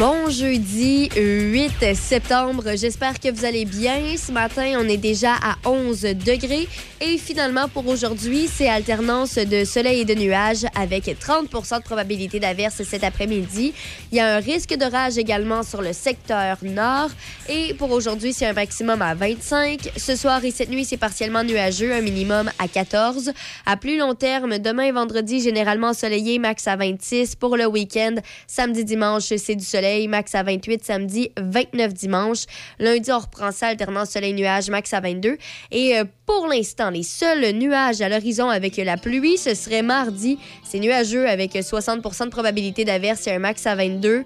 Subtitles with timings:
[0.00, 4.16] Bon jeudi 8 septembre, j'espère que vous allez bien.
[4.16, 6.66] Ce matin, on est déjà à 11 degrés
[7.02, 12.40] et finalement pour aujourd'hui, c'est alternance de soleil et de nuages avec 30% de probabilité
[12.40, 13.74] d'averse cet après-midi.
[14.10, 17.10] Il y a un risque d'orage également sur le secteur nord
[17.50, 19.90] et pour aujourd'hui, c'est un maximum à 25.
[19.98, 23.32] Ce soir et cette nuit, c'est partiellement nuageux, un minimum à 14.
[23.66, 27.34] À plus long terme, demain et vendredi, généralement ensoleillé, max à 26.
[27.36, 28.14] Pour le week-end,
[28.46, 32.44] samedi, dimanche, c'est du soleil, max à 28, samedi 29 dimanche.
[32.78, 35.36] Lundi, on reprend ça, alternant soleil-nuage, max à 22.
[35.70, 40.38] Et euh, pour l'instant, les seuls nuages à l'horizon avec la pluie, ce serait mardi.
[40.64, 44.24] C'est nuageux avec 60% de probabilité d'averse et un max à 22.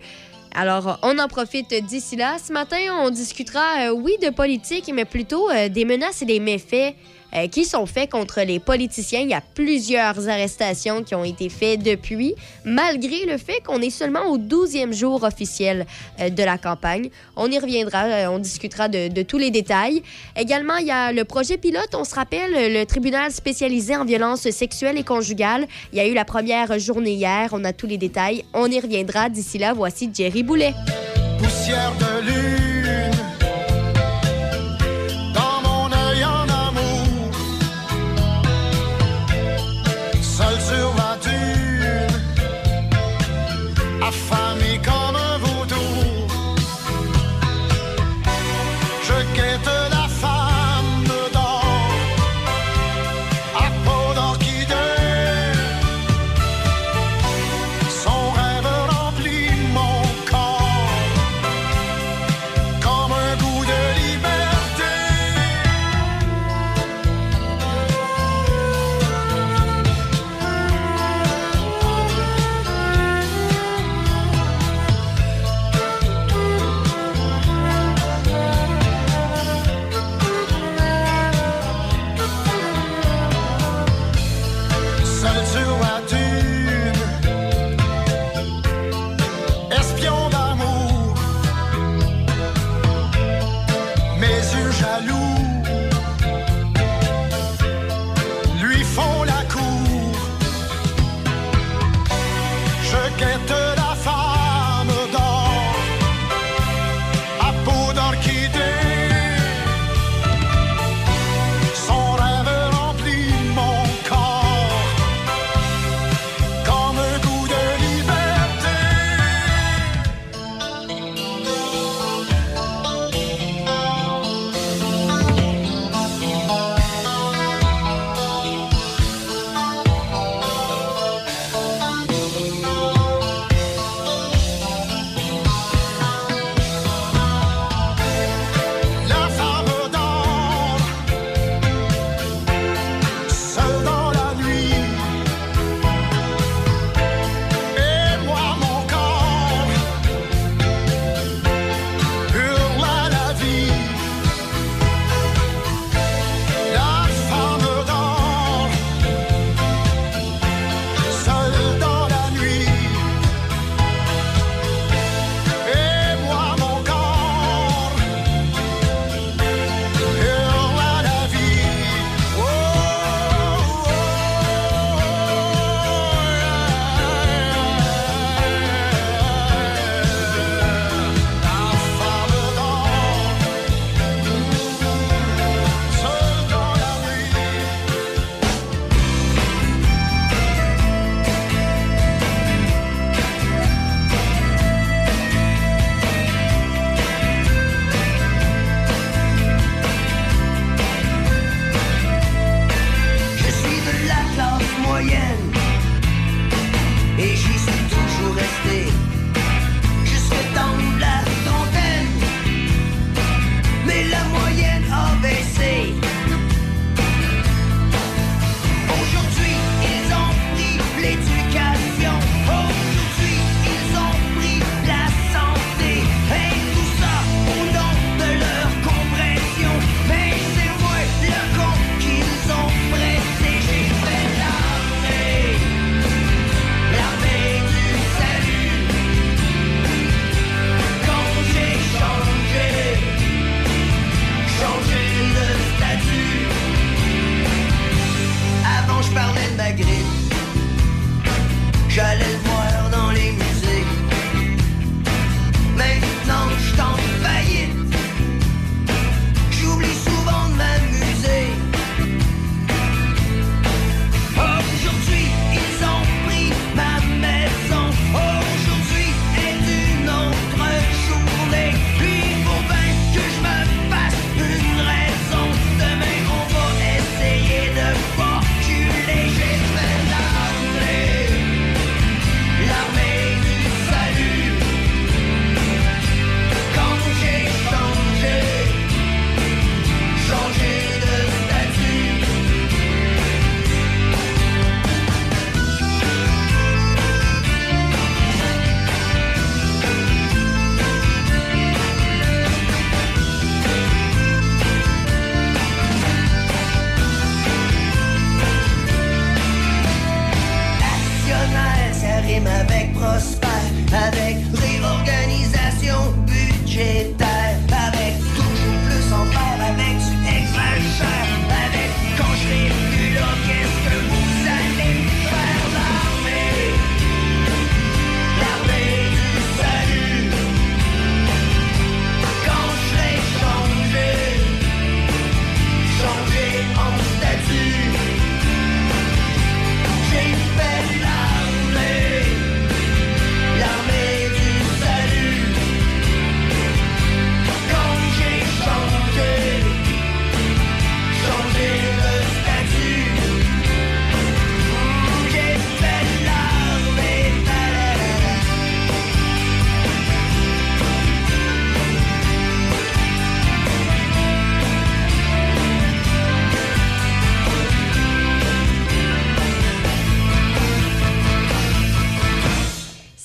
[0.57, 2.37] Alors, on en profite d'ici là.
[2.39, 6.39] Ce matin, on discutera, euh, oui, de politique, mais plutôt euh, des menaces et des
[6.39, 6.95] méfaits
[7.37, 9.21] euh, qui sont faits contre les politiciens.
[9.21, 13.91] Il y a plusieurs arrestations qui ont été faites depuis, malgré le fait qu'on est
[13.91, 15.87] seulement au 12e jour officiel
[16.21, 17.11] euh, de la campagne.
[17.37, 20.03] On y reviendra, euh, on discutera de, tous les détails.
[20.37, 21.95] Également, il y a le projet pilote.
[21.95, 25.67] On se rappelle, le tribunal spécialisé en violences sexuelles et conjugales.
[25.93, 27.51] Il y a eu la première journée hier.
[27.53, 28.45] On a tous les détails.
[28.53, 29.29] On y reviendra.
[29.29, 30.75] D'ici là, voici Jerry Boulet.
[31.39, 32.74] Poussière de lune.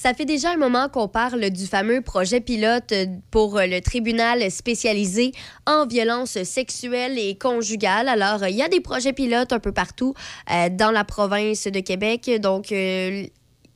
[0.10, 3.80] Ça fait déjà un moment qu'on parle du fameux projet pilote euh, pour euh, le
[3.80, 5.34] tribunal spécialisé
[5.68, 8.10] en violence sexuelle et conjugale.
[8.10, 10.16] Alors, euh, il y a des projets pilotes un peu partout
[10.48, 12.32] dans la province de Québec.
[12.42, 12.74] Donc,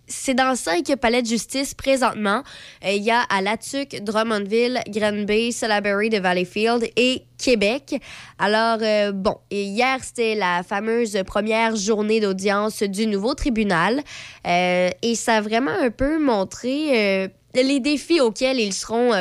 [0.08, 2.44] c'est dans cinq palais de justice présentement.
[2.86, 8.02] Euh, Il y a à Latuc, Drummondville, Granby, Salaberry de Valleyfield et Québec.
[8.40, 14.02] Alors, euh, bon, hier, c'était la fameuse première journée d'audience du nouveau tribunal.
[14.48, 17.30] Euh, et ça a vraiment un peu montré...
[17.56, 19.12] les défis auxquels ils seront,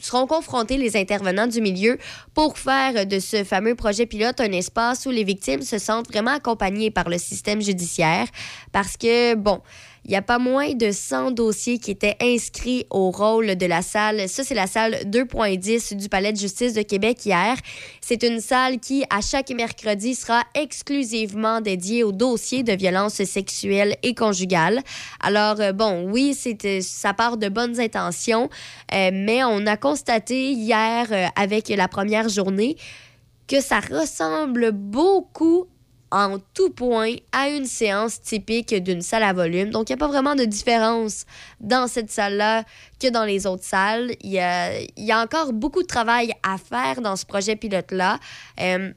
[0.00, 1.98] seront confrontés, les intervenants du milieu,
[2.34, 6.32] pour faire de ce fameux projet pilote un espace où les victimes se sentent vraiment
[6.32, 8.26] accompagnées par le système judiciaire.
[8.72, 9.60] Parce que, bon,
[10.04, 13.80] il n'y a pas moins de 100 dossiers qui étaient inscrits au rôle de la
[13.80, 14.28] salle.
[14.28, 17.56] Ça, c'est la salle 2.10 du Palais de justice de Québec hier.
[18.02, 23.96] C'est une salle qui, à chaque mercredi, sera exclusivement dédiée aux dossiers de violences sexuelles
[24.02, 24.82] et conjugales.
[25.20, 28.50] Alors, euh, bon, oui, euh, ça part de bonnes intentions,
[28.92, 32.76] euh, mais on a constaté hier, avec la première journée,
[33.48, 35.66] que ça ressemble beaucoup
[36.14, 39.70] en tout point à une séance typique d'une salle à volume.
[39.70, 41.26] Donc, il n'y a pas vraiment de différence
[41.58, 42.62] dans cette salle-là
[43.00, 44.12] que dans les autres salles.
[44.20, 48.20] Il y a, y a encore beaucoup de travail à faire dans ce projet pilote-là.
[48.60, 48.92] Euh,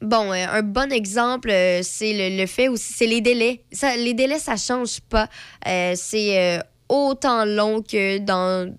[0.00, 3.64] Bon, euh, un bon exemple, euh, c'est le, le fait aussi, c'est les délais.
[3.72, 5.28] Ça, les délais, ça change pas.
[5.96, 8.72] C'est autant long que dans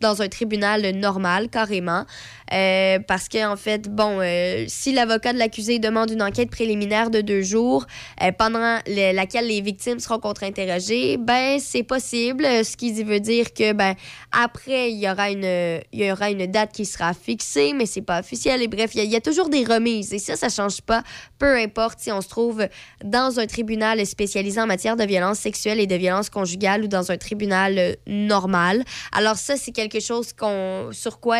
[0.00, 2.06] dans un tribunal normal, carrément.
[2.52, 7.10] Euh, parce qu'en en fait, bon, euh, si l'avocat de l'accusé demande une enquête préliminaire
[7.10, 7.86] de deux jours,
[8.22, 12.44] euh, pendant le- laquelle les victimes seront contre-interrogées, ben, c'est possible.
[12.64, 13.94] Ce qui veut dire que, ben,
[14.32, 18.02] après, il y aura une, il y aura une date qui sera fixée, mais c'est
[18.02, 18.62] pas officiel.
[18.62, 20.12] Et bref, il y y, a toujours des remises.
[20.12, 21.02] Et ça, ça change pas.
[21.38, 22.66] Peu importe si on se trouve
[23.04, 27.10] dans un tribunal spécialisé en matière de violence sexuelle et de violence conjugale ou dans
[27.10, 28.84] un tribunal normal.
[29.12, 31.38] Alors ça, c'est quelque chose qu'on, sur quoi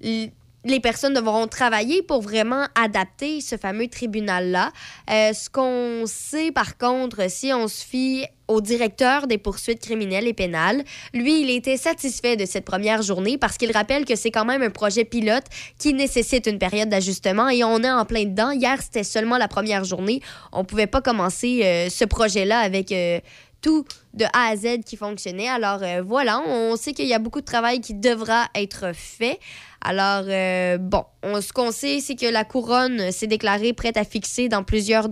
[0.00, 4.72] les personnes devront travailler pour vraiment adapter ce fameux tribunal-là.
[5.10, 10.26] Euh, ce qu'on sait, par contre, si on se fie au directeur des poursuites criminelles
[10.26, 10.82] et pénales,
[11.14, 14.62] lui, il était satisfait de cette première journée parce qu'il rappelle que c'est quand même
[14.62, 15.44] un projet pilote
[15.78, 18.50] qui nécessite une période d'ajustement et on est en plein dedans.
[18.50, 20.20] Hier, c'était seulement la première journée.
[20.52, 22.92] On pouvait pas commencer euh, ce projet-là avec...
[22.92, 23.20] euh,
[23.60, 25.48] tout de A à Z qui fonctionnait.
[25.48, 29.40] Alors voilà, on sait qu'il y a beaucoup de travail qui devra être fait.
[29.80, 34.04] Alors euh, bon, on- ce qu'on sait, c'est que la couronne s'est déclarée prête à
[34.04, 35.08] fixer dans plusieurs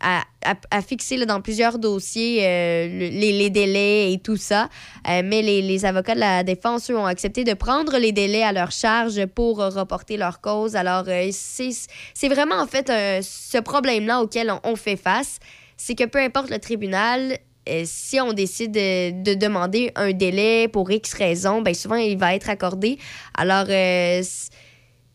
[0.00, 4.68] à, fixer dans plusieurs dossiers euh, le- les, délais et tout ça.
[5.08, 8.50] Euh, mais les, avocats de la défense, eux, ont accepté de prendre les délais à
[8.52, 10.74] leur charge pour reporter leur cause.
[10.74, 12.88] Alors, c'est vraiment en fait
[13.22, 15.38] ce problème-là auquel on fait face.
[15.76, 20.68] C'est que peu importe le tribunal, euh, si on décide de, de demander un délai
[20.68, 22.98] pour X raison, ben souvent il va être accordé.
[23.34, 24.22] Alors, euh,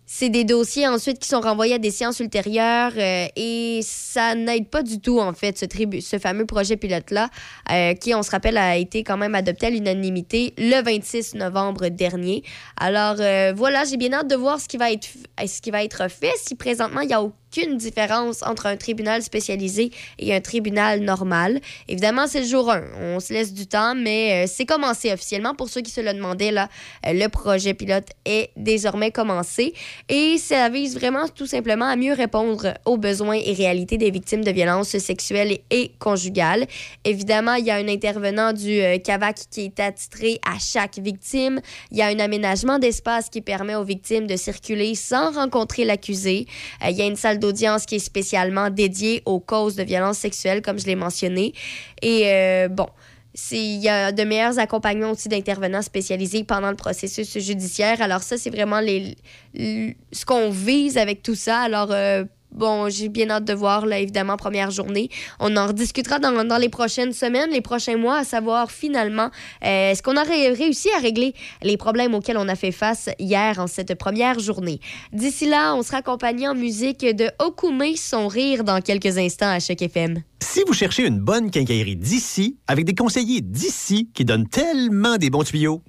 [0.09, 4.69] c'est des dossiers ensuite qui sont renvoyés à des séances ultérieures euh, et ça n'aide
[4.69, 7.29] pas du tout, en fait, ce, fameux projet pilote-là,
[7.71, 11.89] euh, qui, on se rappelle, a été quand même adopté à l'unanimité le 26 novembre
[11.89, 12.43] dernier.
[12.79, 13.17] Alors,
[13.55, 15.07] voilà, j'ai bien hâte de voir ce qui va être,
[15.45, 16.31] ce qui va être fait.
[16.37, 21.59] Si présentement, il n'y a aucune différence entre un tribunal spécialisé et un tribunal normal.
[21.87, 22.83] Évidemment, c'est le jour 1.
[23.01, 25.55] On se laisse du temps, mais euh, c'est commencé officiellement.
[25.55, 26.69] Pour ceux qui se le demandaient, là,
[27.05, 29.73] euh, le projet pilote est désormais commencé.
[30.09, 34.43] Et ça vise vraiment tout simplement à mieux répondre aux besoins et réalités des victimes
[34.43, 36.67] de violences sexuelles et conjugales.
[37.05, 41.61] Évidemment, il y a un intervenant du euh, CAVAC qui est attitré à chaque victime.
[41.91, 46.45] Il y a un aménagement d'espace qui permet aux victimes de circuler sans rencontrer l'accusé.
[46.85, 50.61] Il y a une salle d'audience qui est spécialement dédiée aux causes de violences sexuelles,
[50.61, 51.53] comme je l'ai mentionné.
[52.01, 52.87] Et euh, bon,
[53.51, 58.01] il y a de meilleurs accompagnements aussi d'intervenants spécialisés pendant le processus judiciaire.
[58.01, 59.15] Alors ça, c'est vraiment les,
[59.55, 61.59] ce qu'on vise avec tout ça.
[61.59, 65.09] Alors, euh, bon, j'ai bien hâte de voir, là, évidemment, première journée.
[65.39, 69.29] On en rediscutera dans, dans les prochaines semaines, les prochains mois, à savoir finalement,
[69.63, 73.59] euh, est-ce qu'on aurait réussi à régler les problèmes auxquels on a fait face hier
[73.59, 74.79] en cette première journée.
[75.13, 79.59] D'ici là, on sera accompagné en musique de Okume, son rire dans quelques instants à
[79.59, 80.21] Choc FM.
[80.41, 85.29] Si vous cherchez une bonne quincaillerie d'ici, avec des conseillers d'ici qui donnent tellement des
[85.29, 85.81] bons tuyaux,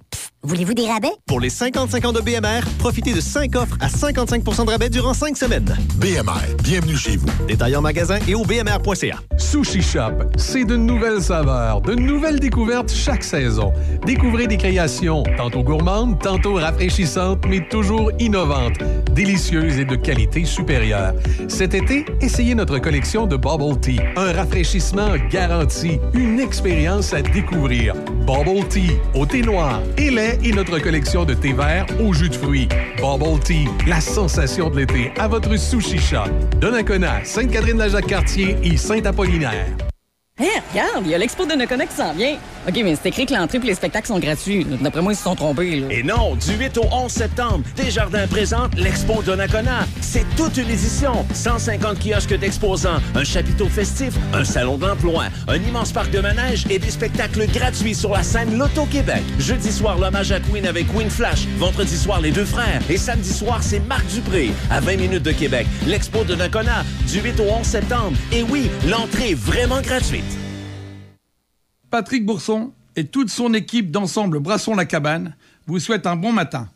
[0.45, 1.11] Voulez-vous des rabais?
[1.27, 5.37] pour les 50-50 de BMR, profitez de 5 offres à 55% de rabais durant 5
[5.37, 5.77] semaines.
[5.97, 7.27] BMR, bienvenue chez vous.
[7.49, 9.17] Détails en magasin et au bmr.ca.
[9.37, 13.73] Sushi Shop, c'est de nouvelles saveurs, de nouvelles découvertes chaque saison.
[14.07, 18.79] Découvrez des créations tantôt gourmandes, tantôt rafraîchissantes, mais toujours innovantes,
[19.13, 21.15] délicieuses et de qualité supérieure.
[21.49, 27.95] Cet été, essayez notre collection de Bubble Tea, un rafraîchissement garanti, une expérience à découvrir.
[28.25, 32.29] Bubble Tea, au thé noir et lait et notre collection de thé vert au jus
[32.29, 32.69] de fruits.
[32.99, 36.31] Bubble Tea, la sensation de l'été à votre Sushi Shop.
[36.61, 39.77] Donnacona, Sainte-Catherine-la-Jacques-Cartier et Saint-Apollinaire.
[40.41, 42.37] Hé, regarde, il y a l'expo de Nakona qui s'en vient.
[42.69, 44.65] OK, mais c'est écrit que l'entrée et les spectacles sont gratuits.
[44.81, 45.83] D'après moi, ils se sont trompés.
[45.91, 49.87] Et non, du 8 au 11 septembre, Desjardins présente l'Expo Donnacona.
[50.01, 51.27] C'est toute une édition.
[51.35, 56.79] 150 kiosques d'exposants, un chapiteau festif, un salon d'emploi, un immense parc de manège et
[56.79, 59.23] des spectacles gratuits sur la scène Loto-Québec.
[59.41, 61.47] Jeudi soir, l'hommage à Queen avec Queen Flash.
[61.57, 62.81] Vendredi soir, les deux frères.
[62.89, 64.51] Et samedi soir, c'est Marc Dupré.
[64.71, 68.13] À 20 minutes de Québec, l'Expo de Donnacona, du 8 au 11 septembre.
[68.31, 70.28] Et oui, l'entrée est vraiment gratuite.
[71.91, 75.35] Patrick Bourson et toute son équipe d'ensemble Brasson la Cabane
[75.67, 76.69] vous souhaitent un bon matin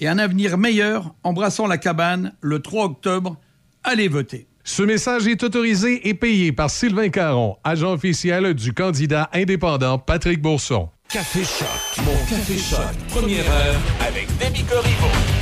[0.00, 3.36] et un avenir meilleur en brassant la cabane le 3 octobre.
[3.84, 4.46] Allez voter.
[4.64, 10.40] Ce message est autorisé et payé par Sylvain Caron, agent officiel du candidat indépendant Patrick
[10.40, 10.88] Bourson.
[11.08, 12.04] Café Choc.
[12.04, 12.80] Mon Café Choc.
[13.08, 15.39] Première heure avec Demi Corriveau.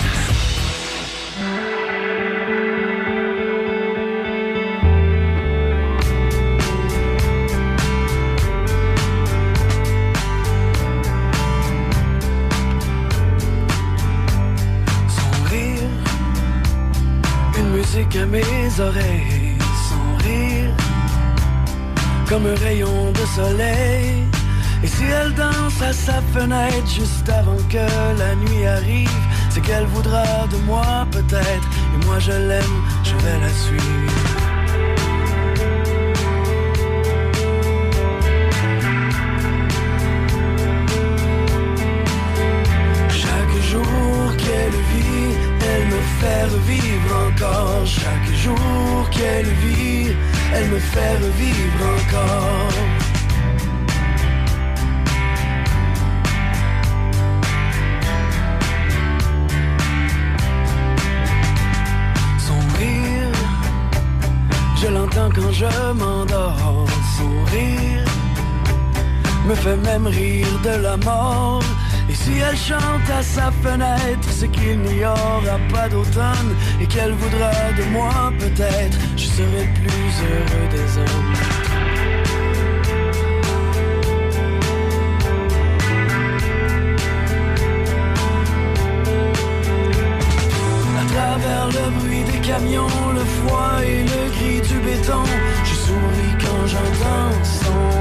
[18.07, 19.57] Mes oreilles.
[19.89, 20.75] Son rire,
[22.29, 24.25] comme un rayon de soleil.
[24.83, 27.85] Et si elle danse à sa fenêtre juste avant que
[28.19, 29.11] la nuit arrive,
[29.51, 31.69] c'est qu'elle voudra de moi peut-être.
[31.95, 34.28] Et moi je l'aime, je vais la suivre.
[44.59, 45.37] Qu'elle vit,
[45.71, 47.87] elle me fait revivre encore.
[47.87, 50.13] Chaque jour qu'elle vit,
[50.55, 52.73] elle me fait revivre encore.
[62.47, 63.39] Son rire,
[64.81, 66.87] je l'entends quand je m'endors.
[67.17, 68.05] Son rire
[69.47, 71.63] me fait même rire de la mort.
[72.11, 77.13] Et si elle chante à sa fenêtre, c'est qu'il n'y aura pas d'automne et qu'elle
[77.13, 78.99] voudra de moi peut-être.
[79.17, 81.33] Je serai plus heureux des hommes.
[91.19, 95.25] Travers le bruit des camions, le froid et le gris du béton,
[95.65, 97.98] je souris quand j'entends son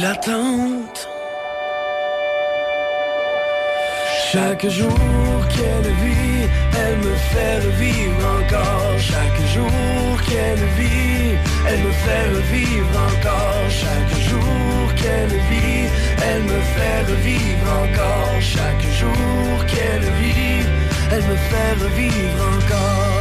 [0.00, 1.08] L'attente.
[4.30, 4.98] Chaque jour
[5.48, 6.48] qu'elle vit,
[6.78, 8.98] elle me fait revivre encore.
[8.98, 11.38] Chaque jour qu'elle vit,
[11.68, 13.70] elle me fait revivre encore.
[13.70, 15.88] Chaque jour qu'elle vit,
[16.28, 18.40] elle me fait revivre encore.
[18.40, 20.66] Chaque jour qu'elle vit,
[21.10, 23.15] elle me fait revivre encore.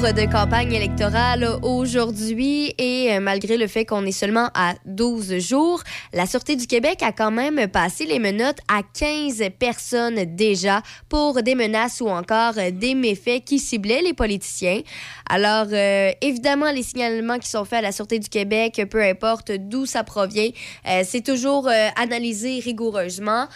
[0.00, 5.82] De campagne électorale aujourd'hui et euh, malgré le fait qu'on est seulement à 12 jours,
[6.14, 11.42] la Sûreté du Québec a quand même passé les menottes à 15 personnes déjà pour
[11.42, 14.80] des menaces ou encore des méfaits qui ciblaient les politiciens.
[15.28, 19.52] Alors, euh, évidemment, les signalements qui sont faits à la Sûreté du Québec, peu importe
[19.52, 20.48] d'où ça provient,
[20.88, 23.48] euh, c'est toujours analysé rigoureusement.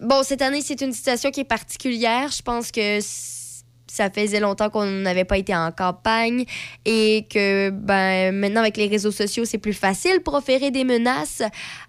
[0.00, 2.30] Bon, cette année, c'est une situation qui est particulière.
[2.30, 3.00] Je pense que
[3.90, 6.44] ça faisait longtemps qu'on n'avait pas été en campagne
[6.84, 11.42] et que ben, maintenant, avec les réseaux sociaux, c'est plus facile pour proférer des menaces.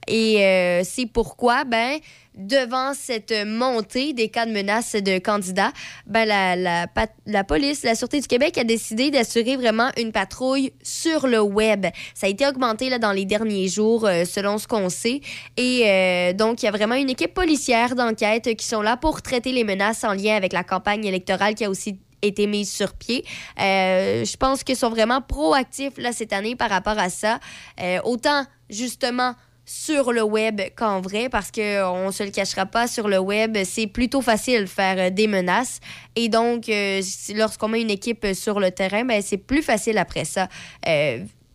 [0.07, 1.99] Et euh, c'est pourquoi, ben,
[2.35, 5.71] devant cette montée des cas de menaces de candidats,
[6.07, 6.87] ben, la,
[7.25, 11.85] la, police, la Sûreté du Québec a décidé d'assurer vraiment une patrouille sur le web.
[12.13, 15.21] Ça a été augmenté là, dans les derniers jours, euh, selon ce qu'on sait.
[15.57, 19.21] Et euh, donc, il y a vraiment une équipe policière d'enquête qui sont là pour
[19.21, 22.93] traiter les menaces en lien avec la campagne électorale qui a aussi été mise sur
[22.93, 23.25] pied.
[23.59, 27.39] Euh, je pense qu'ils sont vraiment proactifs là, cette année par rapport à ça.
[28.03, 29.33] Autant, justement,
[29.71, 33.57] sur le web qu'en vrai, parce qu'on ne se le cachera pas, sur le web,
[33.63, 35.79] c'est plutôt facile de faire euh, des menaces.
[36.15, 37.01] Et donc, euh,
[37.35, 40.49] lorsqu'on met une équipe sur le terrain, ben, c'est plus facile après ça.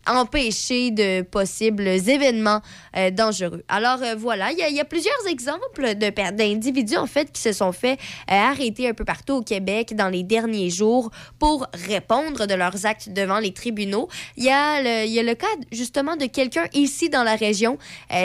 [0.09, 2.61] Empêcher de possibles événements
[2.97, 3.62] euh, dangereux.
[3.69, 7.99] Alors euh, voilà, il y, a- plusieurs exemples d'individus en fait qui se sont fait
[8.31, 12.87] euh, arrêter un peu partout au Québec dans les derniers jours pour répondre de leurs
[12.87, 14.09] actes devant les tribunaux.
[14.37, 17.79] Il y y a le cas justement de quelqu'un ici dans la région.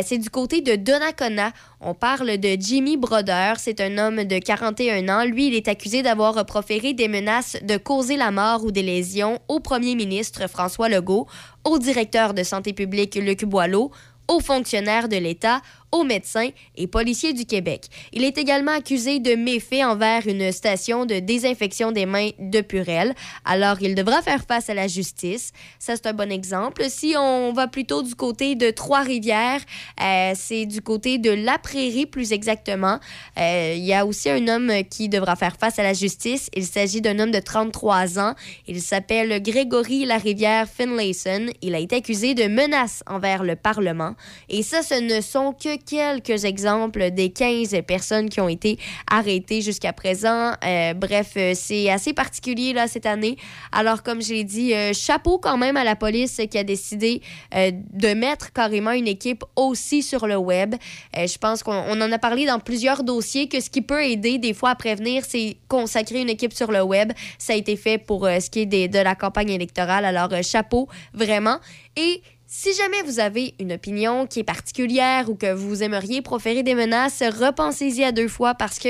[0.04, 1.52] C'est du côté de Donnacona.
[1.84, 3.54] On parle de Jimmy Broder.
[3.58, 5.26] C'est un homme de 41 ans.
[5.26, 9.40] Lui, il est accusé d'avoir proféré des menaces de causer la mort ou des lésions
[9.48, 11.26] au premier ministre François Legault,
[11.64, 13.90] au directeur de santé publique Luc Boileau,
[14.28, 17.86] aux fonctionnaires de l'État, aux médecins et policiers du Québec.
[18.14, 23.14] Il est également accusé de méfaits envers une station de désinfection des mains de Purel.
[23.46, 25.52] Alors, il devra faire face à la justice.
[25.80, 26.84] Ça, c'est un bon exemple.
[26.90, 29.62] Si on va plutôt du côté de Trois-Rivières,
[30.02, 33.00] euh, c'est du côté de La Prairie, plus exactement.
[33.38, 36.50] Euh, Il y a aussi un homme qui devra faire face à la justice.
[36.56, 38.36] Il s'agit d'un homme de 33 ans.
[38.68, 41.48] Il s'appelle Grégory Larivière Finlayson.
[41.62, 44.16] Il a été accusé de menaces envers le Parlement.
[44.50, 48.78] Et ça, ce ne sont que quelques exemples des 15 personnes qui ont été
[49.10, 50.54] arrêtées jusqu'à présent.
[50.66, 53.38] Euh, bref, euh, c'est assez particulier là, cette année.
[53.72, 57.22] Alors, comme je l'ai dit, euh, chapeau quand même à la police qui a décidé
[57.52, 60.76] de mettre carrément une équipe aussi sur le web.
[61.16, 64.38] Je pense qu'on on en a parlé dans plusieurs dossiers que ce qui peut aider
[64.38, 67.12] des fois à prévenir, c'est consacrer une équipe sur le web.
[67.38, 70.06] Ça a été fait pour ce qui est de la campagne électorale.
[70.06, 71.60] Alors, chapeau, vraiment.
[71.96, 72.22] Et
[72.54, 76.76] si jamais vous avez une opinion qui est particulière ou que vous aimeriez proférer des
[76.76, 78.90] menaces, repensez-y à deux fois parce que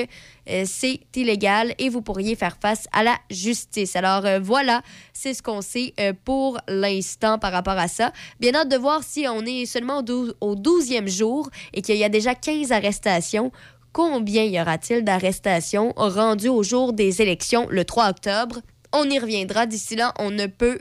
[0.50, 3.96] euh, c'est illégal et vous pourriez faire face à la justice.
[3.96, 4.82] Alors euh, voilà,
[5.14, 8.12] c'est ce qu'on sait euh, pour l'instant par rapport à ça.
[8.40, 11.98] Bien hâte de voir si on est seulement au, dou- au 12e jour et qu'il
[11.98, 13.52] y a déjà 15 arrestations.
[13.94, 18.62] Combien y aura-t-il d'arrestations rendues au jour des élections le 3 octobre?
[18.92, 19.68] On y reviendra.
[19.68, 20.80] D'ici là, on ne peut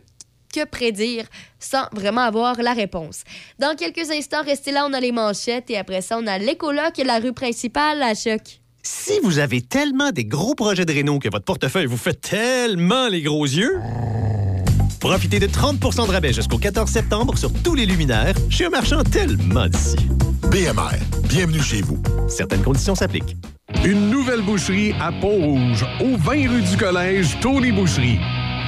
[0.52, 1.24] que prédire
[1.58, 3.22] sans vraiment avoir la réponse.
[3.58, 6.98] Dans quelques instants, restez là, on a les manchettes et après ça, on a l'écoloc
[6.98, 8.60] et la rue principale à choc.
[8.82, 13.08] Si vous avez tellement des gros projets de réno que votre portefeuille vous fait tellement
[13.08, 13.78] les gros yeux,
[15.00, 19.02] profitez de 30% de rabais jusqu'au 14 septembre sur tous les luminaires chez un marchand
[19.04, 19.96] tellement d'ici.
[20.50, 22.02] BMR, bienvenue chez vous.
[22.28, 23.36] Certaines conditions s'appliquent.
[23.84, 28.18] Une nouvelle boucherie à Pont-Rouge, au 20 rue du Collège, Tony Boucherie.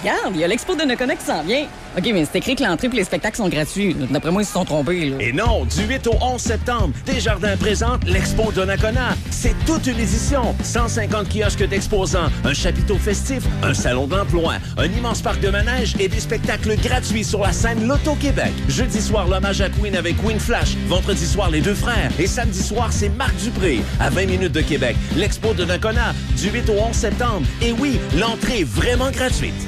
[0.00, 1.66] Regarde, il y a l'expo de Nakona qui s'en vient.
[1.96, 3.94] OK, mais c'est écrit que l'entrée et les spectacles sont gratuits.
[4.10, 5.12] D'après moi, ils se sont trompés.
[5.20, 9.14] Et non, du 8 au 11 septembre, Desjardins présente l'Expo Donnacona.
[9.30, 10.54] C'est toute une édition.
[10.62, 16.08] 150 kiosques d'exposants, un chapiteau festif, un salon d'emploi, un immense parc de manège et
[16.08, 18.52] des spectacles gratuits sur la scène Loto-Québec.
[18.68, 20.74] Jeudi soir, l'hommage à Queen avec Queen Flash.
[20.88, 22.10] Vendredi soir, les deux frères.
[22.18, 23.80] Et samedi soir, c'est Marc Dupré.
[24.00, 27.46] À 20 minutes de Québec, l'Expo de Donnacona, du 8 au 11 septembre.
[27.60, 29.61] Et oui, l'entrée est vraiment gratuite.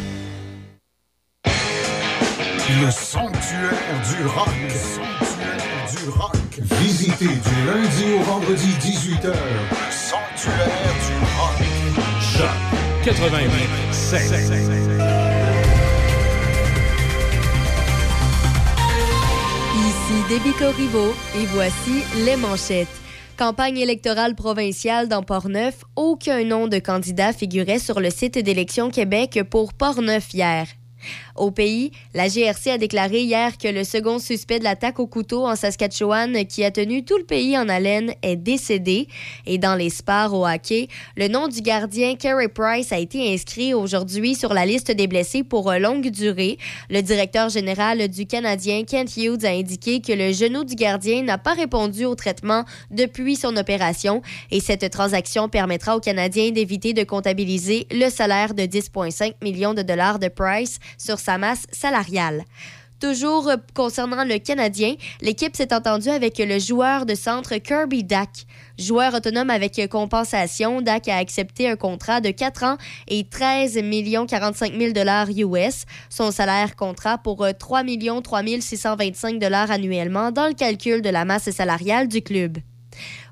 [2.67, 3.73] Le sanctuaire
[4.09, 4.49] du rock.
[4.63, 6.33] Le sanctuaire du rock.
[6.81, 9.27] Visitez du lundi au vendredi 18h.
[9.27, 11.59] Le sanctuaire du rock.
[12.23, 12.49] Choc
[13.05, 13.51] 88
[13.93, 14.23] 7.
[19.77, 22.89] Ici Déby Corriveau et voici les manchettes.
[23.37, 29.41] Campagne électorale provinciale dans Portneuf, aucun nom de candidat figurait sur le site d'élection Québec
[29.51, 30.67] pour Portneuf hier.
[31.37, 35.47] Au pays, la GRC a déclaré hier que le second suspect de l'attaque au couteau
[35.47, 39.09] en Saskatchewan qui a tenu tout le pays en haleine est décédé.
[39.47, 43.75] Et dans les sports au hockey, le nom du gardien Carey Price a été inscrit
[43.75, 46.59] aujourd'hui sur la liste des blessés pour longue durée.
[46.91, 51.39] Le directeur général du Canadien, Kent Hughes, a indiqué que le genou du gardien n'a
[51.39, 57.05] pas répondu au traitement depuis son opération et cette transaction permettra aux Canadiens d'éviter de
[57.05, 62.45] comptabiliser le salaire de 10,5 millions de dollars de Price sur sa masse salariale.
[63.01, 68.31] Toujours euh, concernant le Canadien, l'équipe s'est entendue avec le joueur de centre Kirby Dack.
[68.79, 72.77] Joueur autonome avec compensation, Dak a accepté un contrat de 4 ans
[73.09, 73.79] et 13
[74.27, 75.85] 45 000 dollars US.
[76.09, 77.83] Son salaire comptera pour 3
[78.23, 82.59] 3 625 dollars annuellement dans le calcul de la masse salariale du club.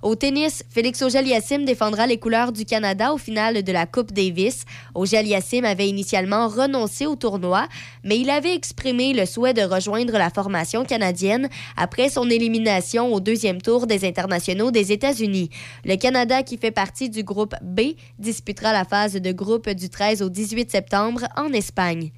[0.02, 4.64] Au tennis, Félix Auger-Aliassime défendra les couleurs du Canada au final de la Coupe Davis.
[4.96, 7.68] Auger-Aliassime avait initialement renoncé au tournoi,
[8.02, 13.20] mais il avait exprimé le souhait de rejoindre la formation canadienne après son élimination au
[13.20, 15.50] deuxième tour des internationaux des États-Unis.
[15.84, 20.20] Le Canada, qui fait partie du groupe B, disputera la phase de groupe du 13
[20.22, 22.10] au 18 septembre en Espagne.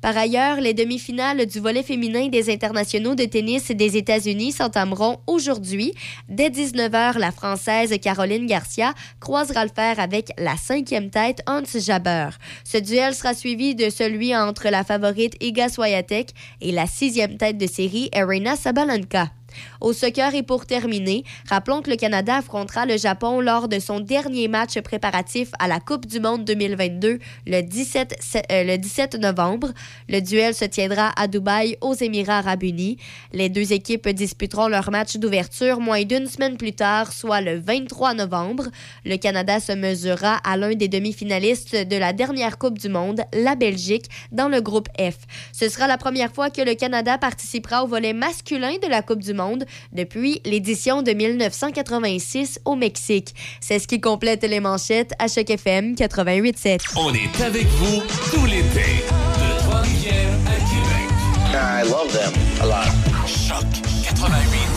[0.00, 5.92] Par ailleurs, les demi-finales du volet féminin des internationaux de tennis des États-Unis s'entameront aujourd'hui.
[6.28, 12.28] Dès 19h, la Française Caroline Garcia croisera le fer avec la cinquième tête Hans Jabber.
[12.64, 16.30] Ce duel sera suivi de celui entre la favorite Iga Swiatek
[16.60, 19.30] et la sixième tête de série Arena Sabalenka.
[19.80, 24.00] Au soccer et pour terminer, rappelons que le Canada affrontera le Japon lors de son
[24.00, 29.14] dernier match préparatif à la Coupe du Monde 2022 le 17, se- euh, le 17
[29.16, 29.68] novembre.
[30.08, 32.98] Le duel se tiendra à Dubaï aux Émirats arabes unis.
[33.32, 38.14] Les deux équipes disputeront leur match d'ouverture moins d'une semaine plus tard, soit le 23
[38.14, 38.64] novembre.
[39.04, 43.54] Le Canada se mesurera à l'un des demi-finalistes de la dernière Coupe du Monde, la
[43.54, 45.16] Belgique, dans le groupe F.
[45.52, 49.22] Ce sera la première fois que le Canada participera au volet masculin de la Coupe
[49.22, 53.34] du Monde depuis l'édition de 1986 au Mexique.
[53.60, 56.80] C'est ce qui complète les manchettes à Choc FM 88.7.
[56.96, 59.02] On est avec vous tout l'été.
[59.08, 61.08] De Trois-Rivières à Québec.
[61.54, 62.92] I love them a lot.
[63.26, 63.64] Choc
[64.04, 64.67] 88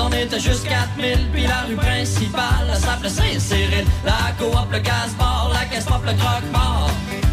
[0.00, 5.50] on était juste 4000 Puis la rue principale, elle s'appelait Saint-Cyril La coop, le gaz-bar,
[5.52, 6.90] la caisse pop, le croque-mort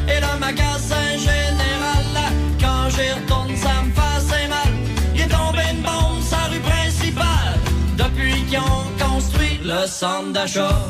[0.07, 4.73] Et le magasin général Quand j'y retourne, ça me fait mal.
[5.15, 7.59] Il est tombé une bombe la rue principale.
[7.97, 10.81] Depuis qu'ils ont construit le centre d'achat.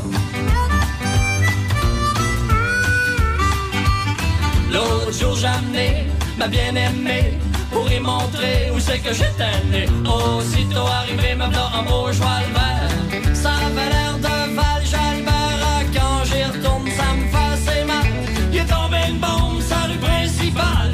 [4.71, 7.39] L'autre jour j'ai amené ma bien-aimée
[7.75, 9.85] Pour y montrer où c'est que j'étais né.
[10.05, 13.35] Aussitôt arrivé me en beau cheval vert.
[13.35, 17.25] Ça avait l'air de Val Jalbert Ah, Quand j'y retourne ça me
[17.65, 18.07] fait mal.
[18.53, 20.93] Il est tombé une bombe sur la rue principale.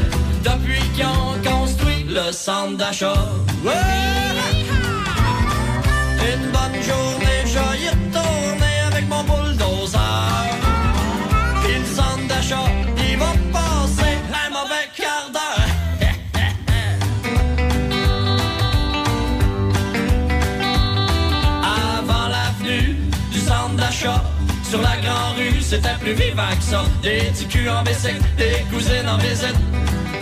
[0.49, 3.25] Depuis qu'ils ont construit le centre d'achat.
[3.63, 3.71] Ouais!
[6.33, 7.40] Une bonne journée,
[25.81, 26.83] c'était plus vivant que ça.
[27.01, 29.55] Des petits culs en bicycle, des cousines en visite.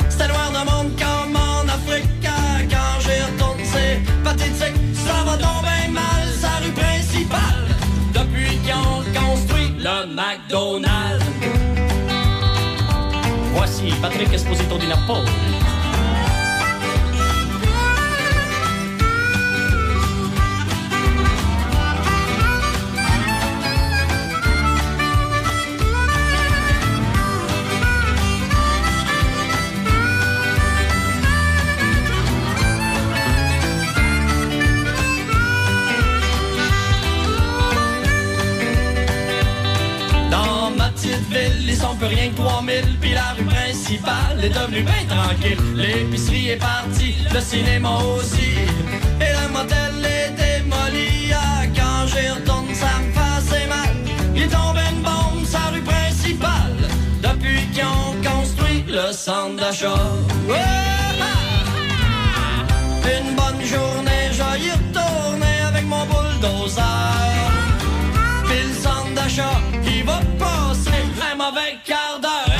[0.10, 4.76] C'était loin de monde comme en Afrique Ah, Quand j'y retourne, c'est pathétique.
[4.93, 7.67] Ça va tomber mal, sa rue principale.
[8.13, 11.26] Depuis qu'ils ont construit le McDonald's.
[13.54, 15.30] Voici Patrick Esposito di Napoli
[41.84, 45.58] on peut rien que 3000 Puis la rue principale est devenue bien tranquille.
[45.76, 48.52] L'épicerie est partie, le cinéma aussi.
[49.22, 53.96] Et le motel est démoli ah, Quand j'y retourne ça me fait mal.
[54.36, 56.78] Il est tombé une bombe sa rue principale.
[57.22, 59.94] Depuis qu'ils ont construit le centre d'achat!
[60.54, 61.10] Ah!
[63.06, 67.59] Une bonne journée, j'y retourné avec mon bulldozer
[68.80, 72.50] centre d'achat qui va passer un mauvais quart d'heure.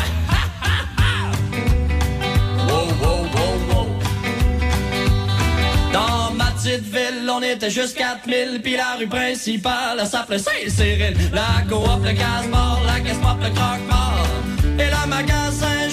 [5.94, 11.18] Dans ma petite ville, on était juste 4000 Puis la rue principale, elle s'appelait Saint-Cyril
[11.34, 14.28] La coop, le gaz-mort, la caisse pop, le croque-mort.
[14.78, 15.89] Et le magasin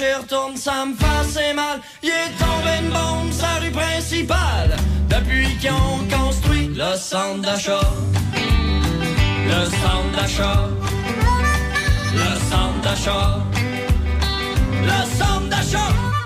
[0.00, 1.80] j'y retourne, ça me fait mal.
[2.02, 4.76] Il est tombé une bombe, sa rue principale
[5.08, 7.80] Depuis qu'ils ont construit le centre d'achat.
[9.52, 10.68] Le centre d'achat.
[12.14, 13.38] Le centre d'achat.
[14.82, 16.19] Le centre d'achat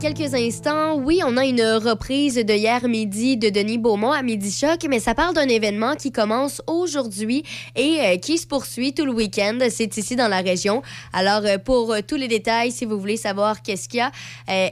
[0.00, 0.96] Restez là dans quelques instants.
[0.96, 5.00] Oui, on a une reprise de hier midi de Denis Beaumont à Midi Choc, mais
[5.00, 7.44] ça parle d'un événement qui commence aujourd'hui
[7.76, 9.58] et euh, qui se poursuit tout le week-end.
[9.70, 10.82] C'est ici dans la région.
[11.12, 14.10] Alors, euh, pour euh, tous les détails, si vous voulez savoir qu'est-ce qu'il y a,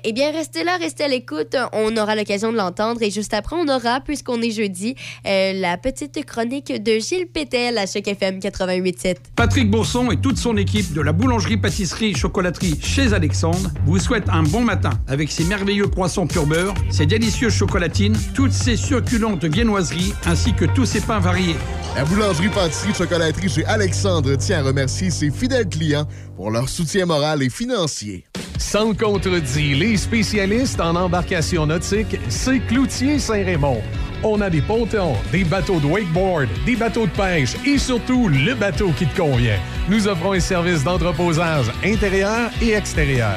[0.05, 1.57] eh bien, restez là, restez à l'écoute.
[1.73, 4.95] On aura l'occasion de l'entendre et juste après, on aura, puisqu'on est jeudi,
[5.25, 9.17] la petite chronique de Gilles Pétel à Choc FM 88.7.
[9.35, 14.63] Patrick Bourson et toute son équipe de la boulangerie-pâtisserie-chocolaterie chez Alexandre vous souhaitent un bon
[14.63, 20.53] matin avec ses merveilleux croissants pur beurre, ses délicieuses chocolatines, toutes ses succulentes viennoiseries ainsi
[20.53, 21.57] que tous ses pains variés.
[21.95, 27.51] La boulangerie-pâtisserie-chocolaterie chez Alexandre tient à remercier ses fidèles clients pour leur soutien moral et
[27.51, 28.27] financier.
[28.59, 33.83] Sans le contredit, les spécialistes en embarcation nautique, c'est Cloutier Saint-Raymond.
[34.29, 38.55] On a des pontons, des bateaux de wakeboard, des bateaux de pêche et surtout le
[38.55, 39.61] bateau qui te convient.
[39.89, 43.37] Nous offrons un service d'entreposage intérieur et extérieur.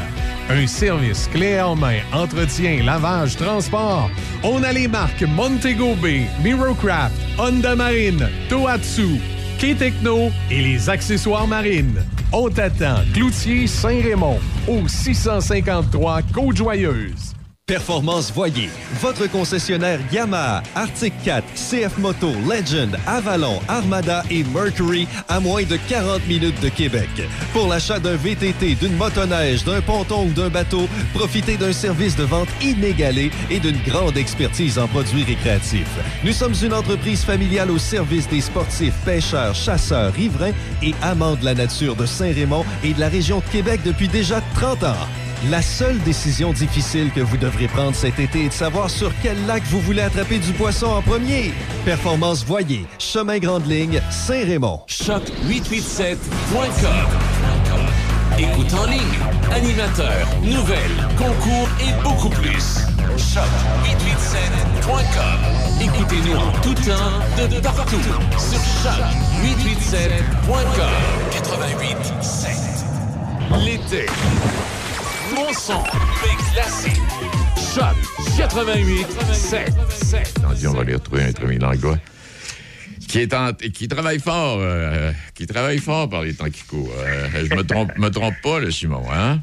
[0.50, 4.10] Un service clé en main, entretien, lavage, transport.
[4.42, 9.20] On a les marques Montego Bay, Mirocraft, Honda Marine, Tohatsu,
[9.60, 12.04] K-Techno et les accessoires marines.
[12.34, 17.36] On t'attend, Cloutier Saint-Raymond, au 653 Côte-Joyeuse.
[17.70, 18.68] Performance Voyer,
[19.00, 25.78] votre concessionnaire Yamaha, Arctic 4, CF Moto, Legend, Avalon, Armada et Mercury à moins de
[25.88, 27.08] 40 minutes de Québec.
[27.54, 32.24] Pour l'achat d'un VTT, d'une motoneige, d'un ponton ou d'un bateau, profitez d'un service de
[32.24, 35.96] vente inégalé et d'une grande expertise en produits récréatifs.
[36.24, 41.46] Nous sommes une entreprise familiale au service des sportifs, pêcheurs, chasseurs, riverains et amants de
[41.46, 45.08] la nature de Saint-Raymond et de la région de Québec depuis déjà 30 ans.
[45.48, 49.46] La seule décision difficile que vous devrez prendre cet été est de savoir sur quel
[49.46, 51.54] lac vous voulez attraper du poisson en premier.
[51.86, 54.82] Performance Voyer, Chemin Grande Ligne, Saint-Raymond.
[54.90, 56.18] Choc887.com.
[58.38, 59.00] Écoute en ligne,
[59.54, 62.80] animateur, nouvelles, concours et beaucoup plus.
[63.16, 65.40] Choc887.com.
[65.82, 67.96] Écoutez-nous en tout temps, de partout,
[68.38, 70.92] sur choc887.com.
[71.32, 73.64] 88.7.
[73.64, 74.06] L'été.
[75.40, 77.02] Mon son, fait classique.
[77.56, 77.96] Choc
[78.38, 79.72] 88.7.
[80.46, 81.98] On dit on va aller retrouver un Trémy Langlois
[83.08, 86.92] qui, est en- qui travaille fort, euh, qui travaille fort par les temps qui courent.
[87.00, 89.40] Euh, je me trompe, me trompe pas, le Simon, hein?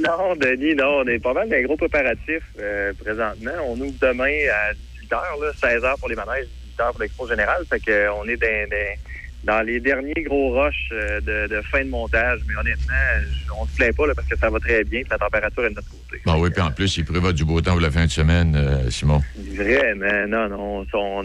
[0.00, 3.50] Non, Denis, non, on est pas mal dans les gros préparatifs euh, présentement.
[3.66, 6.46] On ouvre demain à 18h, là, 16h pour les manèges,
[6.78, 7.64] 18h pour l'expo générale.
[7.68, 8.76] Fait que, euh, on est dans, dans-
[9.44, 12.40] dans les derniers gros rushs euh, de, de fin de montage.
[12.48, 12.94] Mais honnêtement,
[13.60, 15.70] on se plaint pas là, parce que ça va très bien, puis la température est
[15.70, 16.20] de notre côté.
[16.24, 18.54] Bon, oui, puis en plus, il prévoit du beau temps pour la fin de semaine,
[18.56, 19.22] euh, Simon.
[19.54, 20.86] Vraiment, non, non.
[20.96, 21.22] On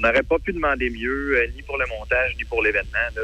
[0.00, 2.90] n'aurait pas pu demander mieux, euh, ni pour le montage, ni pour l'événement.
[3.16, 3.22] Euh,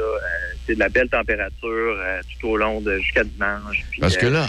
[0.65, 1.97] c'est de la belle température
[2.39, 3.83] tout au long de jusqu'à dimanche.
[3.99, 4.47] Parce que là,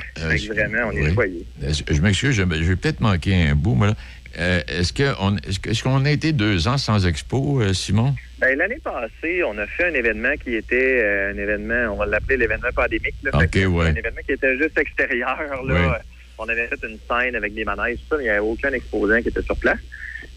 [0.53, 1.45] vraiment, on est oui.
[1.63, 3.95] Est-ce- Je m'excuse, vais peut-être manquer un bout, moi, là.
[4.39, 8.15] Euh, est-ce qu'on est-ce qu'on a été deux ans sans expo, euh, Simon?
[8.39, 12.07] Ben, L'année passée, on a fait un événement qui était euh, un événement, on va
[12.07, 13.15] l'appeler l'événement pandémique.
[13.23, 13.87] Là, ouais.
[13.87, 15.39] Un événement qui était juste extérieur.
[15.65, 15.75] Là.
[15.75, 15.99] Ouais.
[16.39, 18.73] On avait fait une scène avec des manèges, tout ça, mais il n'y avait aucun
[18.73, 19.79] exposant qui était sur place.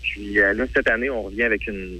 [0.03, 1.99] Puis là, cette année, on revient avec une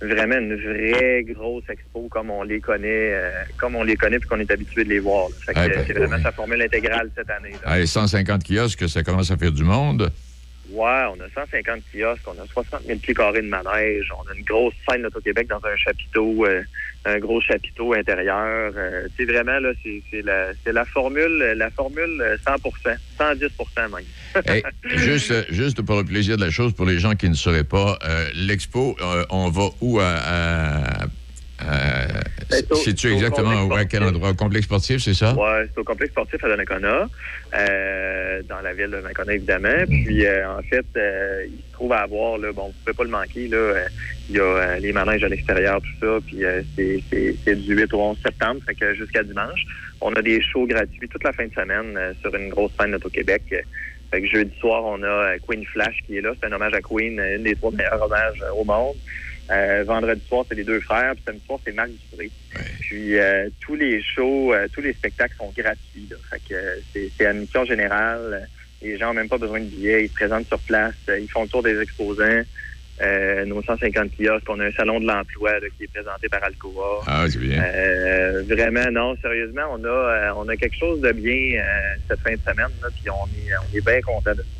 [0.00, 4.28] vraiment une vraie grosse expo comme on les connaît, euh, comme on les connaît puis
[4.28, 5.28] qu'on est habitué de les voir.
[5.28, 5.34] là.
[5.40, 7.52] Fait que, ben, c'est vraiment sa formule intégrale cette année.
[7.64, 10.10] Allez, 150 kiosques, ça commence à faire du monde.
[10.70, 14.34] Ouais, on a 150 kiosques, on a 60 000 pieds carrés de manège, on a
[14.34, 16.62] une grosse scène d'Auto-Québec dans un chapiteau, euh,
[17.06, 18.72] un gros chapiteau intérieur.
[18.76, 22.56] Euh, tu sais, vraiment, là, c'est c'est la, c'est formule, la formule euh, 100
[23.18, 24.04] 110% même.
[24.84, 27.64] Juste, euh, juste pour le plaisir de la chose, pour les gens qui ne sauraient
[27.64, 30.04] pas, euh, l'expo, euh, on va où à.
[30.04, 31.06] à-
[31.68, 32.06] à-
[32.50, 34.30] C'est au- Sais-tu au exactement où, à quel endroit?
[34.30, 35.34] Au complexe sportif, c'est ça?
[35.34, 37.06] Ouais, c'est au complexe sportif à Donnacona,
[37.54, 39.84] euh, dans la ville de Donnacona, évidemment.
[39.86, 43.04] Puis, euh, en fait, euh, il se trouve à avoir, là, bon, vous pouvez pas
[43.04, 43.84] le manquer, là, euh,
[44.30, 47.92] il y a euh, les manèges à l'extérieur, tout ça, puis euh, c'est- du 8
[47.94, 49.60] au 11 septembre, fait que jusqu'à dimanche.
[50.00, 52.92] On a des shows gratuits toute la fin de semaine euh, sur une grosse scène
[52.92, 53.42] d'Auto-Québec.
[53.52, 53.60] Euh,
[54.10, 56.30] Fait que jeudi soir, on a euh, Queen Flash qui est là.
[56.40, 58.94] C'est un hommage à Queen, euh, une des trois meilleurs hommages euh, au monde.
[59.50, 61.14] Euh, vendredi soir, c'est les deux frères.
[61.14, 62.30] Puis samedi soir, c'est Marc Dupré.
[62.80, 66.08] Puis euh, tous les shows, euh, tous les spectacles sont gratuits.
[66.10, 66.16] Là.
[66.30, 68.48] Fait que euh, c'est, admission générale.
[68.82, 70.04] Les gens n'ont même pas besoin de billets.
[70.04, 70.94] Ils se présentent sur place.
[71.08, 72.42] Euh, Ils font le tour des exposants.
[73.00, 74.48] Euh, nos 150 kiosques.
[74.48, 77.00] On a un salon de l'emploi qui est présenté par Alcoa.
[77.06, 77.62] Ah, c'est bien.
[77.62, 82.20] Euh, vraiment, non, sérieusement, on a, euh, on a quelque chose de bien euh, cette
[82.20, 82.72] fin de semaine.
[82.82, 84.57] Là, puis on est, on est bien content de ça.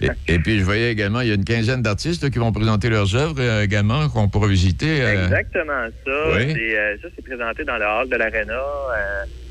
[0.00, 2.52] Et, et puis, je voyais également, il y a une quinzaine d'artistes là, qui vont
[2.52, 5.02] présenter leurs œuvres euh, également, qu'on pourra visiter.
[5.02, 6.36] euh, Exactement ça.
[6.36, 6.52] Oui.
[6.54, 8.60] C'est, euh, ça, c'est présenté dans le hall de l'Arena.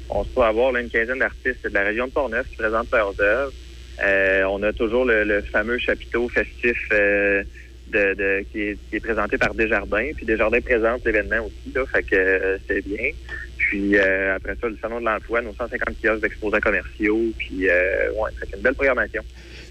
[0.10, 2.92] On se peut avoir là, une quinzaine d'artistes de la région de Portneuf qui présentent
[2.92, 3.52] leurs œuvres.
[4.50, 9.38] On a toujours le, le fameux chapiteau festif de, de- qui, est, qui est présenté
[9.38, 10.10] par Desjardins.
[10.16, 13.10] Puis Desjardins présente l'événement aussi, là, fait que c'est bien.
[13.58, 17.20] Puis euh, après ça, le Salon de l'Emploi, nos 150 kiosques d'exposants commerciaux.
[17.38, 19.24] Puis euh, ouais, fait que une belle programmation.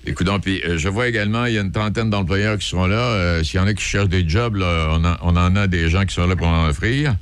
[0.07, 2.86] Écoute, donc, puis euh, je vois également, il y a une trentaine d'employeurs qui sont
[2.86, 2.96] là.
[3.14, 5.66] Euh, S'il y en a qui cherchent des jobs, là, on, en- on en a
[5.66, 7.16] des gens qui sont là pour en offrir.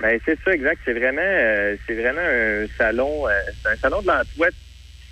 [0.00, 0.80] Ben c'est ça, exact.
[0.84, 3.32] C'est vraiment, euh, c'est vraiment un salon, euh,
[3.62, 4.48] c'est un salon de l'emploi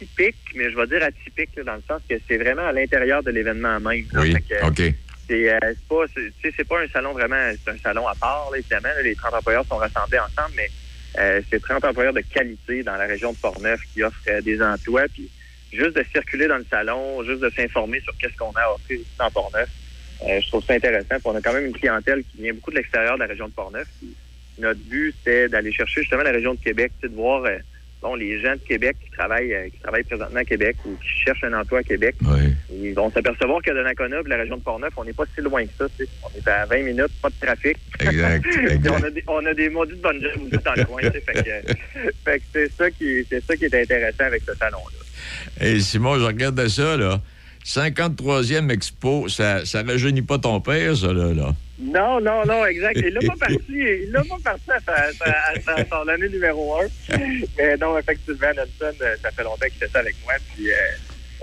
[0.00, 3.22] typique, mais je vais dire atypique là, dans le sens que c'est vraiment à l'intérieur
[3.22, 4.04] de l'événement même.
[4.12, 4.20] là.
[4.22, 4.94] Oui, que, OK.
[5.28, 5.48] C'est
[5.88, 6.04] pas,
[6.42, 8.88] c'est- pas un salon vraiment, c'est un salon à part, évidemment.
[9.04, 10.68] les 30 employeurs sont rassemblés ensemble, mais
[11.48, 15.02] c'est 30 employeurs de qualité dans la région de Portneuf qui offrent des emplois.
[15.14, 15.30] Puis
[15.72, 19.00] juste de circuler dans le salon, juste de s'informer sur qu'est-ce qu'on a à offrir
[19.00, 19.68] ici dans Portneuf,
[20.22, 21.06] euh, je trouve ça intéressant.
[21.08, 23.48] Puis on a quand même une clientèle qui vient beaucoup de l'extérieur de la région
[23.48, 23.88] de Portneuf.
[23.98, 24.14] Puis
[24.58, 27.56] notre but, c'était d'aller chercher justement la région de Québec, de voir euh,
[28.02, 31.08] bon, les gens de Québec qui travaillent, euh, qui travaillent présentement à Québec ou qui
[31.24, 32.16] cherchent un emploi à Québec.
[32.70, 35.64] Ils vont s'apercevoir que de et la région de Portneuf, on n'est pas si loin
[35.64, 35.86] que ça.
[36.24, 37.76] On est à 20 minutes, pas de trafic.
[38.00, 38.44] Exact,
[38.88, 41.02] on, a des, on a des maudits de bonnes aussi dans le coin.
[41.02, 44.99] Fait que, fait que c'est ça qui c'est ça qui est intéressant avec ce salon-là.
[45.60, 47.20] Et Simon, je regarde ça, là.
[47.64, 51.32] 53e expo, ça ne rajeunit pas ton père, ça, là.
[51.32, 51.54] là.
[51.80, 53.00] Non, non, non, exact.
[53.02, 57.16] Il l'a pas parti, il l'a pas parti à, son année numéro un.
[57.58, 60.74] Mais non, effectivement, Nelson, euh, ça fait longtemps qu'il ça avec moi, puis euh,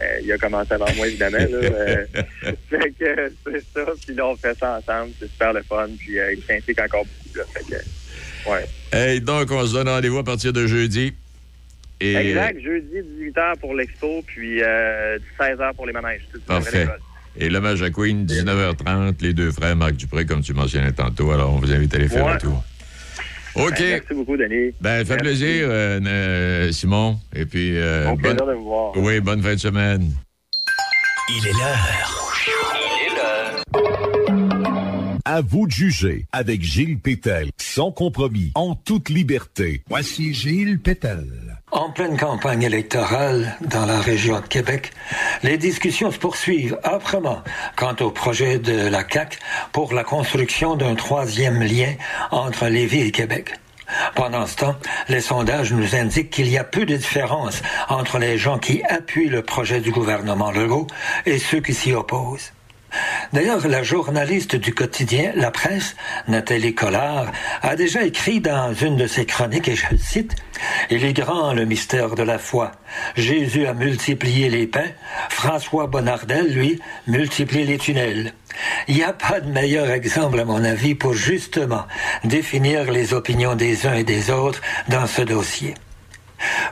[0.01, 1.37] euh, il a commencé avant moi, évidemment.
[1.37, 2.05] Là, euh,
[2.69, 6.17] fait que c'est ça, puis là, on fait ça ensemble, c'est super le fun, puis
[6.17, 8.65] il s'implique encore beaucoup, là, fait que, ouais.
[8.91, 11.13] Hey, donc, on se donne rendez-vous à partir de jeudi.
[11.99, 16.27] Et, Exact, jeudi, 18h pour l'expo, puis euh, 16h pour les manèges.
[16.31, 16.87] Tout Parfait.
[17.39, 21.31] Et l'hommage à Queen, 19h30, les deux frères Marc Dupré, comme tu mentionnais tantôt.
[21.31, 22.31] Alors, on vous invite à les faire Ouais.
[22.33, 22.63] un tour.
[23.55, 23.71] OK.
[23.79, 24.71] Ben, merci beaucoup, Denis.
[24.81, 25.17] Ben, fait Merci.
[25.23, 27.19] plaisir, euh, euh, Simon.
[27.35, 27.77] Et puis.
[27.77, 28.97] euh, Bon plaisir bonne- de vous voir.
[28.97, 30.11] Oui, bonne fin de semaine.
[31.29, 32.13] Il est l'heure.
[35.25, 39.81] À vous de juger avec Gilles Pétel, sans compromis, en toute liberté.
[39.89, 41.25] Voici Gilles Pétel.
[41.71, 44.93] En pleine campagne électorale dans la région de Québec,
[45.43, 47.43] les discussions se poursuivent âprement
[47.75, 49.37] quant au projet de la CAQ
[49.73, 51.93] pour la construction d'un troisième lien
[52.31, 53.55] entre Lévis et Québec.
[54.15, 54.75] Pendant ce temps,
[55.09, 59.27] les sondages nous indiquent qu'il y a peu de différence entre les gens qui appuient
[59.27, 60.87] le projet du gouvernement Legault
[61.25, 62.53] et ceux qui s'y opposent.
[63.33, 65.95] D'ailleurs, la journaliste du quotidien La Presse,
[66.27, 67.31] Nathalie Collard,
[67.61, 70.35] a déjà écrit dans une de ses chroniques, et je cite,
[70.89, 72.71] Il est grand le mystère de la foi.
[73.15, 74.91] Jésus a multiplié les pains,
[75.29, 78.33] François Bonnardel, lui, multiplie les tunnels.
[78.87, 81.85] Il n'y a pas de meilleur exemple, à mon avis, pour justement
[82.23, 85.75] définir les opinions des uns et des autres dans ce dossier.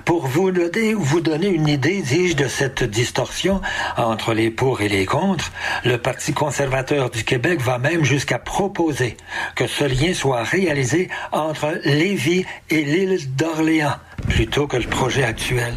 [0.03, 3.61] Pour vous donner, une idée, dis-je, de cette distorsion
[3.97, 5.51] entre les pour et les contre,
[5.83, 9.17] le Parti conservateur du Québec va même jusqu'à proposer
[9.55, 13.95] que ce lien soit réalisé entre Lévis et l'île d'Orléans,
[14.29, 15.73] plutôt que le projet actuel.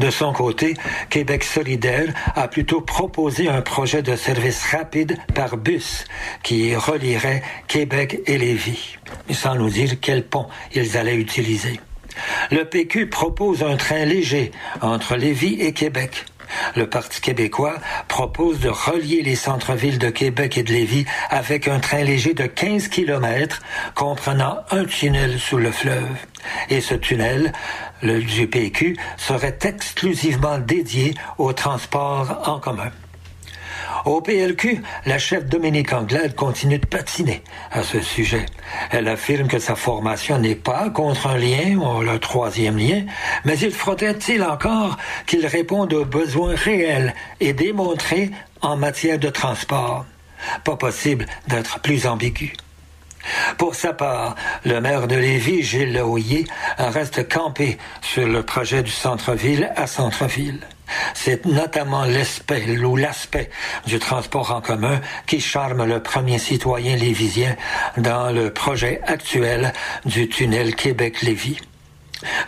[0.00, 0.74] De son côté,
[1.10, 6.04] Québec solidaire a plutôt proposé un projet de service rapide par bus
[6.42, 8.96] qui relierait Québec et Lévis,
[9.30, 11.80] sans nous dire quel pont ils allaient utiliser.
[12.50, 16.24] Le PQ propose un train léger entre Lévis et Québec.
[16.76, 17.74] Le Parti québécois
[18.08, 22.46] propose de relier les centres-villes de Québec et de Lévis avec un train léger de
[22.46, 23.62] 15 km
[23.94, 26.08] comprenant un tunnel sous le fleuve.
[26.70, 27.52] Et ce tunnel,
[28.02, 32.90] le du PQ, serait exclusivement dédié au transport en commun.
[34.04, 38.46] Au PLQ, la chef Dominique Anglade continue de patiner à ce sujet.
[38.90, 43.04] Elle affirme que sa formation n'est pas contre un lien ou le troisième lien,
[43.44, 48.30] mais il faudrait-il encore qu'il réponde aux besoins réels et démontrés
[48.62, 50.06] en matière de transport?
[50.64, 52.52] Pas possible d'être plus ambigu.
[53.58, 56.44] Pour sa part, le maire de Lévis, Gilles Lehoyer,
[56.78, 60.60] reste campé sur le projet du centre-ville à centre-ville.
[61.14, 63.50] C'est notamment l'aspect ou l'aspect
[63.86, 67.56] du transport en commun qui charme le premier citoyen lévisien
[67.96, 69.72] dans le projet actuel
[70.04, 71.58] du tunnel Québec-Lévis.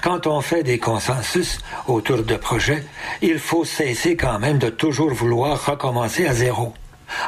[0.02, 2.84] Quand on fait des consensus autour de projets,
[3.20, 6.72] il faut cesser quand même de toujours vouloir recommencer à zéro.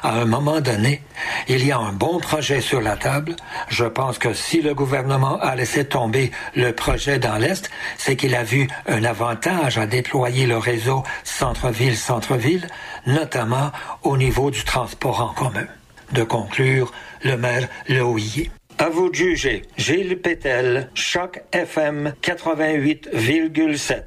[0.03, 1.03] À un moment donné,
[1.49, 3.37] il y a un bon projet sur la table.
[3.69, 8.35] Je pense que si le gouvernement a laissé tomber le projet dans l'Est, c'est qu'il
[8.35, 12.67] a vu un avantage à déployer le réseau centre-ville-centre-ville,
[13.07, 13.73] notamment
[14.03, 15.67] au niveau du transport en commun.
[16.13, 18.51] De conclure, le maire Lehoyer.
[18.79, 19.63] À vous de juger.
[19.77, 24.03] Gilles Pétel, Choc FM 88,7.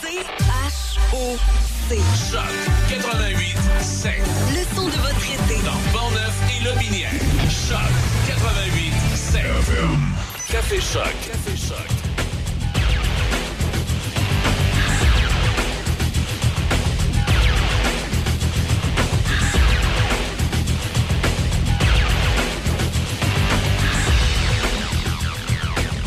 [0.00, 1.98] C-H-O-C.
[2.32, 2.71] Choc
[10.72, 11.52] Café.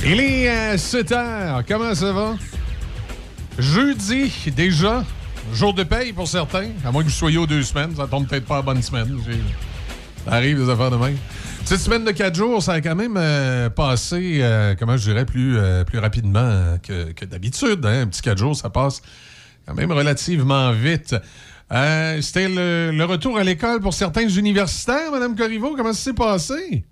[0.04, 1.64] Il est euh, 7 heures.
[1.68, 2.36] Comment ça va?
[3.60, 5.04] Jeudi, déjà.
[5.54, 6.70] Jour de paye pour certains.
[6.84, 7.96] À moins que vous soyez aux deux semaines.
[7.96, 9.16] Ça tombe peut-être pas à bonne semaine.
[10.26, 11.18] Ça arrive, des affaires de même.
[11.66, 15.26] Cette semaine de 4 jours, ça a quand même euh, passé, euh, comment je dirais,
[15.26, 17.84] plus, euh, plus rapidement que, que d'habitude.
[17.86, 18.02] hein.
[18.04, 19.02] Un petit 4 jours, ça passe
[19.66, 21.16] quand même relativement vite.
[22.22, 25.76] C'était le, le retour à l'école pour certains universitaires, Mme Corriveau.
[25.76, 26.86] Comment ça s'est passé?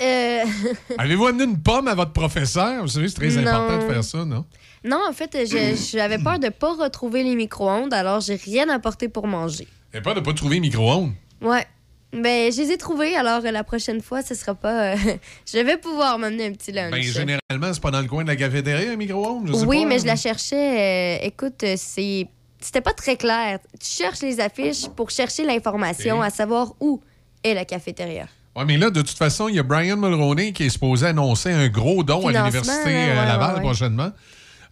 [0.98, 2.82] Avez-vous amené une pomme à votre professeur?
[2.82, 3.48] Vous savez, c'est très Non.
[3.50, 4.44] important de faire ça, non?
[4.84, 9.08] non, en fait, je- j'avais peur de pas retrouver les micro-ondes, alors j'ai rien apporté
[9.08, 9.66] pour manger.
[9.92, 11.12] Et pas de pas trouver micro-ondes?
[11.40, 11.66] Ouais.
[12.14, 14.92] Ben, je les ai trouvés, alors euh, la prochaine fois, ce sera pas.
[14.94, 14.96] euh,
[15.52, 16.92] je vais pouvoir m'amener un petit lunch.
[16.92, 19.48] Ben, généralement, c'est pas dans le coin de la cafétéria, un micro-ondes?
[19.48, 19.88] je sais oui, pas.
[19.88, 21.18] mais je la cherchais.
[21.20, 22.26] euh, écoute, euh, c'est.
[22.60, 23.58] C'était pas très clair.
[23.78, 26.24] Tu cherches les affiches pour chercher l'information, Ok.
[26.24, 27.02] à savoir où
[27.42, 28.26] est la cafétéria.
[28.56, 31.50] Ouais, mais là, de toute façon, il y a Brian Mulroney qui est supposé annoncer
[31.50, 33.60] un gros don à Financement, l'Université là, euh, Laval ouais, ouais.
[33.60, 34.12] prochainement.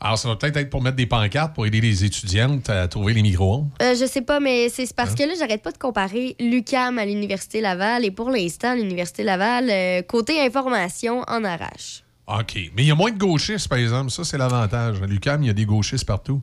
[0.05, 3.15] Alors, ça va peut-être être pour mettre des pancartes pour aider les étudiantes à trouver
[3.15, 3.69] les micro-ondes.
[3.81, 5.15] Euh, je sais pas, mais c'est parce Hein?
[5.17, 9.71] que là, j'arrête pas de comparer l'UCAM à l'Université Laval et pour l'instant, l'Université Laval,
[9.71, 12.03] euh, côté information, en arrache.
[12.27, 12.55] OK.
[12.75, 14.11] Mais il y a moins de gauchistes, par exemple.
[14.11, 15.01] Ça, c'est l'avantage.
[15.01, 16.43] À l'UQAM, il y a des gauchistes partout.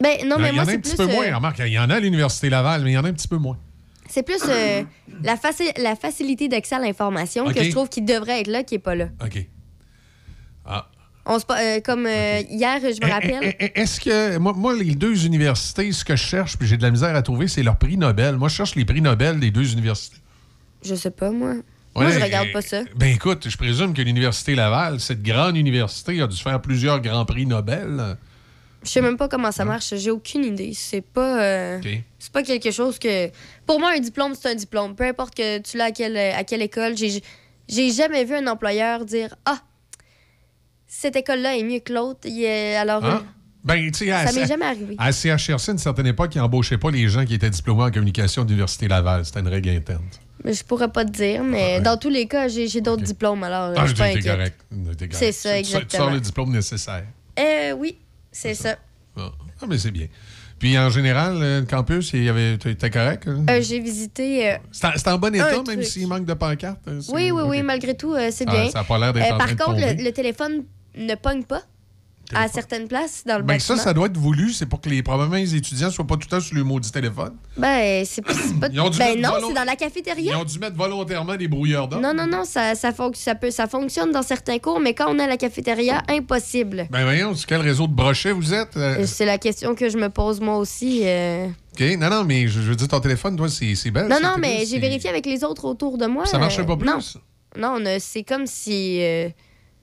[0.00, 1.26] Ben, non, il mais y en a un petit peu moins.
[1.26, 3.12] euh, Remarque, il y en a à l'Université Laval, mais il y en a un
[3.12, 3.58] petit peu moins.
[4.08, 4.82] c'est plus euh,
[5.24, 8.76] la, faci- la facilité d'accès à l'information que je trouve qui devrait être là, qui
[8.76, 9.06] est pas là.
[9.24, 9.44] OK.
[10.64, 10.88] Ah.
[11.24, 13.38] On se, pa- euh, comme euh, hier, je me Eh, rappelle.
[13.42, 14.38] eh, eh, Est-ce que.
[14.38, 17.22] Moi, moi, les deux universités, ce que je cherche, puis j'ai de la misère à
[17.22, 18.36] trouver, c'est leur prix Nobel.
[18.36, 20.16] Moi, je cherche les prix Nobel des deux universités.
[20.84, 21.54] Je sais pas, moi.
[21.94, 22.82] moi, je regarde pas ça.
[22.96, 27.24] Ben écoute, je présume que l'Université Laval, cette grande université, a dû faire plusieurs grands
[27.24, 28.16] prix Nobel.
[28.82, 29.94] Je sais même pas comment ça marche.
[29.94, 30.72] J'ai aucune idée.
[30.74, 31.40] C'est pas.
[31.40, 31.80] euh.
[32.18, 33.30] C'est pas quelque chose que.
[33.64, 34.96] Pour moi, un diplôme, c'est un diplôme.
[34.96, 36.96] Peu importe que tu l'as à quelle, à quelle école.
[36.96, 37.22] J'ai
[37.68, 39.58] j'ai jamais vu un employeur dire Ah,
[40.94, 42.28] cette école-là est mieux que l'autre.
[42.78, 43.22] Alors, Ah.
[43.64, 44.94] Ben, tu sais, à- Ça m'est jamais arrivé.
[44.98, 47.90] À CHRC, à une certaine époque, ils n'embauchaient pas les gens qui étaient diplômés en
[47.90, 49.24] communication de l'Université Laval.
[49.24, 50.02] C'était une règle interne.
[50.44, 53.72] Mais Je pourrais pas te dire, mais dans tous les cas, j'ai d'autres diplômes, alors
[53.76, 54.60] Ah, je suis pas t'es correct.
[54.98, 55.08] T'es.
[55.12, 56.10] C'est ça, Tu- tu- Tu sors exactement.
[56.10, 57.04] le diplôme nécessaire.
[57.38, 57.96] Euh, oui,
[58.32, 58.76] c'est ça.
[59.16, 59.30] Ah,
[59.62, 60.08] Ah, mais c'est bien.
[60.58, 63.28] Puis en général, euh, le campus, il y avait, t'étais correct?
[63.28, 63.44] hein?
[63.48, 64.50] Euh, j'ai visité.
[64.50, 66.80] euh, C'est en- bon état, même s'il manque de pancarte?
[66.88, 68.70] hein, Oui, oui, oui, malgré tout, euh, c'est Ah, bien.
[68.70, 70.64] ça a pas l'air d'être Par contre, le téléphone
[70.96, 71.62] ne pogne pas
[72.34, 73.84] à certaines places dans le Ben, ça, bâtiment.
[73.84, 74.52] ça doit être voulu.
[74.54, 76.90] C'est pour que les, probablement les étudiants soient pas tout le temps sur le maudit
[76.90, 77.34] téléphone.
[77.58, 78.32] Ben, c'est pas.
[78.32, 80.38] Ils Ben non, c'est dans la Ils cafétéria.
[80.38, 82.00] ont dû mettre volontairement des brouilleurs d'or.
[82.00, 85.18] Non, non, non, ça, ça, ça, peut, ça fonctionne dans certains cours, mais quand on
[85.18, 86.86] est à la cafétéria, impossible.
[86.90, 88.78] Ben voyons, sur quel réseau de brochets vous êtes?
[88.78, 89.00] euh?
[89.00, 91.02] Euh, C'est la question que je me pose moi aussi.
[91.04, 91.48] euh.
[91.74, 94.08] OK, non, non, mais je, je veux dire, ton téléphone, toi, c'est belle.
[94.08, 96.24] Non, ça, non, mais j'ai vérifié avec les autres autour de moi.
[96.24, 96.88] Ça marchait pas plus?
[97.58, 99.28] Non, non c'est comme si euh,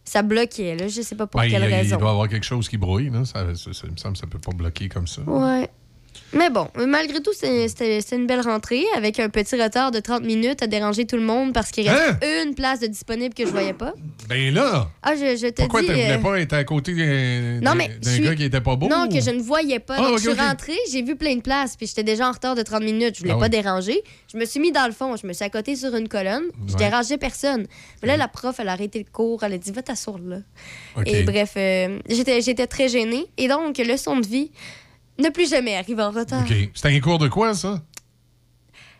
[0.09, 0.87] ça bloquait, là.
[0.87, 1.97] Je sais pas pour Ben, il, quelle il raison.
[1.97, 3.09] doit y avoir quelque chose qui brouille.
[3.11, 3.25] Non?
[3.25, 5.21] Ça, ça- ça- il me semble que ça peut pas bloquer comme ça.
[5.21, 5.69] Ouais.
[6.33, 10.23] Mais bon, malgré tout, c'est- c'était une belle rentrée avec un petit retard de 30
[10.23, 13.51] minutes à déranger tout le monde parce qu'il reste une place de disponible que je
[13.51, 13.93] voyais pas.
[14.27, 14.89] Ben là!
[15.01, 15.87] Ah, je, je te Pourquoi dis.
[15.87, 18.87] tu voulais euh, pas être à côté d'un suis- gars qui était pas beau?
[18.87, 19.95] Non, que je ne voyais pas.
[19.97, 22.31] Ah, Donc, ok, je suis rentrée, j'ai vu plein de places, puis j'étais déjà en
[22.31, 23.15] retard de 30 minutes.
[23.15, 23.49] Je voulais Ah pas oui.
[23.49, 24.01] déranger.
[24.31, 25.15] Je me suis mis dans le fond.
[25.15, 26.43] Je me suis accoté sur une colonne.
[26.67, 26.79] Je Ouais.
[26.79, 27.65] dérangeais personne.
[28.01, 29.43] Mais là, la prof, elle a arrêté le cours.
[29.43, 30.37] Elle a dit Va t'asseoir là.
[31.05, 33.25] Et bref, euh, j'étais j'étais très gênée.
[33.37, 34.51] Et donc, leçon de vie
[35.19, 36.41] ne plus jamais arriver en retard.
[36.41, 36.53] OK.
[36.73, 37.81] C'était un cours de quoi, ça?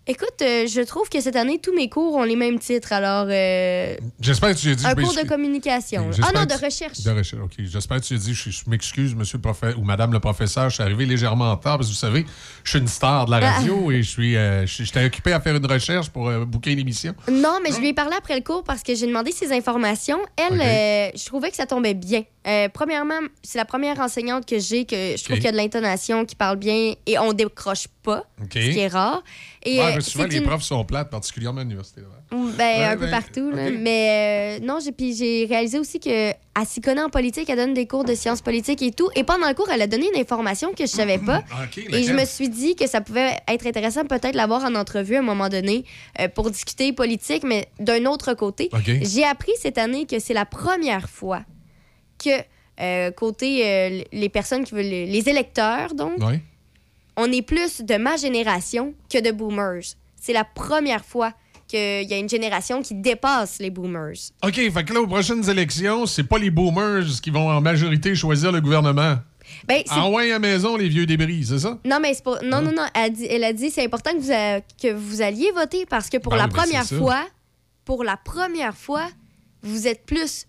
[0.08, 2.94] Écoute, euh, je trouve que cette année, tous mes cours ont les mêmes titres.
[2.94, 4.84] Alors, euh, J'espère que tu as dit...
[4.88, 6.10] un cours de communication.
[6.24, 7.02] Ah non, de recherche.
[7.02, 7.54] De recherche, OK.
[7.60, 10.70] J'espère que tu as dit, je, je m'excuse, monsieur le professeur ou madame le professeur,
[10.70, 12.26] je suis arrivé légèrement en retard parce que vous savez,
[12.64, 13.52] je suis une star de la Ah.
[13.60, 16.80] radio et je suis, euh, je- j'étais occupé à faire une recherche pour booker une
[16.80, 17.14] émission.
[17.32, 20.18] Non, mais je lui ai parlé après le cours parce que j'ai demandé ses informations.
[20.38, 22.24] Elle, je trouvais que ça tombait bien.
[22.48, 25.58] Euh, premièrement, c'est la première enseignante que j'ai que je trouve qu'il y a de
[25.58, 29.22] l'intonation, qui parle bien et on décroche pas, ce qui est rare.
[29.64, 32.02] Et, Ouais, euh, souvent, les une- profs sont plates, particulièrement à l'université.
[32.32, 33.52] Ben, Ouais, un peu partout.
[33.52, 33.68] là.
[33.68, 33.74] ok.
[33.80, 36.34] Mais euh, non, j'ai, puis j'ai réalisé aussi qu'elle
[36.66, 39.10] s'y connaît en politique, elle donne des cours de sciences politiques et tout.
[39.16, 41.44] Et pendant le cours, elle a donné une information que je savais pas.
[41.52, 45.18] Ah, Et je me suis dit que ça pouvait être intéressant peut-être l'avoir en entrevue
[45.18, 45.84] à un moment donné
[46.36, 48.70] pour discuter politique, mais d'un autre côté.
[49.02, 51.42] J'ai appris cette année que c'est la première fois
[52.24, 52.30] que
[52.82, 56.42] euh, côté euh, les personnes qui veulent les électeurs donc Ouais.
[57.18, 59.84] on est plus de ma génération que de boomers.
[60.22, 61.34] C'est la première fois
[61.68, 64.18] qu'il y a une génération qui dépasse les boomers.
[64.44, 68.16] OK, fait que là, aux prochaines élections, c'est pas les boomers qui vont en majorité
[68.16, 69.18] choisir le gouvernement.
[69.68, 71.78] Ben, Envoyez à la maison les vieux débris, c'est ça?
[71.86, 72.40] Non, mais c'est pas.
[72.44, 72.86] Non, non, non.
[72.94, 75.86] Elle, a dit- elle a dit c'est important que vous, a- que vous alliez voter
[75.86, 77.26] parce que pour Ben la oui, ben première fois,
[77.86, 79.08] pour la première fois,
[79.64, 80.46] vous êtes plus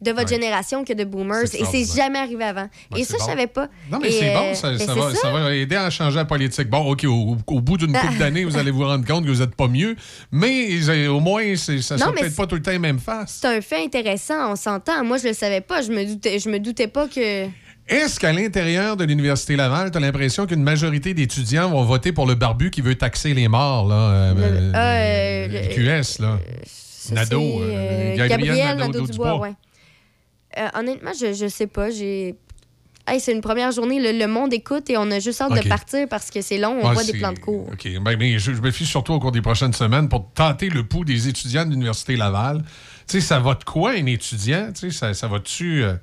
[0.00, 0.36] de votre Ouais.
[0.36, 1.42] génération que de boomers.
[1.54, 2.68] Et c'est jamais arrivé avant.
[2.90, 3.26] Ben, Et ça, je bon.
[3.28, 3.68] savais pas.
[3.90, 6.24] Non, mais c'est euh, bon, ça, ben, ça va, ça va aider à changer la
[6.24, 6.68] politique.
[6.68, 9.40] Bon, OK, au, au bout d'une couple d'années, vous allez vous rendre compte que vous
[9.40, 9.96] n'êtes pas mieux,
[10.30, 13.38] mais euh, au moins, ça ne sera peut-être pas tout le temps les mêmes faces.
[13.42, 15.04] C'est un fait intéressant, on s'entend.
[15.04, 15.82] Moi, je le savais pas.
[15.82, 17.46] Je me doutais, je me doutais pas que.
[17.90, 22.26] Est-ce qu'à l'intérieur de l'Université Laval, tu as l'impression qu'une majorité d'étudiants vont voter pour
[22.26, 26.38] le barbu qui veut taxer les morts, là, euh, Le- euh, euh, le QS, là?
[26.66, 29.40] Ça, Nadeau, euh, euh, Gabriel Gabriel Nadeau Nadeau-Dubois, Dubois.
[29.40, 29.52] ouais.
[30.58, 31.90] Euh, honnêtement, je, je sais pas.
[31.90, 32.34] J'ai.
[33.06, 35.66] Hey, c'est une première journée, le, le monde écoute et on a juste hâte de
[35.66, 37.66] partir parce que c'est long, on voit des plans de cours.
[37.72, 37.88] OK.
[38.02, 40.84] Ben, ben, je, je me fie surtout au cours des prochaines semaines pour tenter le
[40.86, 42.62] pouls des étudiants de l'Université Laval.
[43.06, 44.70] Tu sais, ça va de quoi, un étudiant?
[44.74, 45.82] Tu sais, ça, ça va-tu...
[45.84, 45.94] euh,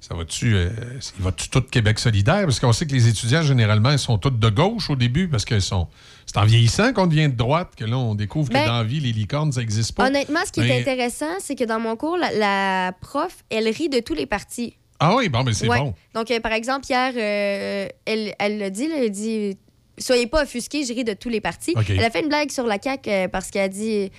[0.00, 0.54] ça va-tu...
[0.54, 0.70] euh,
[1.18, 2.42] il va-tu tout Québec solidaire?
[2.44, 5.44] Parce qu'on sait que les étudiants, généralement, ils sont tous de gauche au début parce
[5.44, 5.88] que sont...
[6.26, 8.84] c'est en vieillissant qu'on devient de droite que là, on découvre Ben, que dans la
[8.84, 10.06] vie, les licornes, ça n'existe pas.
[10.08, 13.68] Honnêtement, ce qui est Ben, intéressant, c'est que dans mon cours, la, la prof, elle
[13.68, 14.74] rit de tous les partis.
[14.98, 15.78] Ah oui, bon, mais c'est Ouais.
[15.78, 15.94] bon.
[16.14, 19.56] Donc, euh, par exemple, hier, euh, elle, elle l'a dit, là, elle dit
[19.98, 21.74] Soyez pas offusqués, je ris de tous les partis.
[21.88, 24.10] Elle a fait une blague sur la CAQ parce qu'elle a dit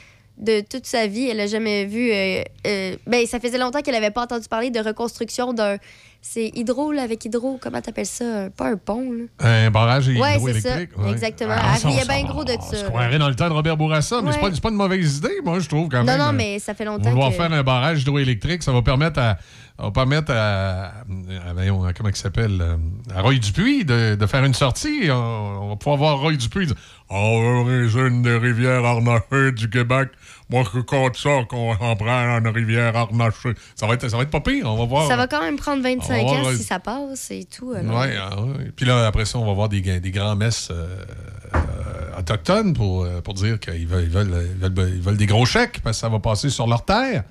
[0.42, 2.12] de toute sa vie, elle a jamais vu.
[2.12, 5.78] euh, euh, ben, ça faisait longtemps qu'elle avait pas entendu parler de reconstruction d'un.
[6.24, 8.50] C'est hydro, là, avec hydro, comment t'appelles ça?
[8.56, 9.24] Pas un pont, là.
[9.40, 10.90] Un barrage Ouais, c'est hydroélectrique.
[10.96, 11.10] ça.
[11.12, 11.56] Exactement.
[11.58, 13.48] Ah, Elle ça, riait ça, bien gros de on ça, se croirait dans le temps
[13.50, 14.52] de Robert Bourassa, mais c'est Ouais.
[14.52, 16.18] pas, pas une mauvaise idée, moi, je trouve, quand Non, même.
[16.20, 17.36] non, Euh, mais ça fait longtemps Vouloir que...
[17.38, 19.38] faire un barrage hydroélectrique, ça va permettre à.
[19.82, 20.84] Ça va permettre à.
[20.86, 22.78] à- comment il s'appelle euh,
[23.16, 25.10] À Roy Dupuis de, de faire une sortie.
[25.10, 26.76] On, on va pouvoir voir Roy Dupuis dire
[27.10, 30.10] À l'origine des rivières harnachées du Québec,
[30.52, 33.54] moi, je compte ça qu'on en prend une rivière harnachée.
[33.76, 35.08] Ça va être, ça va être pas pire, on va voir.
[35.08, 37.72] Ça va quand même prendre 25 On va ans voir- si ça passe et tout.
[37.72, 38.72] Ouais, ah ouais.
[38.76, 41.04] Puis là, après ça, on va voir des, des grands messes euh,
[41.56, 45.46] euh, autochtones pour, pour dire qu'ils veulent, ils veulent, ils veulent- ils veulent des gros
[45.48, 47.24] chèques parce que ça va passer sur leur terre.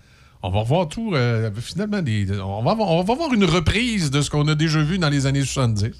[0.42, 4.54] On va revoir tout, euh, finalement, on, va voir une reprise de ce qu'on a
[4.54, 5.90] déjà vu dans les années 70.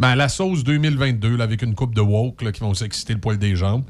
[0.00, 3.14] Mais à la sauce 2022, là, avec une coupe de woke là, qui vont s'exciter
[3.14, 3.84] le poil des jambes.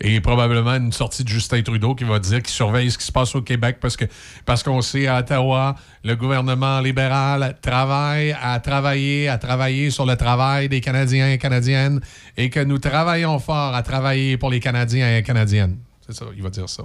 [0.00, 3.12] Et probablement une sortie de Justin Trudeau qui va dire qu'il surveille ce qui se
[3.12, 4.04] passe au Québec parce que
[4.44, 10.16] parce qu'on sait à Ottawa, le gouvernement libéral travaille à travailler, à travailler sur le
[10.16, 12.00] travail des Canadiens et Canadiennes
[12.36, 15.78] et que nous travaillons fort à travailler pour les Canadiens et Canadiennes.
[16.06, 16.84] C'est ça, il va dire ça.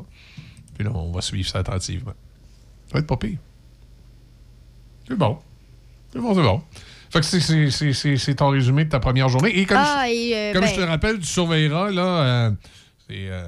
[0.75, 2.13] Puis là, on va suivre ça attentivement.
[2.89, 3.37] Ça va être pas pire.
[5.07, 5.37] C'est bon.
[6.11, 6.61] C'est bon, c'est bon.
[7.11, 9.57] Fait que c'est- c'est- c'est c'est- c'est ton résumé de ta première journée.
[9.59, 12.51] Et comme, Ah, je, et, euh, comme ben- je te rappelle, tu surveilleras, là, euh,
[13.07, 13.47] c'est, euh,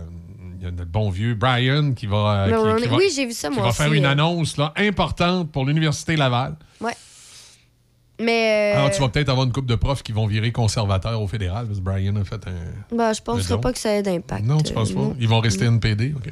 [0.60, 3.06] il y a notre bon vieux Brian qui va, euh, qui- Non, qui va- oui,
[3.16, 4.12] j'ai vu ça, qui moi va aussi, faire une euh.
[4.12, 6.56] annonce là, importante pour l'Université Laval.
[6.80, 6.94] Ouais.
[8.20, 8.74] Mais.
[8.76, 11.66] Alors, tu vas peut-être avoir une couple de profs qui vont virer conservateurs au fédéral,
[11.68, 12.96] parce que Brian a fait un...
[12.96, 13.60] bah, je penserais don.
[13.62, 14.46] pas que ça ait d'impact.
[14.46, 15.16] Non, tu penses euh, pas?
[15.20, 16.32] Ils vont rester NPD, OK.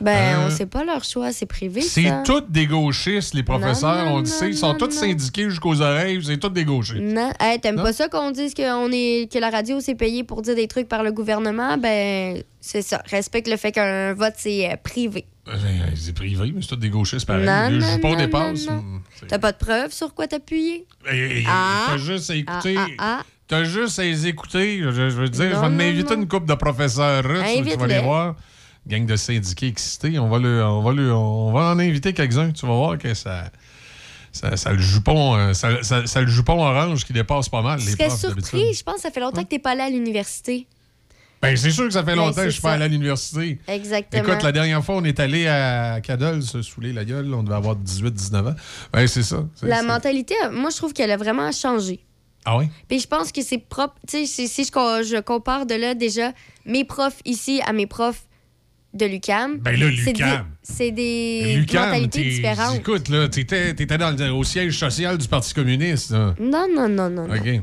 [0.00, 1.80] Ben, Euh, on sait pas leur choix, c'est privé.
[1.82, 4.48] C'est tous des gauchistes, les professeurs, Non, non, on le sait.
[4.48, 7.00] Ils sont tous syndiqués jusqu'aux oreilles, c'est tous des gauchistes.
[7.00, 7.30] Non.
[7.38, 10.42] Hey, t'aimes pas ça qu'on dise que, on est, que la radio s'est payée pour
[10.42, 11.76] dire des trucs par le gouvernement?
[11.76, 13.02] Ben, c'est ça.
[13.10, 15.26] Respecte le fait qu'un vote, c'est euh, privé.
[15.48, 15.52] Euh,
[15.96, 17.44] C'est privé, mais c'est tous des gauchistes pareil.
[17.46, 18.66] Non, Le jupon dépasse.
[18.66, 18.84] non.
[19.26, 20.86] T'as pas de preuves sur quoi t'appuyer?
[21.12, 21.86] Et- Ah.
[21.88, 22.74] T'as juste à écouter.
[22.78, 23.22] Ah, ah, ah.
[23.48, 24.78] T'as juste à les écouter.
[24.80, 27.42] Je, je veux dire, je vais m'inviter une couple de professeurs russes.
[27.66, 28.36] Tu vas les voir.
[28.86, 30.18] Gang de syndiqués excités.
[30.18, 32.50] On va, le, on, va le- on va en inviter quelques-uns.
[32.52, 33.44] Tu vas voir que ça.
[34.32, 37.80] Ça, ça le jupon, euh, ça, ça- ça le jupon orange qui dépasse pas mal.
[37.80, 38.74] Je serais surpris.
[38.74, 40.66] Je pense que ça fait longtemps que t'es pas allé à l'université.
[41.42, 43.58] Ben, c'est sûr que ça fait Ben, longtemps que je suis pas allé à l'université.
[43.66, 44.22] Exactement.
[44.22, 47.32] Écoute, la dernière fois, on est allé à Cadol se saouler la gueule.
[47.34, 48.54] On devait avoir 18-19 ans.
[48.92, 49.44] Ben, c'est ça.
[49.62, 51.98] La mentalité, moi, je trouve qu'elle a vraiment changé.
[52.44, 52.68] Ah oui?
[52.88, 53.94] Puis je pense que c'est propre.
[54.06, 56.32] Tu sais, si- je compare de là déjà
[56.66, 58.22] mes profs ici à mes profs
[58.92, 59.58] de l'UCAM.
[59.58, 59.86] Ben là,
[60.62, 62.76] c'est des- des, Lucam, mentalités t'es- différentes.
[62.76, 66.10] Écoute, là, t'étais, t'étais dans le- au siège social du Parti communiste.
[66.10, 66.34] là.
[66.40, 67.24] Non, non, non, non.
[67.32, 67.60] OK.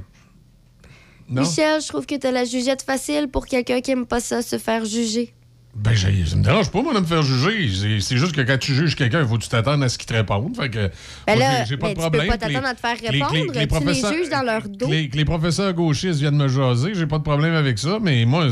[1.30, 1.42] Non?
[1.42, 4.58] Michel, je trouve que t'as la jugette facile pour quelqu'un qui aime pas ça, se
[4.58, 5.34] faire juger.
[5.76, 8.00] Ben, ça me dérange pas, moi, de me faire juger.
[8.02, 10.08] C'est, juste que quand tu juges quelqu'un, il faut que tu t'attendes à ce qu'il
[10.08, 10.56] te réponde.
[10.56, 10.90] Fait que,
[11.28, 12.28] Ben là, j'ai, pas ben, de tu peux problème.
[12.30, 13.34] pas t'attendre à te faire les- les- répondre.
[13.46, 14.88] les Tu les professeurs- juges dans leur dos.
[14.88, 18.48] Que les, professeurs gauchistes viennent me jaser, j'ai pas de problème avec ça, mais moi,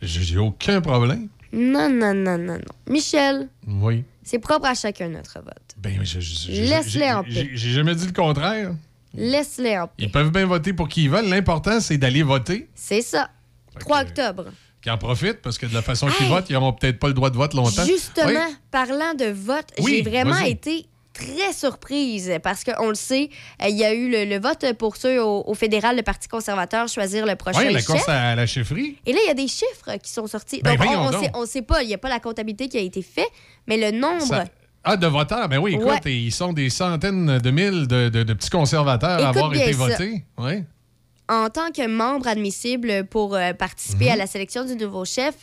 [0.00, 1.28] j'ai aucun problème.
[1.52, 2.60] Non, non, non, non, non.
[2.92, 4.04] Michel, Oui.
[4.22, 5.54] c'est propre à chacun notre vote.
[5.78, 7.50] Ben, je- je- je- Laisse-les en paix.
[7.54, 8.72] J'ai jamais dit le contraire.
[9.14, 9.94] Laisse-les en paix.
[9.98, 11.28] Ils peuvent bien voter pour qui ils veulent.
[11.28, 12.68] L'important, c'est d'aller voter.
[12.74, 13.30] C'est ça.
[13.80, 14.46] 3 octobre.
[14.82, 17.14] Qui en profitent, parce que de la façon qu'ils votent, ils n'auront peut-être pas le
[17.14, 17.84] droit de vote longtemps.
[17.84, 18.56] Justement, Oui.
[18.70, 20.86] parlant de vote, Oui, j'ai vraiment été
[21.18, 23.28] très surprise parce qu'on le sait,
[23.62, 26.28] euh, il y a eu le, le vote pour ceux au, au fédéral, le Parti
[26.28, 27.86] conservateur, choisir le prochain Oui, la chef.
[27.88, 28.96] course à la chefferie.
[29.06, 30.60] Et là, il y a des chiffres qui sont sortis.
[30.62, 31.24] Ben, donc, on- donc.
[31.24, 33.28] sait, on sait pas, il n'y a pas la comptabilité qui a été faite,
[33.66, 34.22] mais le nombre.
[34.26, 34.44] Ça-
[34.84, 35.48] Ah, de voteurs.
[35.48, 36.00] Ben oui, écoute, Ouais.
[36.14, 39.78] ils sont des centaines de mille de, de- de petits conservateurs à avoir été ça.
[39.78, 40.24] votés.
[40.38, 40.64] Oui.
[41.30, 44.12] en tant que membre admissible pour euh, participer Mhm.
[44.12, 45.34] à la sélection du nouveau chef,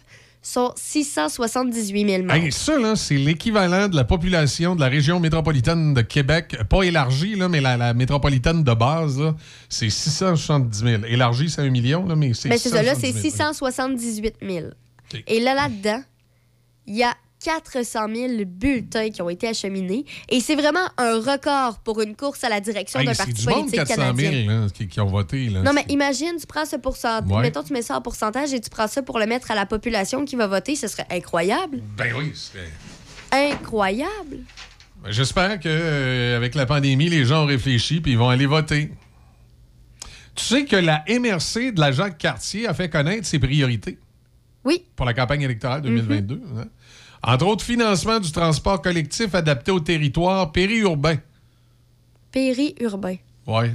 [0.46, 2.34] sont 678 000 membres.
[2.36, 6.56] Hey, ça, là, c'est l'équivalent de la population de la région métropolitaine de Québec.
[6.70, 9.36] Pas élargie, là, mais la, la métropolitaine de base, là,
[9.70, 11.04] c'est 670 000.
[11.06, 14.32] Élargie, c'est un million, là, mais c'est Ben, c'est ça, là, c'est 670 000.
[14.32, 14.68] 678 000.
[15.28, 16.04] Et là, là-dedans,
[16.86, 17.16] il y a
[17.46, 20.04] 400 000 bulletins qui ont été acheminés.
[20.30, 23.46] Et c'est vraiment un record pour une course à la direction Hey, d'un parti du
[23.48, 24.62] monde, politique 400 000 canadien.
[24.62, 25.50] là, qui, qui ont voté.
[25.50, 25.62] Là.
[25.62, 27.30] Non, mais imagine, tu prends ce pourcentage.
[27.32, 27.42] Ouais.
[27.42, 29.66] Mettons, tu mets ça en pourcentage et tu prends ça pour le mettre à la
[29.66, 30.76] population qui va voter.
[30.76, 31.82] Ce serait incroyable.
[31.98, 32.60] Ben oui, c'est...
[33.52, 34.40] Incroyable.
[35.04, 38.46] Ben, J'espère que euh, avec la pandémie, les gens ont réfléchi puis ils vont aller
[38.46, 38.92] voter.
[40.36, 43.98] Tu sais que la MRC de la Jacques Cartier a fait connaître ses priorités.
[44.66, 44.84] Oui.
[44.96, 46.42] Pour la campagne électorale 2022.
[46.58, 46.66] hein?
[47.26, 51.18] Entre autres, financement du transport collectif adapté au territoire périurbain.
[52.32, 53.16] Périurbain.
[53.48, 53.66] Oui.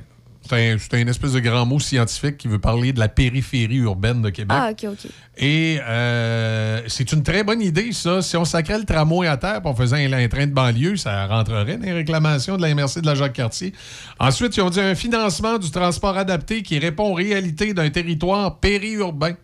[0.48, 4.30] C'est un, espèce de grand mot scientifique qui veut parler de la périphérie urbaine de
[4.30, 4.56] Québec.
[4.58, 5.10] Ah, OK, OK.
[5.36, 8.22] Et euh, c'est une très bonne idée, ça.
[8.22, 11.26] Si on sacrait le tramway à terre pour faisant un, un train de banlieue, ça
[11.26, 13.72] rentrerait dans les réclamations de la MRC de la Jacques-Cartier.
[14.18, 18.58] Ensuite, ils ont dit un financement du transport adapté qui répond aux réalités d'un territoire
[18.58, 19.34] périurbain.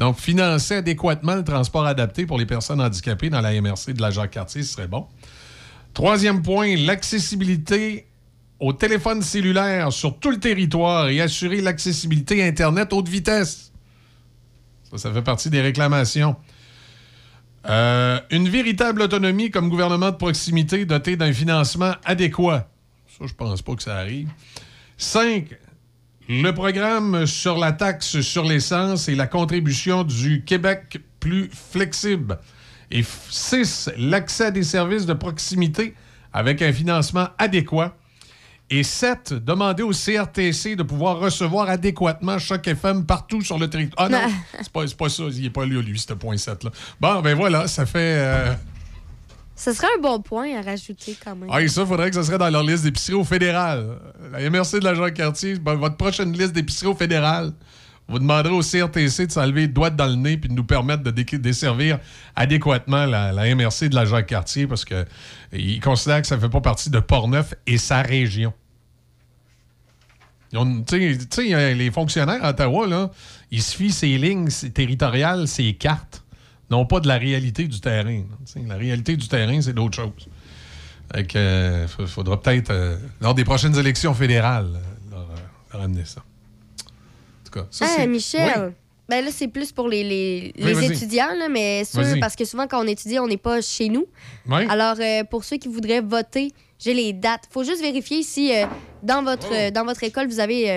[0.00, 4.10] Donc, financer adéquatement le transport adapté pour les personnes handicapées dans la MRC de la
[4.10, 5.06] Jacques-Cartier, ce serait bon.
[5.92, 8.06] Troisième point, l'accessibilité
[8.58, 13.72] au téléphone cellulaire sur tout le territoire et assurer l'accessibilité Internet haute vitesse.
[14.90, 16.34] Ça, ça fait partie des réclamations.
[17.68, 22.70] Euh, une véritable autonomie comme gouvernement de proximité doté d'un financement adéquat.
[23.18, 24.30] Ça, je pense pas que ça arrive.
[24.96, 25.58] Cinq,
[26.32, 32.38] le programme sur la taxe sur l'essence et la contribution du Québec plus flexible.
[32.92, 35.92] Et 6, l'accès à des services de proximité
[36.32, 37.96] avec un financement adéquat.
[38.72, 44.06] Et 7, demander au CRTC de pouvoir recevoir adéquatement chaque FM partout sur le territoire.
[44.06, 45.24] Ah non, c'est pas, pas ça.
[45.32, 46.70] Il n'est pas là, lui, ce point 7 là.
[47.00, 47.98] Bon, ben voilà, ça fait.
[48.18, 48.54] euh,
[49.62, 51.50] Ce serait un bon point à rajouter quand même.
[51.52, 53.98] Ah, et ça, faudrait que ça serait dans leur liste d'épicerie au fédéral.
[54.32, 57.52] La MRC de l'agent Cartier, ben, votre prochaine liste d'épicerie au fédéral,
[58.08, 61.02] vous demanderez au CRTC de s'enlever les doigts dans le nez puis de nous permettre
[61.02, 61.98] de desservir
[62.36, 65.04] adéquatement la, la MRC de l'agent Cartier parce que
[65.52, 68.54] ils considèrent que ça ne fait pas partie de Portneuf et sa région.
[70.52, 70.58] Tu
[71.30, 73.10] sais- les fonctionnaires à Ottawa, là,
[73.50, 76.24] ils se fient ces lignes territoriales, ces cartes,
[76.70, 78.22] non pas de la réalité du terrain.
[78.66, 80.28] La réalité du terrain, c'est d'autres choses.
[81.14, 85.34] Fait que, euh, fa- faudra peut-être, euh, lors des prochaines élections fédérales, euh, leur, euh,
[85.72, 86.20] leur amener ça.
[86.20, 88.52] En tout cas, ça, Ah, c'est- Michel.
[88.56, 88.72] Oui.
[89.08, 90.92] Ben là, c'est plus pour les, les, Oui, les vas-y.
[90.92, 92.20] étudiants, là, mais sûr, Vas-y.
[92.20, 94.06] parce que souvent, quand on étudie, on n'est pas chez nous.
[94.48, 94.64] Oui.
[94.68, 97.48] Alors, euh, pour ceux qui voudraient voter, j'ai les dates.
[97.50, 98.66] faut juste vérifier si euh,
[99.02, 100.70] dans, votre, euh, dans votre école, vous avez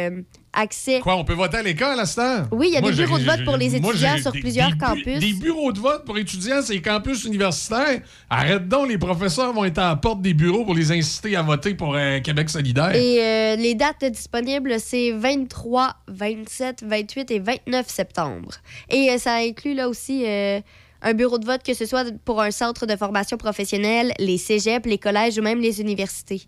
[0.54, 0.99] accès.
[0.99, 2.47] Quoi, on peut voter à l'école à ce temps?
[2.51, 4.39] Oui, il y a Moi, des bureaux de vote pour les moi, étudiants sur des-
[4.39, 5.20] plusieurs des campus.
[5.20, 8.01] Des bureaux de vote pour étudiants, c'est les campus universitaires.
[8.30, 11.41] Arrête donc, les professeurs vont être à la porte des bureaux pour les inciter à
[11.41, 12.95] voter pour euh, Québec solidaire.
[12.95, 18.51] Et euh, les dates disponibles, c'est 23, 27, 28 et 29 septembre.
[18.89, 20.60] Et euh, ça inclut là aussi euh,
[21.01, 24.86] un bureau de vote, que ce soit pour un centre de formation professionnelle, les cégeps,
[24.88, 26.43] les collèges ou même les universités.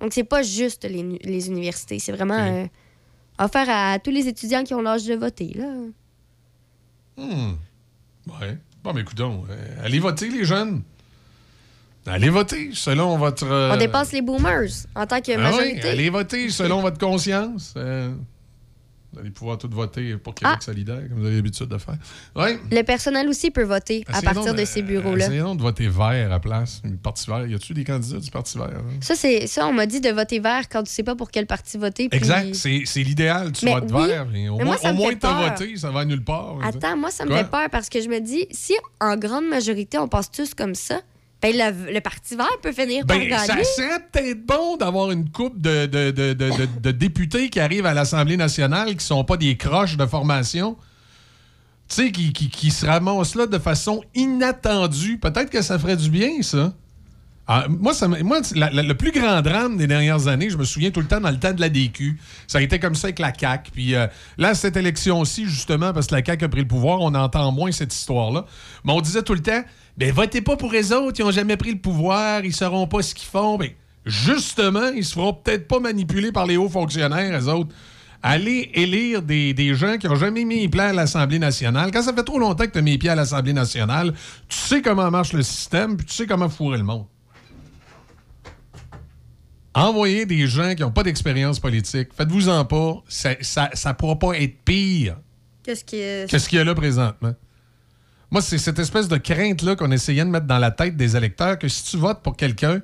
[0.00, 2.66] Donc, c'est pas juste les, les universités, c'est vraiment euh,
[3.38, 5.52] offert à tous les étudiants qui ont l'âge de voter.
[5.54, 5.66] Là.
[7.16, 7.52] Hmm.
[8.26, 8.56] Ouais.
[8.82, 10.82] Bon, mais écoutons, euh, allez voter, les jeunes.
[12.06, 13.44] Allez voter selon votre.
[13.46, 15.88] euh, On dépasse les boomers en tant que ah oui, majorité.
[15.88, 17.74] allez voter selon votre conscience.
[17.76, 18.10] Euh,
[19.12, 20.64] vous allez pouvoir tout voter pour Québec Ah.
[20.64, 21.96] solidaire, comme vous avez l'habitude de faire.
[22.36, 22.58] Oui.
[22.70, 25.26] Le personnel aussi peut voter à Essayons partir de, ces bureaux-là.
[25.26, 26.80] Essayons donc de voter vert à place.
[26.84, 27.46] Le Parti vert.
[27.46, 28.68] Y a-tu des candidats du Parti vert?
[28.68, 28.98] hein?
[29.00, 31.46] Ça, c'est ça, on m'a dit de voter vert quand tu sais pas pour quel
[31.46, 32.08] parti voter.
[32.08, 32.54] puis- Exact.
[32.54, 33.52] C'est l'idéal.
[33.52, 34.26] Tu Mais votes oui, vert.
[34.30, 35.76] mais au mais moins, moi, ça au moins t'as voté.
[35.76, 36.56] Ça va à nulle part.
[36.62, 37.38] Attends, moi, ça me Quoi?
[37.38, 40.74] fait peur parce que je me dis, si en grande majorité, on passe tous comme
[40.74, 41.00] ça,
[41.42, 43.64] ben le, le Parti vert peut finir par Ben, ça gagner.
[43.64, 47.86] serait peut-être bon d'avoir une coupe de, de- de- de- de- de députés qui arrivent
[47.86, 50.76] à l'Assemblée nationale qui sont pas des croches de formation.
[51.88, 55.18] Tu sais, qui, qui, qui se ramassent là de façon inattendue.
[55.18, 56.72] Peut-être que ça ferait du bien, ça.
[57.52, 60.62] Ah, moi, ça moi la- la- le plus grand drame des dernières années, je me
[60.62, 62.16] souviens tout le temps dans le temps de la DQ,
[62.46, 63.72] ça a été comme ça avec la CAQ.
[63.72, 64.06] Puis euh,
[64.38, 67.72] là, cette élection-ci, justement, parce que la CAQ a pris le pouvoir, on entend moins
[67.72, 68.44] cette histoire-là.
[68.84, 69.64] Mais on disait tout le temps,
[70.00, 73.02] ben votez pas pour les autres, ils ont jamais pris le pouvoir, ils sauront pas
[73.02, 73.58] ce qu'ils font.
[73.58, 73.68] Ben,
[74.06, 77.74] justement, ils se feront peut-être pas manipuler par les hauts fonctionnaires, les autres.
[78.22, 81.90] Allez élire des, des gens qui ont jamais mis les pieds à l'Assemblée nationale.
[81.90, 84.14] Quand ça fait trop longtemps que tu as mis les pieds à l'Assemblée nationale,
[84.48, 87.04] tu sais comment marche le système, puis tu sais comment fourrer le monde.
[89.74, 92.08] Envoyez des gens qui n'ont pas d'expérience politique.
[92.16, 93.02] Faites-vous-en pas.
[93.06, 95.18] Ça ne pourra pas être pire
[95.62, 96.26] Qu'est-ce que.
[96.26, 97.34] que ce qu'il y a là présentement.
[98.30, 101.58] Moi, c'est cette espèce de crainte-là qu'on essayait de mettre dans la tête des électeurs
[101.58, 102.80] que si tu votes pour quelqu'un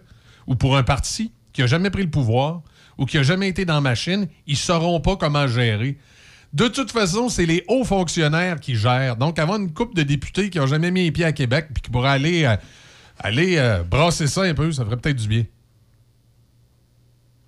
[0.46, 2.62] ou pour un parti qui n'a jamais pris le pouvoir
[2.98, 5.98] ou qui n'a jamais été dans la machine, ils ne sauront pas comment gérer.
[6.52, 9.16] De toute façon, c'est les hauts fonctionnaires qui gèrent.
[9.16, 11.82] Donc, avoir une couple de députés qui n'ont jamais mis les pieds à Québec puis
[11.82, 12.56] qui pourraient aller, euh,
[13.18, 15.44] aller euh, brasser ça un peu, ça ferait peut-être du bien.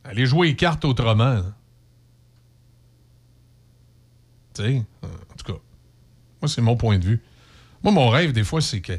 [0.04, 1.24] Aller jouer les cartes autrement.
[1.24, 1.54] hein.
[4.54, 5.58] Tu sais, en tout cas,
[6.40, 7.22] moi, c'est mon point de vue.
[7.82, 8.92] Moi, mon rêve, des fois, c'est que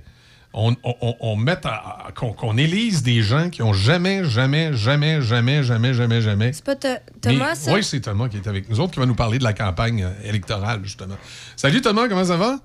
[0.53, 4.23] on, on- on- on mette à- à- qu'on qu'on élise des gens qui ont jamais,
[4.25, 6.53] jamais, jamais, jamais, jamais, jamais, jamais.
[6.53, 7.73] C'est pas Tho- Thomas, Mais- ça?
[7.73, 10.03] Oui, c'est Thomas qui est avec nous autres, qui va nous parler de la campagne
[10.03, 11.17] euh, électorale, justement.
[11.55, 12.57] Salut Thomas, comment ça va?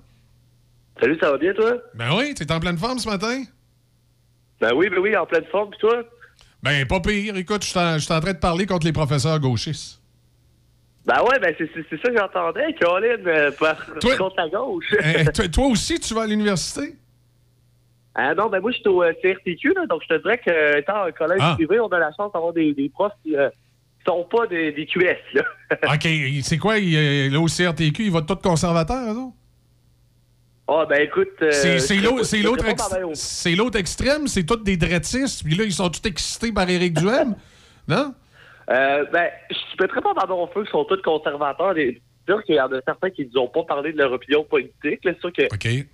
[1.01, 1.73] Salut, ça va bien, toi?
[1.95, 3.43] Ben oui, t'es en pleine forme ce matin?
[4.61, 6.03] Ben oui, ben oui, en pleine forme, puis toi?
[6.63, 7.37] Ben, pas pire.
[7.37, 7.79] Écoute, je suis
[8.13, 10.01] en train de parler contre les professeurs gauchistes.
[11.07, 11.67] Ben ouais, ben c'est
[12.01, 13.77] ça que j'entendais, Colin, euh, par,
[14.19, 14.87] contre la gauche.
[14.93, 16.97] Euh, toi, toi aussi, tu vas à l'université?
[18.15, 20.79] ah non, ben moi, je suis au euh, CRTQ, là, donc je te dirais que,
[20.79, 21.55] étant un collège Ah.
[21.57, 23.51] privé, on a la chance d'avoir des, des profs qui euh,
[24.07, 25.43] sont pas des, des QS, là.
[25.95, 26.09] OK,
[26.43, 29.35] c'est quoi, il, là, au CRTQ, ils votent tous conservateurs, eux autres?
[30.67, 31.29] Ah, ben écoute...
[31.41, 36.53] l'autre ex- c'est l'autre extrême, c'est tous des drettistes, puis là, ils sont tous excités
[36.53, 37.35] par Éric Duhem,
[37.89, 38.15] non?
[38.71, 41.75] Euh, ben, je ne mettrais pas dans mon feu qu'ils sont tous conservateurs.
[41.75, 44.45] Des- sûr qu'il y en a certains qui nous ont pas parlé de leur opinion
[44.45, 45.01] politique.
[45.03, 45.43] C'est sûr que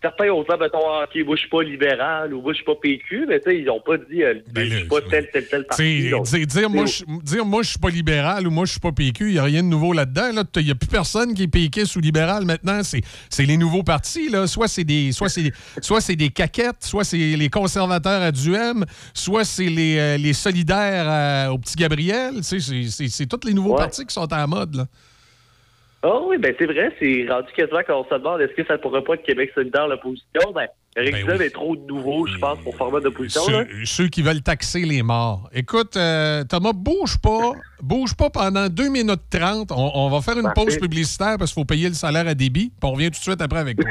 [0.03, 2.65] certains ont dit, mettons, ah, OK, moi, je suis pas libéral ou moi, je suis
[2.65, 5.47] pas PQ, mais tu sais, ils n'ont pas dit, euh, je suis pas tel, tel,
[5.49, 6.11] tel parti.
[6.11, 6.85] Donc, dire, moi,
[7.23, 9.45] dire moi je suis pas libéral ou moi je suis pas PQ, il n'y a
[9.45, 10.33] rien de nouveau là-dedans.
[10.33, 10.45] Là.
[10.57, 12.81] Il n'y a plus personne qui est péquiste ou libéral maintenant.
[12.83, 14.29] C'est les nouveaux partis.
[14.29, 14.47] Là.
[14.47, 18.85] Soit c'est des soit c'est soit c'est des caquettes, soit c'est les conservateurs à Duhem,
[19.15, 22.35] soit c'est les, euh, les solidaires à- au petit Gabriel.
[22.43, 23.79] C'est tous les nouveaux Ouais.
[23.79, 24.75] partis qui sont à la mode.
[24.77, 24.87] Là.
[26.03, 29.05] Ah oui, ben c'est vrai, c'est rendu quasiment qu'on se demande est-ce que ça pourrait
[29.05, 30.41] pas être Québec solidaire l'opposition?
[30.55, 30.67] Ben,
[30.97, 31.45] Eric Ben oui.
[31.45, 33.43] est trop nouveau, je pense, pour format d'opposition.
[33.43, 35.49] Ceux, ceux qui veulent taxer les morts.
[35.53, 37.53] Écoute, euh, Thomas, bouge pas.
[37.83, 39.71] Bouge pas pendant 2 minutes 30.
[39.73, 40.65] On, on va faire une Parfait.
[40.65, 42.71] pause publicitaire parce qu'il faut payer le salaire à débit.
[42.71, 43.91] Puis on revient tout de suite après avec toi.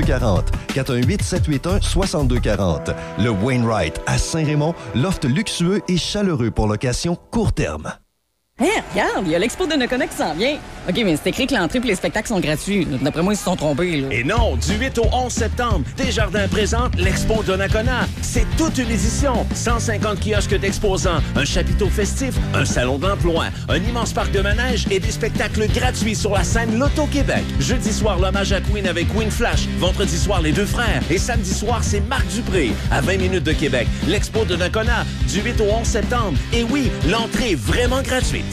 [0.01, 2.91] 418 781 6240.
[3.19, 7.93] Le Wainwright à Saint-Raymond, loft luxueux et chaleureux pour location court terme.
[8.61, 10.57] Regarde, il y a l'expo de Nakona qui s'en vient.
[10.87, 12.87] OK, mais c'est écrit que l'entrée et les spectacles sont gratuits.
[13.01, 14.03] D'après moi, ils se sont trompés.
[14.11, 18.07] Et non, du 8 au 11 septembre, Desjardins présente l'Expo Donnacona.
[18.21, 19.45] C'est toute une édition.
[19.53, 24.99] 150 kiosques d'exposants, un chapiteau festif, un salon d'emploi, un immense parc de manège et
[24.99, 27.43] des spectacles gratuits sur la scène Loto-Québec.
[27.59, 29.67] Jeudi soir, l'hommage à Queen avec Queen Flash.
[29.79, 31.01] Vendredi soir, les deux frères.
[31.09, 32.71] Et samedi soir, c'est Marc Dupré.
[32.91, 36.37] À 20 minutes de Québec, l'Expo de Donnacona, du 8 au 11 septembre.
[36.53, 38.50] Et oui, l'entrée est vraiment gratuite.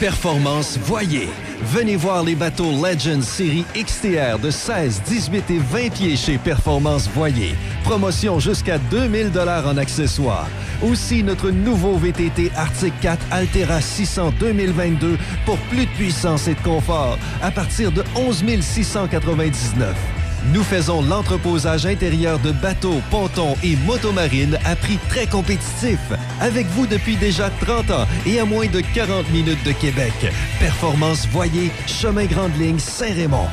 [0.00, 1.28] Performance Voyer.
[1.62, 7.08] Venez voir les bateaux Legends série XTR de 16, 18 et 20 pieds chez Performance
[7.14, 7.54] Voyer.
[7.84, 10.48] Promotion jusqu'à 2000 dollars en accessoires.
[10.82, 16.60] Aussi notre nouveau VTT Arctic 4 Altera 600 2022 pour plus de puissance et de
[16.60, 20.19] confort à partir de 11 699.
[20.46, 25.98] Nous faisons l'entreposage intérieur de bateaux, pontons et motomarines à prix très compétitif.
[26.40, 30.12] Avec vous depuis déjà 30 ans et à moins de 40 minutes de Québec.
[30.58, 33.48] Performance Voyer, Chemin Grande Ligne, Saint-Raymond.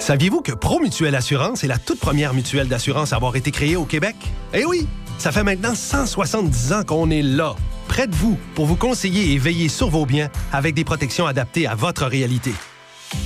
[0.00, 3.84] Saviez-vous que Promutuelle Assurance est la toute première mutuelle d'assurance à avoir été créée au
[3.84, 4.16] Québec?
[4.52, 4.88] Eh oui!
[5.18, 7.54] Ça fait maintenant 170 ans qu'on est là,
[7.86, 11.66] près de vous, pour vous conseiller et veiller sur vos biens avec des protections adaptées
[11.66, 12.52] à votre réalité.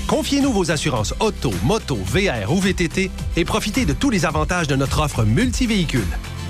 [0.07, 4.77] Confiez-nous vos assurances auto, moto, VR ou VTT et profitez de tous les avantages de
[4.77, 6.07] notre offre multivéhicule.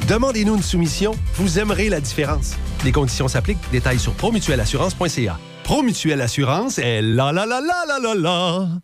[0.09, 2.57] Demandez-nous une soumission, vous aimerez la différence.
[2.85, 5.39] Les conditions s'appliquent, détails sur promutuelleassurance.ca.
[5.65, 8.84] Promutuelle Assurance est la la la la la la la.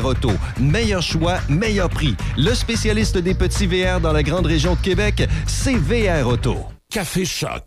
[0.05, 0.31] Auto.
[0.59, 2.15] Meilleur choix, meilleur prix.
[2.37, 6.57] Le spécialiste des petits VR dans la grande région de Québec, c'est VR Auto.
[6.89, 7.63] Café Choc.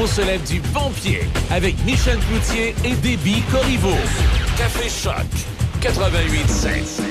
[0.00, 1.20] On se lève du bon pied
[1.50, 3.96] avec Michel Cloutier et Déby Corriveau.
[4.56, 5.26] Café Choc.
[5.80, 7.02] 88.7.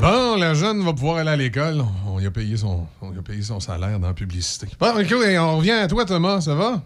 [0.00, 1.84] Bon, la jeune va pouvoir aller à l'école.
[2.06, 4.68] On lui a payé son, on a payé son salaire dans la publicité.
[4.78, 6.40] Bon, écoute, on revient à toi, Thomas.
[6.40, 6.82] Ça va?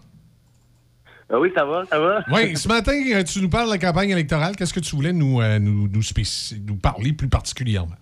[1.34, 2.22] Ah oui, ça va, ça va.
[2.30, 4.54] Oui, ce matin, euh, tu nous parles de la campagne électorale.
[4.54, 7.96] Qu'est-ce que tu voulais nous, euh, nous, nous, parler plus particulièrement?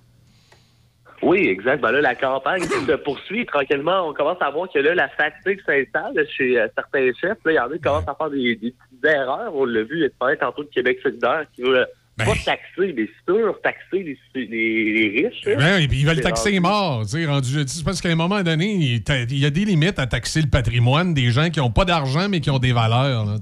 [1.23, 1.81] Oui, exact.
[1.81, 4.09] Ben là, la campagne se poursuit tranquillement.
[4.09, 7.39] On commence à voir que là, la fatigue s'installe chez euh, certains chefs.
[7.45, 9.55] Là, il y en a qui commencent à faire des, des petites erreurs.
[9.55, 11.87] On l'a vu, il parlait tantôt de Québec solidaire qui veut
[12.21, 12.27] Ben.
[12.27, 15.45] pas taxer, mais sûr taxer les, les, les riches.
[15.59, 17.05] Ben, et puis ils veulent C'est taxer les morts.
[17.27, 20.49] rendu- C'est parce qu'à un moment donné, il y a des limites à taxer le
[20.49, 23.25] patrimoine des gens qui n'ont pas d'argent mais qui ont des valeurs.
[23.25, 23.37] là.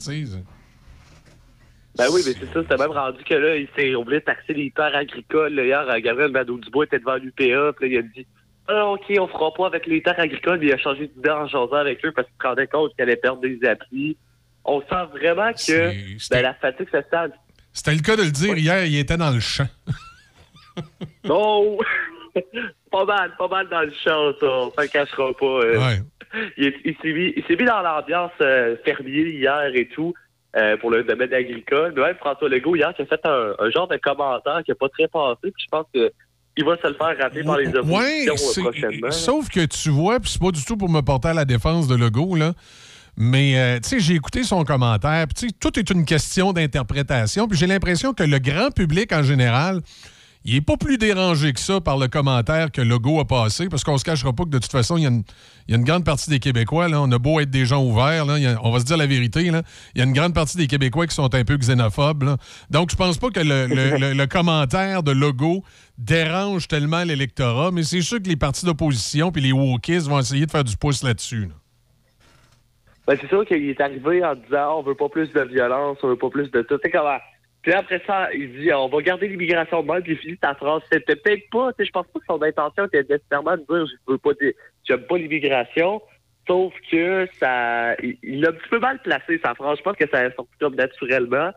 [1.97, 2.63] Ben oui, mais c'est ça.
[2.63, 5.53] C'était même rendu que là, il s'est oublié de taxer les terres agricoles.
[5.55, 7.73] Là, Hier, euh, Gabriel Nadeau-Dubois était devant l'UPA.
[7.77, 8.27] Puis là, il a dit
[8.69, 10.61] Ah, OK, on fera pas avec les terres agricoles.
[10.61, 13.03] Puis il a changé d'idée en jasant avec eux parce qu'il se rendait compte qu'il
[13.03, 14.17] allait perdre des appuis.
[14.65, 15.91] On sent vraiment que
[16.31, 17.33] ben, la fatigue s'installe.
[17.79, 19.69] C'était le cas de le dire hier, il était dans le champ.
[21.25, 21.79] Non!
[22.93, 24.47] pas mal, pas mal dans le champ, ça.
[24.47, 25.47] On ne le cachera pas.
[25.47, 25.79] euh.
[25.79, 26.03] Ouais.
[26.57, 26.95] Il, est- il
[27.47, 30.13] s'est mis, dans l'ambiance euh, fermier hier et tout.
[30.57, 31.93] euh, pour le domaine agricole.
[31.97, 34.75] Mais même François Legault, hier, qui a fait un, un genre de commentaire qui n'a
[34.77, 35.39] pas très passé.
[35.43, 36.11] Puis je pense que
[36.57, 39.11] il va se le faire rappeler par les Ouais, oppositions c'est- prochainement.
[39.13, 41.87] sauf que tu vois, puis c'est pas du tout pour me porter à la défense
[41.87, 42.53] de Legault, là.
[43.21, 46.53] Mais, euh, tu sais, j'ai écouté son commentaire, puis tu sais, tout est une question
[46.53, 49.81] d'interprétation, puis j'ai l'impression que le grand public en général,
[50.45, 53.83] il est pas plus dérangé que ça par le commentaire que Legault a passé, parce
[53.83, 55.25] qu'on se cachera pas que de toute façon, il y a une,
[55.67, 57.83] il y a une grande partie des Québécois, là, on a beau être des gens
[57.85, 59.63] ouverts, là, a- on va se dire la vérité, là,
[59.97, 62.23] il y a une grande partie des Québécois qui sont un peu xénophobes.
[62.23, 62.37] là.
[62.71, 65.65] Donc, je pense pas que le, le- le- le commentaire de Legault
[65.99, 70.47] dérange tellement l'électorat, mais c'est sûr que les partis d'opposition puis les wokistes vont essayer
[70.47, 71.47] de faire du pouce là-dessus.
[71.47, 71.55] là.
[73.09, 75.97] Ben, c'est sûr qu'il est arrivé en disant Ah, on veut pas plus de violence,
[76.03, 76.77] on veut pas plus de tout.
[76.77, 77.17] Tu sais comment?
[77.63, 80.55] Puis après ça, il dit on va garder l'immigration de même, puis il finit sa
[80.55, 80.83] phrase.
[80.93, 84.19] C'était peut-être pas, je pense pas que son intention était nécessairement de dire je veux
[84.19, 84.31] pas
[84.87, 86.01] j'aime pas l'immigration.
[86.47, 89.79] Sauf que ça il il a un petit peu mal placé sa phrase.
[89.79, 91.51] Je pense que ça est sorti comme naturellement.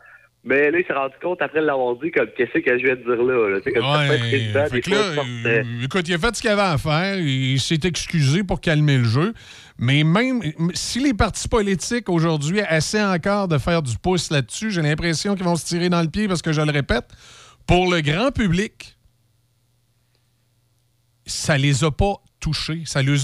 [0.44, 3.02] Mais là, il s'est rendu compte après l'avoir dit comme qu'est-ce que je viens de
[3.02, 3.60] dire là.
[3.62, 6.18] sais, comme président, Fait des que fois, là, je pense que- euh, écoute, il a
[6.18, 7.16] fait ce qu'il avait à faire.
[7.16, 9.34] Il s'est excusé pour calmer le jeu.
[9.84, 10.40] Mais même
[10.74, 15.42] si les partis politiques aujourd'hui essaient encore de faire du pouce là-dessus, j'ai l'impression qu'ils
[15.44, 17.06] vont se tirer dans le pied parce que je le répète,
[17.66, 18.96] pour le grand public,
[21.26, 22.84] ça les a pas touchés.
[22.86, 23.16] Ça les-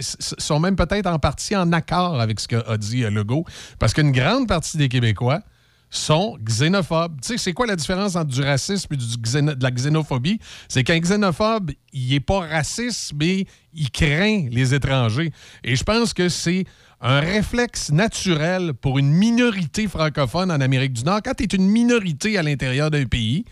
[0.00, 3.44] sont même peut-être en partie en accord avec ce qu'a dit euh, Legault.
[3.78, 5.42] Parce qu'une grande partie des Québécois
[5.90, 7.20] sont xénophobes.
[7.20, 10.38] Tu sais, c'est quoi la différence entre du racisme et de la xénophobie?
[10.68, 15.32] C'est qu'un xénophobe, il n'est pas raciste, mais il craint les étrangers.
[15.64, 16.64] Et je pense que c'est
[17.00, 21.20] un réflexe naturel pour une minorité francophone en Amérique du Nord.
[21.24, 23.44] Quand tu es une minorité à l'intérieur d'un pays,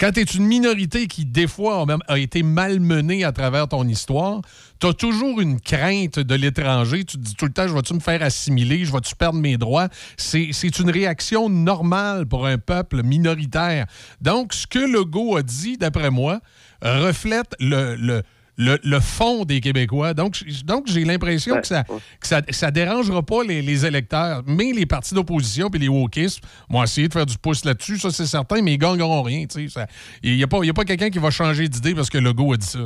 [0.00, 4.40] quand tu es une minorité qui, des fois, a, été malmenée à travers ton histoire,
[4.80, 7.04] tu as toujours une crainte de l'étranger.
[7.04, 9.58] Tu te dis tout le temps, je vais-tu me faire assimiler, je vais-tu perdre mes
[9.58, 9.88] droits?
[10.16, 13.86] C'est une réaction normale pour un peuple minoritaire.
[14.22, 16.40] Donc, ce que Legault a dit, d'après moi,
[16.80, 18.22] reflète le-
[18.60, 20.14] le- le fond des Québécois.
[20.14, 20.34] Donc,
[20.64, 24.86] donc j'ai l'impression que ça que ça, ça dérangera pas les, les électeurs, mais les
[24.86, 28.62] partis d'opposition puis les wokistes vont essayer de faire du pouce là-dessus, ça c'est certain,
[28.62, 29.46] mais ils gagneront rien.
[29.46, 29.86] tu sais, ça.
[30.22, 32.66] Il n'y a pas, pas quelqu'un qui va changer d'idée parce que Legault a dit
[32.66, 32.78] ça.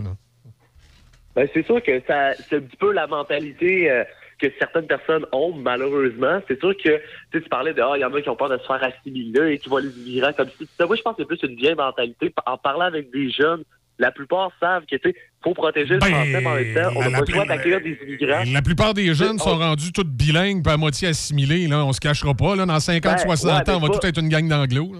[1.34, 4.04] Ben, c'est sûr que ça, c'est un petit peu la mentalité euh,
[4.38, 6.40] que certaines personnes ont, malheureusement.
[6.46, 7.00] C'est sûr que,
[7.32, 9.54] tu parlais de, ah, il y en a qui ont peur de se faire assimiler
[9.54, 10.68] et qui voient les immigrants comme si.
[10.78, 12.32] Ça, moi, je pense que c'est plus une vieille mentalité.
[12.46, 13.64] En parlant avec des jeunes,
[13.98, 17.00] la plupart savent que, tu sais, faut protéger le français, mais en même temps, on
[17.10, 18.42] n'a pas le choix d'accueillir des immigrants.
[18.52, 21.66] La plupart des jeunes sont on- rendus tous bilingues puis à moitié assimilés.
[21.68, 21.84] Là.
[21.84, 22.56] On se cachera pas.
[22.56, 22.66] Là.
[22.66, 24.92] Dans 50, Ben, 60 ouais, ans, on va tout pas- être une gang d'anglo.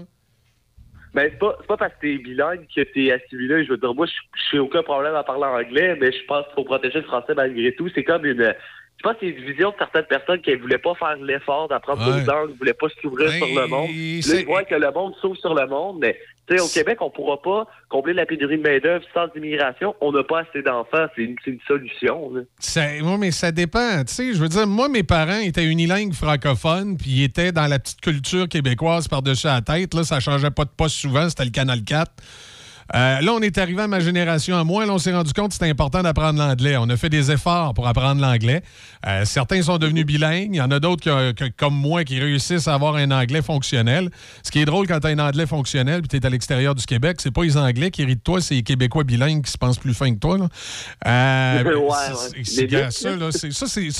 [1.13, 3.63] Ben, c'est pas, pas parce que t'es bilingue que t'es assimilé.
[3.65, 6.55] Je veux dire, moi, je n'ai aucun problème à parler anglais, mais je pense qu'il
[6.55, 7.89] faut protéger le français malgré tout.
[7.95, 8.53] C'est comme une.
[8.97, 11.67] Je pense que c'est une vision de certaines personnes qui ne voulaient pas faire l'effort
[11.69, 12.19] d'apprendre Ouais.
[12.19, 13.89] d'autres langues, ne voulaient pas s'ouvrir Ben, sur le monde.
[13.89, 16.17] Là, ils voient que le monde s'ouvre sur le monde, mais
[16.51, 19.95] au Québec, on pourra pas combler la pénurie de main-d'œuvre sans immigration.
[20.01, 21.07] On n'a pas assez d'enfants.
[21.15, 22.31] C'est une, solution.
[22.59, 24.03] Ça, ouais, mais ça dépend.
[24.07, 28.01] Je veux dire, moi, mes parents étaient unilingues francophones, puis ils étaient dans la petite
[28.01, 29.93] culture québécoise par-dessus la tête.
[29.93, 32.11] Là, ça changeait pas de poste souvent, c'était le Canal 4.
[32.93, 34.85] Euh, là, on est arrivé à ma génération à moi.
[34.85, 36.77] Là, on s'est rendu compte que c'était important d'apprendre l'anglais.
[36.77, 38.61] On a fait des efforts pour apprendre l'anglais.
[39.07, 40.49] Euh, certains sont devenus bilingues.
[40.53, 44.09] Il y en a d'autres, comme moi, qui réussissent à avoir un anglais fonctionnel.
[44.43, 46.75] Ce qui est drôle quand tu as un anglais fonctionnel puis tu es à l'extérieur
[46.75, 49.51] du Québec, c'est pas les Anglais qui rient de toi, c'est les Québécois bilingues qui
[49.51, 50.37] se pensent plus fins que toi.
[50.37, 50.47] Là.
[51.07, 52.43] Euh, Ouais, ouais.
[53.31, 53.91] c'est-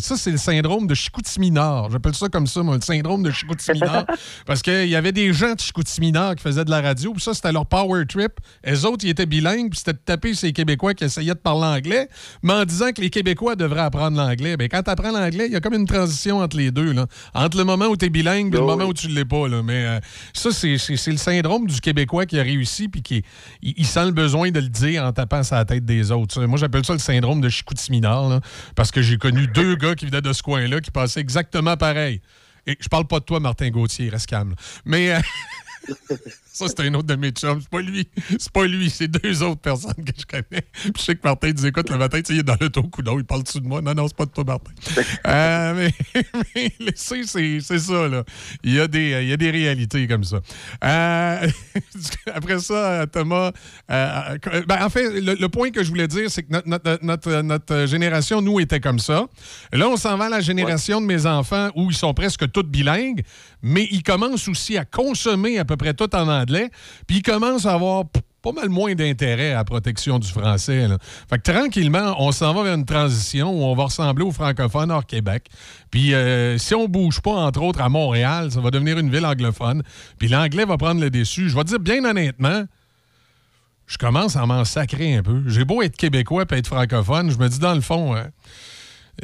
[0.00, 1.90] ça, c'est le syndrome de Chicoutimi-Nord.
[1.90, 4.04] J'appelle ça comme ça, moi, le syndrome de Chicoutimi-Nord.
[4.46, 7.34] parce qu'il y avait des gens de Chicoutimi-Nord qui faisaient de la radio, puis ça,
[7.34, 8.32] c'était leur power trip.
[8.64, 11.78] Les autres, ils étaient bilingues, puis c'était de taper ces Québécois qui essayaient de parler
[11.78, 12.08] anglais,
[12.42, 14.56] mais en disant que les Québécois devraient apprendre l'anglais.
[14.56, 16.92] Ben, quand tu apprends l'anglais, il y a comme une transition entre les deux.
[16.92, 17.06] Là.
[17.34, 19.48] Entre le moment où tu es bilingue et le moment où tu ne l'es pas.
[19.48, 19.62] Là.
[19.62, 20.00] Mais euh,
[20.32, 23.22] ça, c'est, c'est- c'est le syndrome du Québécois qui a réussi, puis qui
[23.62, 26.34] il, il sent le besoin de le dire en tapant sa tête des autres.
[26.34, 28.40] Ça, Moi, j'appelle ça le syndrome de Chicoutimi-Nord, là,
[28.76, 32.20] parce que j'ai connu deux gars qui venaient de ce coin-là qui passaient exactement pareil.
[32.66, 34.54] Et je parle pas de toi, Martin Gauthier, reste calme.
[34.84, 35.18] Mais euh,
[36.52, 37.60] ça, c'est un autre de mes chums.
[37.60, 38.08] C'est pas lui.
[38.38, 38.90] C'est pas lui.
[38.90, 40.62] C'est deux autres personnes que je connais.
[40.72, 43.18] Puis je sais que Martin dit écoute, le matin, il est dans le ton coudon,
[43.18, 43.80] il parle dessus de moi.
[43.80, 44.70] Non, non, c'est pas de toi, Martin.
[45.26, 45.88] Euh,
[46.54, 48.24] mais mais c'est ça, là.
[48.64, 50.40] Il y, a des, il y a des réalités comme ça.
[50.84, 51.48] Euh,
[52.34, 53.52] après ça, Thomas,
[53.90, 56.98] euh, ben, en fait, le, le point que je voulais dire, c'est que notre, notre-
[57.02, 59.26] notre- notre génération, nous, était comme ça.
[59.72, 62.62] Là, on s'en va à la génération de mes enfants où ils sont presque tous
[62.64, 63.22] bilingues,
[63.62, 66.41] mais ils commencent aussi à consommer à peu près tout en anglais,
[67.06, 68.04] puis ils commencent à avoir
[68.42, 70.88] pas mal moins d'intérêt à la protection du français.
[71.30, 74.90] Fait que tranquillement, on s'en va vers une transition où on va ressembler aux francophones
[74.90, 75.48] hors Québec.
[75.90, 79.24] Puis euh, si on bouge pas, entre autres, à Montréal, ça va devenir une ville
[79.24, 79.82] anglophone.
[80.18, 81.48] Puis l'anglais va prendre le dessus.
[81.48, 82.64] Je vais dire bien honnêtement,
[83.86, 85.42] je commence à m'en sacrer un peu.
[85.46, 88.24] J'ai beau être québécois et être francophone, je me dis dans le fond, euh,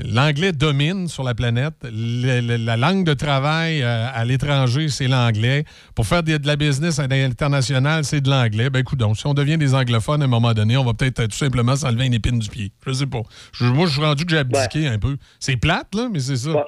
[0.04, 1.74] l'anglais domine sur la planète.
[1.84, 5.64] Le- le- la langue de travail euh, à l'étranger, c'est l'anglais.
[5.94, 8.70] Pour faire de la business à l'international, c'est de l'anglais.
[8.70, 11.20] Ben écoute, donc, si on devient des anglophones à un moment donné, on va peut-être
[11.20, 12.72] euh, tout simplement s'enlever une épine du pied.
[12.86, 13.22] Je sais pas.
[13.52, 15.16] Je- moi, je suis rendu que j'ai abdiqué un peu.
[15.40, 16.64] C'est plate, là, mais c'est ça.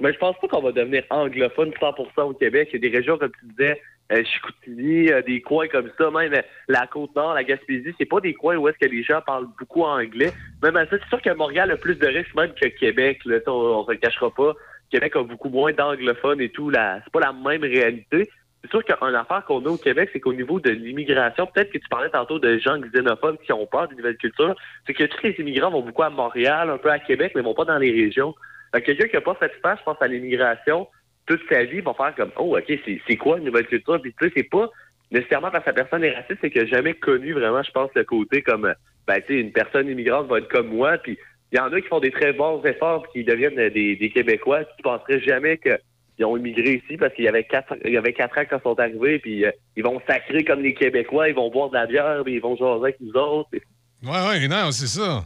[0.00, 2.68] Mais je pense pas qu'on va devenir anglophone 100% au Québec.
[2.72, 3.80] Il y a des régions, comme tu disais,
[4.10, 8.34] Chicoutimi, euh, des coins comme ça, même euh, la Côte-Nord, la Gaspésie, c'est pas des
[8.34, 10.32] coins où est-ce que les gens parlent beaucoup anglais.
[10.62, 13.20] Même à ça, c'est sûr que Montréal a plus de risques même que Québec.
[13.24, 14.52] Là, on, on se cachera pas.
[14.90, 16.68] Québec a beaucoup moins d'anglophones et tout.
[16.68, 18.28] La, c'est pas la même réalité.
[18.62, 21.78] C'est sûr qu'une affaire qu'on a au Québec, c'est qu'au niveau de l'immigration, peut-être que
[21.78, 24.54] tu parlais tantôt de gens xénophobes qui ont peur des nouvelles cultures,
[24.86, 27.54] c'est que tous les immigrants vont beaucoup à Montréal, un peu à Québec, mais vont
[27.54, 28.34] pas dans les régions.
[28.72, 30.86] Quelqu'un qui n'a pas fait face, je pense, à l'immigration
[31.26, 32.72] toute sa vie, va faire comme Oh, OK,
[33.06, 34.00] c'est quoi une nouvelle culture?
[34.00, 34.68] Puis tu sais, c'est pas
[35.10, 37.90] nécessairement parce que la personne est raciste, c'est qu'il n'a jamais connu vraiment, je pense,
[37.94, 38.72] le côté comme
[39.06, 41.18] ben tu sais, une personne immigrante va être comme moi, puis
[41.52, 44.10] il y en a qui font des très bons efforts puis qui deviennent des, des
[44.10, 47.96] Québécois, tu penserais jamais qu'ils ont immigré ici parce qu'il y avait quatre il y
[47.98, 51.28] avait quatre ans quand ils sont arrivés, puis euh, ils vont sacrer comme les Québécois,
[51.28, 53.50] ils vont boire de la bière, puis ils vont jaser avec nous autres.
[53.50, 53.60] puis-
[54.04, 55.24] Ouais, ouais, non, c'est ça.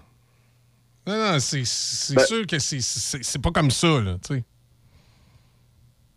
[1.07, 1.59] Non, non, c'est
[2.15, 4.45] Ben- sûr que c'est pas comme ça, là, tu sais.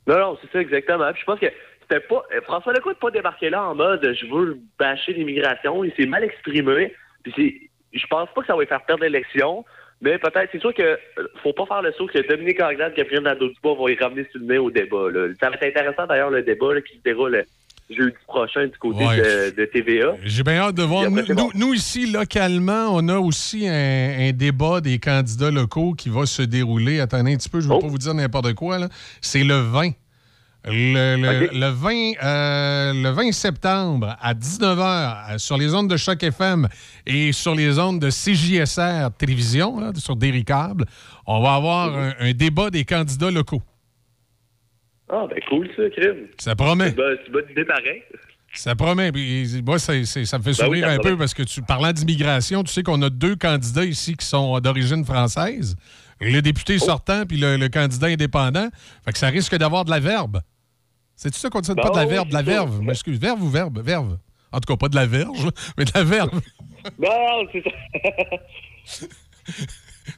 [0.10, 1.12] Non, non, c'est ça exactement.
[1.14, 1.46] Puis je pense que
[1.82, 2.24] c'était pas.
[2.34, 5.84] euh, François Legault n'est pas débarqué là en mode je veux bâcher l'immigration.
[5.84, 6.94] Il s'est mal exprimé.
[7.24, 7.70] Puis.
[7.92, 9.66] Je pense pas que ça va lui faire perdre l'élection.
[10.02, 10.98] Mais peut-être, c'est sûr que euh,
[11.42, 14.46] faut pas faire le saut que Dominique Anglade, Catherine Nadeau-Dubois vont y ramener sur le
[14.46, 15.08] nez au débat.
[15.40, 17.44] Ça va être intéressant d'ailleurs le débat qui se déroule
[17.90, 19.18] jeudi prochain du côté Ouais.
[19.18, 20.16] de, de TVA.
[20.24, 21.06] J'ai bien hâte de voir.
[21.06, 21.24] Après,
[21.56, 21.74] Nous, bon.
[21.74, 27.00] ici, localement, on a aussi un, un débat des candidats locaux qui va se dérouler.
[27.00, 27.82] Attendez un petit peu, je ne vais Oh.
[27.82, 28.78] pas vous dire n'importe quoi.
[29.22, 29.92] C'est le 20.
[30.66, 31.52] Le, le- OK.
[31.54, 31.92] le 20,
[32.22, 36.68] euh, le 20 septembre à 19h sur les ondes de Choc FM
[37.08, 40.86] et sur les ondes de CJSR Télévision, là, sur Déricable,
[41.26, 43.62] on va avoir un, un débat des candidats locaux.
[45.10, 46.28] Ah, ben cool ça, crime.
[46.38, 46.86] Ça promet.
[46.96, 48.04] C'est une bonne- idée pareil.
[48.54, 49.12] Ça promet.
[49.12, 51.12] Puis, moi, ça, me fait Ben oui, sourire un promet.
[51.12, 54.60] peu parce que tu parlant d'immigration, tu sais qu'on a deux candidats ici qui sont
[54.60, 55.76] d'origine française.
[56.22, 56.86] Le député Oh.
[56.86, 58.70] sortant puis le, le candidat indépendant.
[59.06, 60.42] Fait que ça risque d'avoir de la verbe.
[61.16, 61.70] C'est ça qu'on dit?
[61.74, 62.82] Ben pas de la oui, verbe, de la verve.
[62.82, 63.82] M'excuse, verbe ou verbe?
[63.84, 64.18] Verve.
[64.52, 66.40] En tout cas, pas de la verge, mais de la verbe.
[66.98, 69.08] Non, c'est ça.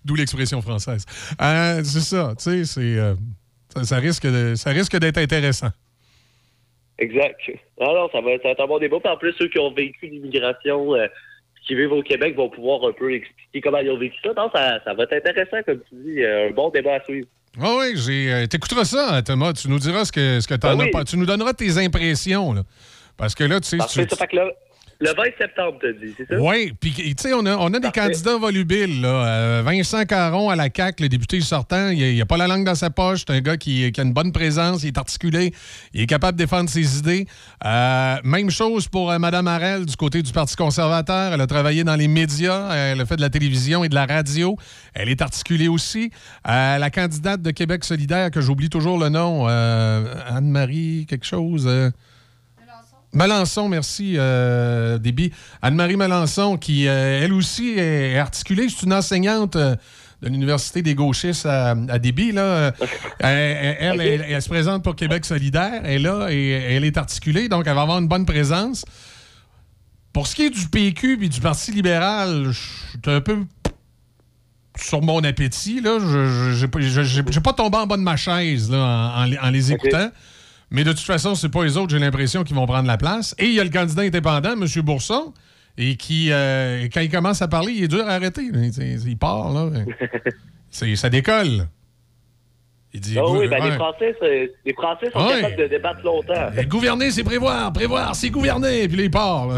[0.06, 1.06] D'où l'expression française.
[1.42, 2.98] Euh, c'est ça, tu sais, c'est.
[3.00, 3.16] euh,
[3.76, 5.70] ça, ça risque de- ça risque d'être intéressant.
[7.00, 7.40] Exact.
[7.80, 8.98] Non, ça va, ça va être un bon débat.
[9.04, 11.08] Puis en plus, ceux qui ont vécu l'immigration, euh,
[11.66, 14.34] qui vivent au Québec, vont pouvoir un peu expliquer comment ils ont vécu ça.
[14.36, 16.22] Non, ça, ça va être intéressant, comme tu dis.
[16.24, 17.28] euh, un bon débat à suivre.
[17.60, 18.32] Ah oui, j'ai.
[18.32, 19.54] euh, T'écouteras ça, hein, Thomas.
[19.54, 20.92] Tu nous diras ce que, ce que t'en Ben as oui.
[20.92, 21.04] pas.
[21.04, 22.62] Tu nous donneras tes impressions, là.
[23.18, 23.78] Parce que là, tu sais.
[23.78, 24.52] Parfait, tu- ça fait que là,
[25.02, 26.40] le 20 septembre, t'as dit, c'est ça?
[26.40, 29.02] Oui, puis tu sais, on a, on a des candidats volubiles.
[29.02, 29.08] Là.
[29.08, 32.76] Euh, Vincent Caron à la CAQ, le député sortant, il n'a pas la langue dans
[32.76, 33.24] sa poche.
[33.28, 35.54] C'est un gars qui, qui a une bonne présence, il est articulé,
[35.96, 37.26] il est capable de défendre ses idées.
[37.66, 41.34] Euh, même chose pour euh, Mme Harel du côté du Parti conservateur.
[41.34, 44.06] Elle a travaillé dans les médias, elle a fait de la télévision et de la
[44.06, 44.56] radio.
[44.94, 46.12] Elle est articulée aussi.
[46.46, 51.68] La candidate de Québec solidaire, que j'oublie toujours le nom, euh, Anne-Marie quelque chose...
[53.14, 55.32] Melançon, merci, euh, Déby.
[55.62, 58.68] Anne-Marie Melançon, qui, euh, elle aussi, est articulée.
[58.70, 59.76] C'est une enseignante euh,
[60.22, 62.32] de l'Université des gauchistes à, à Déby.
[62.32, 62.72] Là.
[63.24, 65.82] Euh, elle, elle, elle- elle se présente pour Québec solidaire.
[65.84, 68.84] Elle est là et elle est articulée, donc elle va avoir une bonne présence.
[70.12, 73.38] Pour ce qui est du PQ et du Parti libéral, je suis un peu
[74.76, 75.82] sur mon appétit.
[75.82, 76.00] Là.
[76.00, 76.52] Je
[77.30, 80.10] j'ai pas tombé en bas de ma chaise là, en, en les- en les écoutant.
[80.72, 83.36] Mais de toute façon, c'est pas les autres, j'ai l'impression, qui vont prendre la place.
[83.38, 84.66] Et il y a le candidat indépendant, M.
[84.84, 85.34] Bourson,
[85.78, 88.44] et qui, euh, quand il commence à parler, il est dur à arrêter.
[88.54, 89.70] Il, il part, là.
[90.72, 91.68] Ça décolle.
[92.94, 93.18] Il dit...
[93.18, 93.76] Ah oui, ben, les ouais.
[93.78, 94.16] Français,
[94.66, 95.42] les Français sont Ouais.
[95.42, 96.50] capables de débattre longtemps.
[96.58, 97.72] Et Gouverner, c'est prévoir.
[97.72, 98.88] Prévoir, c'est gouverner.
[98.90, 99.48] Puis là, il part.
[99.48, 99.58] là.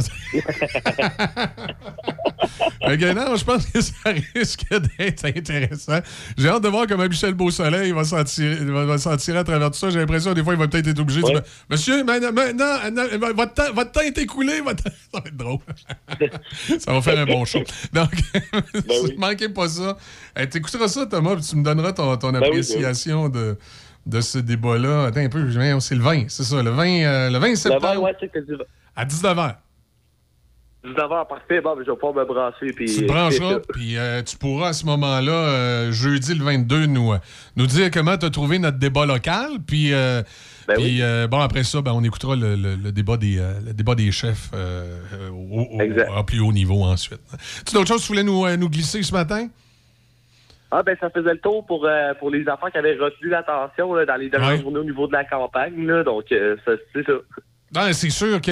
[2.85, 4.65] Fait que non, je pense que ça risque
[4.97, 5.99] d'être intéressant.
[6.37, 9.43] J'ai hâte de voir comment Michel Beausoleil va s'en tirer, va, va s'en tirer à
[9.43, 9.89] travers tout ça.
[9.89, 13.73] J'ai l'impression des fois, il va peut-être être obligé de dire Monsieur, maintenant, votre, temps,
[13.73, 14.61] votre temps est écoulé.
[14.61, 14.83] Votre...
[14.83, 15.59] Ça va être drôle.
[16.79, 17.59] ça va faire un bon show.
[17.93, 18.11] Donc,
[18.73, 19.97] ne manquez pas ça.
[20.37, 22.63] Euh, T'écouteras ça, Thomas, puis tu me donneras ton, ton Ben ben oui.
[23.29, 23.57] De,
[24.05, 25.05] de ce débat-là.
[25.05, 27.81] Attends un peu, c'est le 20, c'est ça, le 20, euh, le 20 Le septembre
[27.95, 28.39] 20, ouais, c'est que
[28.95, 29.55] à 19h.
[30.85, 31.61] 19h, parfait.
[31.61, 32.73] Bon, ben, je vais pas me brasser.
[32.75, 33.59] Puis, Tu te euh, brancheras, ça.
[33.73, 37.19] puis euh, tu pourras à ce moment-là, euh, jeudi le 22, nous, euh,
[37.55, 39.51] nous dire comment tu as trouvé notre débat local.
[39.65, 40.21] Puis, euh,
[40.67, 43.53] Ben puis, euh, bon, après ça, ben, on écoutera le, le- le débat, des, euh,
[43.65, 47.21] le débat des chefs euh, euh, au, au- à plus haut niveau ensuite.
[47.65, 49.47] Tu as d'autres choses que tu voulais nous, euh, nous glisser ce matin?
[50.75, 53.93] Ah, ben, ça faisait le tour pour, euh, pour les affaires qui avaient retenu l'attention
[53.93, 54.61] là, dans les dernières Ouais.
[54.61, 55.85] journées au niveau de la campagne.
[55.85, 57.13] Là, donc, euh, ça, c'est ça.
[57.71, 58.51] Ben, c'est sûr que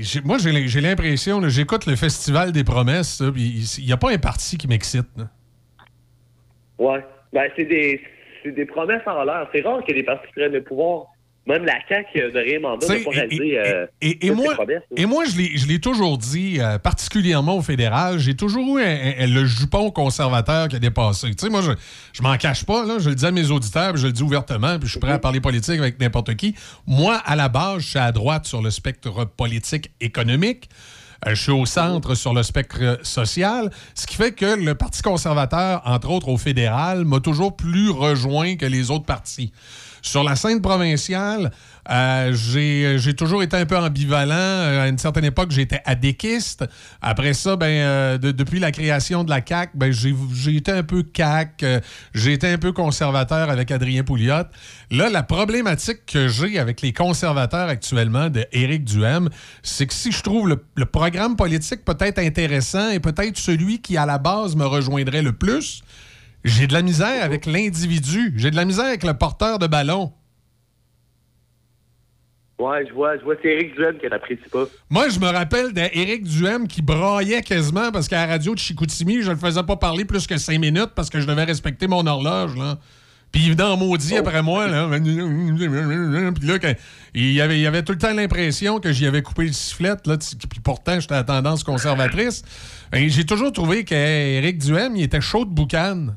[0.00, 3.92] j'ai- moi, j'ai j'ai l'impression, là, j'écoute le Festival des promesses, là, puis il n'y
[3.92, 5.06] a pas un parti qui m'excite.
[5.16, 5.24] là.
[6.78, 7.04] Ouais.
[7.32, 8.00] Ben, c'est des,
[8.42, 9.48] c'est des promesses en l'air.
[9.52, 11.06] C'est rare que les partis prennent le pouvoir,
[11.46, 14.54] même la CAQ de rien mandat, n'a pas et- réalisé euh, Et, et ces moi,
[14.96, 19.26] et moi, je l'ai- toujours dit, euh, particulièrement au fédéral, j'ai toujours eu un- un-
[19.26, 21.30] le jupon conservateur qui a dépassé.
[21.30, 21.72] Tu sais, moi, je,
[22.12, 24.22] je m'en cache pas, là, je le dis à mes auditeurs, puis je le dis
[24.22, 26.54] ouvertement, puis je suis prêt à parler politique avec n'importe qui.
[26.86, 30.68] Moi, à la base, je suis à droite sur le spectre politique économique.
[31.26, 35.02] Euh, je suis au centre sur le spectre social, ce qui fait que le Parti
[35.02, 39.52] conservateur, entre autres au fédéral, m'a toujours plus rejoint que les autres partis.
[40.04, 41.52] Sur la scène provinciale,
[41.88, 44.34] euh, j'ai j'ai toujours été un peu ambivalent.
[44.34, 46.64] Euh, À une certaine époque, j'étais adéquiste.
[47.00, 50.82] Après ça, ben, euh, de- depuis la création de la CAQ, ben, j'ai été un
[50.82, 51.64] peu CAQ.
[51.64, 51.80] euh,
[52.14, 54.44] j'ai été un peu conservateur avec Adrien Pouliot.
[54.90, 59.28] Là, la problématique que j'ai avec les conservateurs actuellement de Éric Duhem,
[59.62, 64.04] c'est que si je trouve le programme politique peut-être intéressant et peut-être celui qui, à
[64.04, 65.82] la base, me rejoindrait le plus,
[66.44, 68.34] j'ai de la misère avec l'individu.
[68.36, 70.12] J'ai de la misère avec le porteur de ballon.
[72.58, 74.64] Ouais, je vois, je vois, c'est Éric Duhem qui n'apprécie pas.
[74.88, 79.22] Moi, je me rappelle d'Éric Duhem qui braillait quasiment parce qu'à la radio de Chicoutimi,
[79.22, 82.06] je le faisais pas parler plus que cinq minutes parce que je devais respecter mon
[82.06, 82.54] horloge.
[82.56, 82.78] Là.
[83.32, 84.68] Puis il venait en maudit après moi.
[84.68, 84.88] Là.
[85.00, 86.58] Puis là,
[87.14, 89.94] il, avait, il avait tout le temps l'impression que j'y avais coupé le sifflet.
[90.06, 90.16] Là,
[90.48, 92.44] puis pourtant, j'étais à tendance conservatrice.
[92.92, 96.08] J'ai toujours trouvé qu'Éric Duhem, il était chaud de boucan.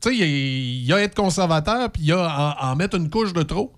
[0.00, 3.32] Tu sais, il y a- être conservateur, puis il y a en mettre une couche
[3.32, 3.72] de trop.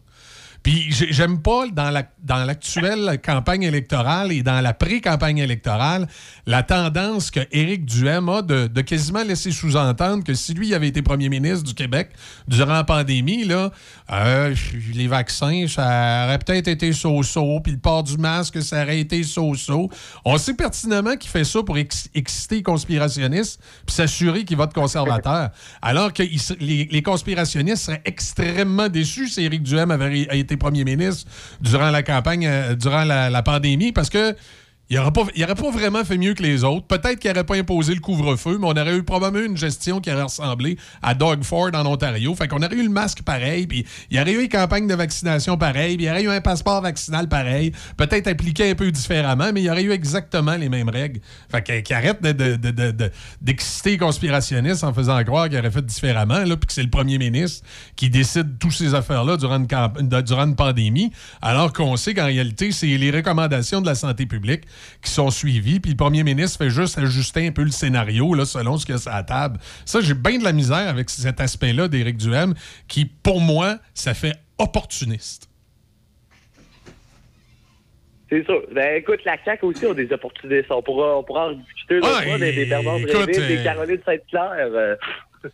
[0.62, 6.06] Puis j'ai- j'aime pas dans la dans l'actuelle campagne électorale et dans la pré-campagne électorale
[6.46, 11.02] la tendance que Éric Duhem a de, quasiment laisser sous-entendre que si lui avait été
[11.02, 12.10] premier ministre du Québec
[12.46, 13.72] durant la pandémie, là,
[14.12, 14.54] euh,
[14.94, 19.24] les vaccins, ça aurait peut-être été so-so, puis le port du masque, ça aurait été
[19.24, 19.90] so-so.
[20.24, 24.72] On sait pertinemment qu'il fait ça pour ex- exciter les conspirationnistes puis s'assurer qu'il vote
[24.72, 25.50] conservateur.
[25.80, 26.22] Alors que
[26.60, 31.30] les, conspirationnistes seraient extrêmement déçus si Éric Duhem avait a été premier ministre
[31.60, 34.34] durant la campagne, euh, durant la, la pandémie, parce que
[34.92, 36.86] il n'aurait pas, pas vraiment fait mieux que les autres.
[36.86, 40.10] Peut-être qu'il n'aurait pas imposé le couvre-feu, mais on aurait eu probablement une gestion qui
[40.12, 42.34] aurait ressemblé à Doug Ford en Ontario.
[42.34, 44.94] Fait qu'on aurait eu le masque pareil, puis il y aurait eu une campagne de
[44.94, 48.90] vaccination pareil, puis il y aurait eu un passeport vaccinal pareil, peut-être appliqué un peu
[48.90, 51.20] différemment, mais il y aurait eu exactement les mêmes règles.
[51.50, 53.10] Fait qu'il arrête de- de- de- de-
[53.40, 57.64] d'exciter conspirationnistes en faisant croire qu'il aurait fait différemment, puis que c'est le premier ministre
[57.96, 62.86] qui décide toutes ces affaires-là durant durant une pandémie, alors qu'on sait qu'en réalité, c'est
[62.98, 64.64] les recommandations de la santé publique
[65.02, 68.44] qui sont suivies, puis le premier ministre fait juste ajuster un peu le scénario là,
[68.44, 69.58] selon ce qu'il y a sur la table.
[69.84, 72.54] Ça, j'ai bien de la misère avec cet aspect-là d'Éric Duhem,
[72.88, 75.48] qui, pour moi, ça fait opportuniste.
[78.30, 78.54] C'est ça.
[78.74, 80.70] Ben, écoute, la CAQ aussi a des opportunistes.
[80.70, 84.70] On pourra, on pourra en discuter là, Ah, des, des Bernard des euh, Caroline Sainte-Claire.
[84.72, 84.96] euh,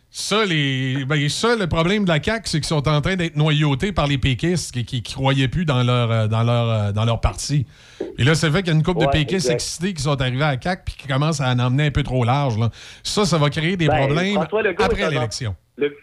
[0.09, 3.35] Ça, les, ben, ça, le problème de la CAQ, c'est qu'ils sont en train d'être
[3.35, 6.91] noyautés par les péquistes qui, qui, qui croyaient plus dans leur, euh, dans leur, euh,
[6.91, 7.65] dans leur parti.
[8.17, 9.53] Et là, c'est fait qu'il y a une couple de péquistes exact.
[9.53, 12.03] excités qui sont arrivés à la CAQ puis qui commencent à en emmener un peu
[12.03, 12.57] trop large.
[12.57, 12.69] là.
[13.03, 15.55] Ça, ça va créer des Ben, problèmes après l'élection.
[15.77, 15.95] Le,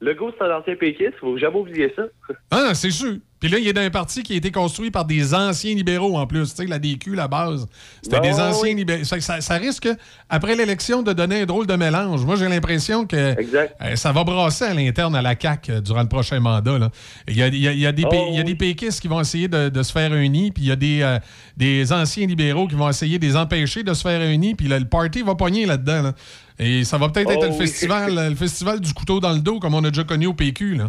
[0.00, 1.14] Legault, c'est un ancien péquiste.
[1.20, 2.02] Faut jamais oublier ça.
[2.50, 3.16] Ah, c'est sûr.
[3.44, 6.26] Puis là, il est un parti qui a été construit par des anciens libéraux en
[6.26, 6.54] plus.
[6.54, 7.66] Tu sais, la DQ, la base,
[8.00, 8.74] c'était Ben des anciens oui.
[8.74, 9.04] libéraux.
[9.04, 9.86] Ça, ça- ça risque,
[10.30, 12.24] après l'élection, de donner un drôle de mélange.
[12.24, 16.00] Moi, j'ai l'impression que euh, ça va brasser à l'interne à la CAQ euh, durant
[16.00, 16.78] le prochain mandat.
[16.78, 16.88] là.
[17.28, 18.44] Il y a, il y a- il y a des, Oh, pé- il y a
[18.44, 21.02] des péquistes qui vont essayer de, de se faire unir, puis il y a des,
[21.02, 21.18] euh,
[21.54, 24.78] des anciens libéraux qui vont essayer de les empêcher de se faire unir, puis là,
[24.78, 26.00] le party va pogner là-dedans.
[26.00, 26.12] là.
[26.58, 27.58] Et ça va peut-être être Oh, le, oui.
[27.58, 30.76] festival, le festival du couteau dans le dos, comme on a déjà connu au PQ.
[30.76, 30.88] Là.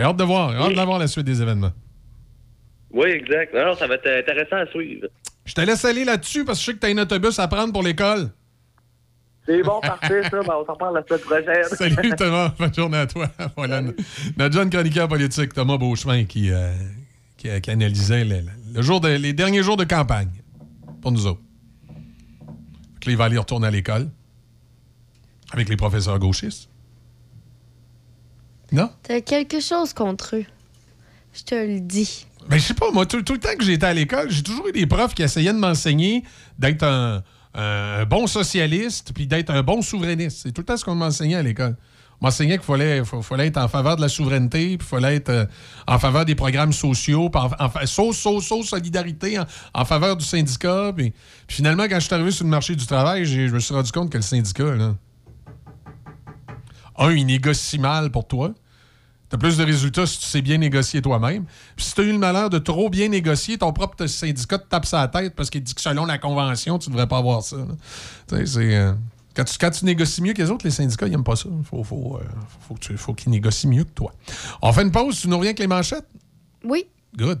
[0.00, 1.70] Hâte de voir, hâte de voir la suite des événements.
[2.92, 3.54] Oui, exact.
[3.54, 5.08] Non, non, ça va être intéressant à suivre.
[5.44, 7.48] Je te laisse aller là-dessus parce que je sais que tu as un autobus à
[7.48, 8.30] prendre pour l'école.
[9.46, 10.40] C'est bon, parfait, ça.
[10.42, 11.64] Ben, on s'en parle la semaine prochaine.
[11.96, 13.28] Salut Thomas, bonne journée à toi.
[13.56, 13.82] Voilà,
[14.36, 16.72] notre jeune chroniqueur politique, Thomas Beauchemin, qui, euh,
[17.36, 18.36] qui, qui analysait le,
[18.72, 20.30] le jour de- les derniers jours de campagne
[21.00, 21.40] pour nous autres.
[22.94, 24.08] Fait que là, il va aller retourner à l'école
[25.52, 26.68] avec les professeurs gauchistes.
[28.70, 28.90] Non?
[29.02, 30.44] T'as quelque chose contre eux.
[31.34, 32.26] Je te le dis.
[32.48, 34.72] Ben, je sais pas, moi, tout, le temps que j'étais à l'école, j'ai toujours eu
[34.72, 36.24] des profs qui essayaient de m'enseigner
[36.58, 37.22] d'être un,
[38.06, 40.40] bon socialiste puis d'être un bon souverainiste.
[40.42, 41.76] C'est tout le temps ce qu'on m'enseignait à l'école.
[42.20, 42.98] On m'enseignait qu'il fallait,
[43.46, 45.44] être en faveur de la souveraineté, puis fallait être euh,
[45.88, 49.38] en faveur des programmes sociaux, puis en, en solidarité,
[49.74, 50.92] en, faveur du syndicat.
[50.96, 51.12] Puis,
[51.46, 53.90] puis finalement, quand je suis arrivé sur le marché du travail, je me suis rendu
[53.90, 54.94] compte que le syndicat, là,
[56.98, 58.54] un, il négocie mal pour toi.
[59.32, 61.46] Tu as plus de résultats si tu sais bien négocier toi-même.
[61.74, 64.68] Puis si tu as eu le malheur de trop bien négocier, ton propre syndicat te
[64.68, 67.42] tape sa tête parce qu'il dit que selon la convention, tu ne devrais pas avoir
[67.42, 67.56] ça.
[67.56, 68.44] là.
[68.44, 68.92] C'est, euh,
[69.34, 71.48] quand, tu, quand tu négocies mieux que les autres, les syndicats, ils n'aiment pas ça.
[71.50, 74.12] Il faut, faut, euh, faut qu'ils négocient mieux que toi.
[74.60, 76.06] On fait une pause, tu nous reviens avec les manchettes?
[76.62, 76.84] Oui.
[77.16, 77.40] Good.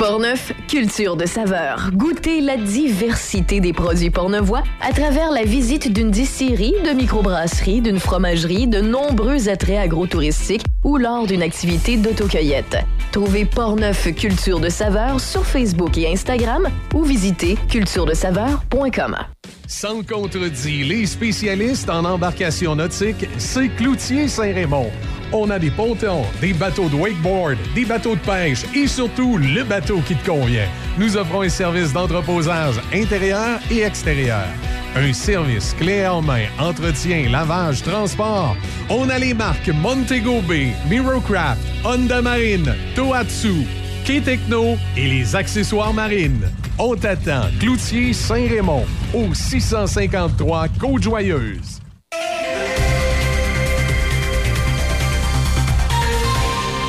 [0.00, 1.90] Portneuf, culture de saveur.
[1.92, 8.00] Goûtez la diversité des produits portnevois à travers la visite d'une distillerie, de microbrasserie, d'une
[8.00, 12.78] fromagerie, de nombreux attraits agrotouristiques ou lors d'une activité d'autocueillette.
[13.12, 19.16] Trouvez Portneuf Culture de saveur sur Facebook et Instagram ou visitez culturedesaveur.com.
[19.70, 24.90] Sans contredit, les spécialistes en embarcation nautique, c'est Cloutier Saint-Raymond.
[25.32, 29.62] On a des pontons, des bateaux de wakeboard, des bateaux de pêche et surtout le
[29.62, 30.66] bateau qui te convient.
[30.98, 34.48] Nous offrons un service d'entreposage intérieur et extérieur.
[34.96, 38.56] Un service clé en main, entretien, lavage, transport.
[38.88, 43.64] On a les marques Montego Bay, Mirocraft, Honda Marine, Tohatsu,
[44.04, 46.50] K-Techno et les accessoires marines.
[46.82, 51.78] On t'attend, Cloutier Saint-Raymond, au 653 Côte-Joyeuse.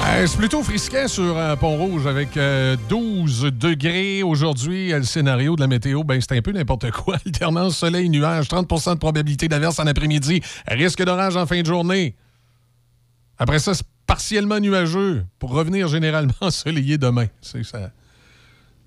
[0.08, 4.94] Euh, c'est plutôt frisquet sur euh, Pont-Rouge avec euh, 12 degrés aujourd'hui.
[4.94, 7.18] Euh, Le scénario de la météo, ben, c'est un peu n'importe quoi.
[7.26, 12.16] Alternance soleil-nuage, 30% de probabilité d'averse en après-midi, risque d'orage en fin de journée.
[13.38, 17.26] Après ça, c'est partiellement nuageux pour revenir généralement ensoleillé demain.
[17.42, 17.92] C'est ça.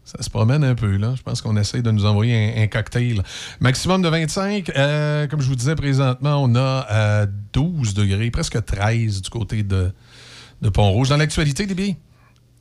[0.04, 1.14] Ça se promène un peu, là.
[1.16, 3.22] Je pense qu'on essaie de nous envoyer un, cocktail.
[3.60, 4.70] Maximum de 25.
[4.76, 9.62] Euh, comme je vous disais présentement, on a euh, 12 degrés, presque 13 du côté
[9.62, 9.90] de,
[10.60, 11.08] de Pont-Rouge.
[11.08, 11.96] Dans l'actualité, Libye?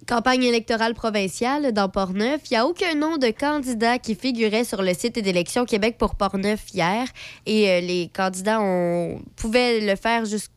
[0.07, 2.41] Campagne électorale provinciale dans Portneuf.
[2.49, 6.15] Il n'y a aucun nom de candidat qui figurait sur le site d'élection Québec pour
[6.15, 7.07] Portneuf hier.
[7.45, 10.53] Et euh, les candidats ont, pouvaient le faire jusqu'à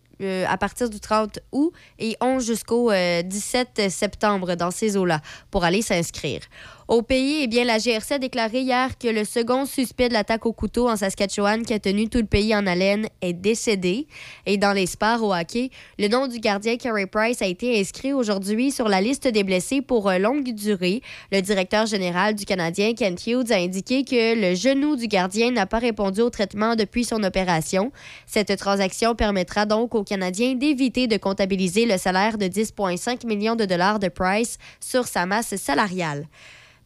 [0.49, 5.65] à partir du 30 août et ont jusqu'au euh, 17 septembre dans ces eaux-là pour
[5.65, 6.41] aller s'inscrire.
[6.89, 10.47] Au pays, eh bien, la GRC a déclaré hier que le second suspect de l'attaque
[10.47, 14.07] au couteau en Saskatchewan qui a tenu tout le pays en haleine est décédé.
[14.47, 18.13] Et dans les sports au hockey, le nom du gardien Carey Price a été inscrit
[18.13, 21.03] aujourd'hui sur la liste des blessés pour euh, longue durée.
[21.33, 25.67] Le directeur général du Canadien, Kent Hughes, a indiqué que le genou du gardien n'a
[25.67, 27.91] pas répondu au traitement depuis son opération.
[28.27, 33.65] Cette transaction permettra donc aux Canadiens d'éviter de comptabiliser le salaire de 10,5 millions de
[33.65, 36.29] dollars de Price sur sa masse salariale.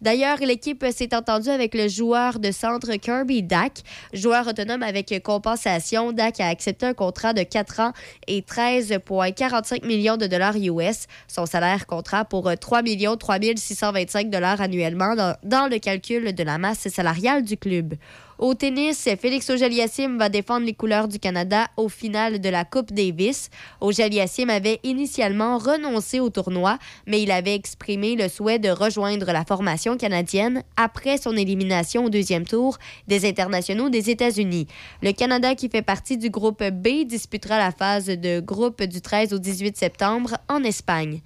[0.00, 3.82] D'ailleurs, l'équipe s'est entendue avec le joueur de centre Kirby Dak.
[4.12, 7.92] Joueur autonome avec compensation, Dak a accepté un contrat de 4 ans
[8.26, 11.06] et 13,45 millions de dollars US.
[11.28, 12.82] Son salaire comptera pour 3
[13.18, 17.94] 3 625 dollars annuellement dans le calcul de la masse salariale du club.
[18.40, 22.90] Au tennis, Félix Auger-Aliassime va défendre les couleurs du Canada au final de la Coupe
[22.90, 23.50] Davis.
[23.82, 29.44] Auger-Aliassime avait initialement renoncé au tournoi, mais il avait exprimé le souhait de rejoindre la
[29.44, 34.68] formation canadienne après son élimination au deuxième tour des internationaux des États-Unis.
[35.02, 39.34] Le Canada, qui fait partie du groupe B, disputera la phase de groupe du 13
[39.34, 41.20] au 18 septembre en Espagne.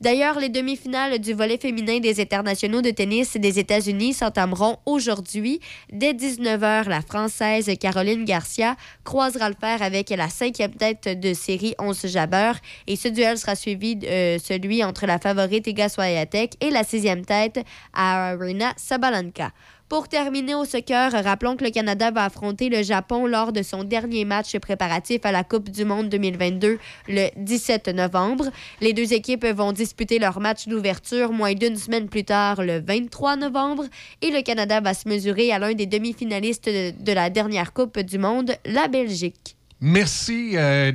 [0.00, 5.60] D'ailleurs, les demi-finales du volet féminin des internationaux de tennis des États-Unis s'entameront aujourd'hui.
[5.92, 11.74] Dès 19h, la Française Caroline Garcia croisera le fer avec la cinquième tête de série
[11.78, 12.56] 11 Jabeur.
[12.86, 16.84] Et ce duel sera suivi de euh, celui entre la favorite Iga Swiatek et la
[16.84, 17.60] sixième tête
[17.92, 19.52] Arina Sabalenka.
[19.90, 23.84] Pour terminer au soccer, rappelons que le Canada va affronter le Japon lors de son
[23.84, 26.78] dernier match préparatif à la Coupe du Monde 2022
[27.08, 28.46] le 17 novembre.
[28.80, 33.36] Les deux équipes vont disputer leur match d'ouverture moins d'une semaine plus tard, le 23
[33.36, 33.84] novembre,
[34.22, 38.16] et le Canada va se mesurer à l'un des demi-finalistes de, la dernière Coupe du
[38.16, 39.56] Monde, la Belgique.
[39.82, 40.92] Merci, euh.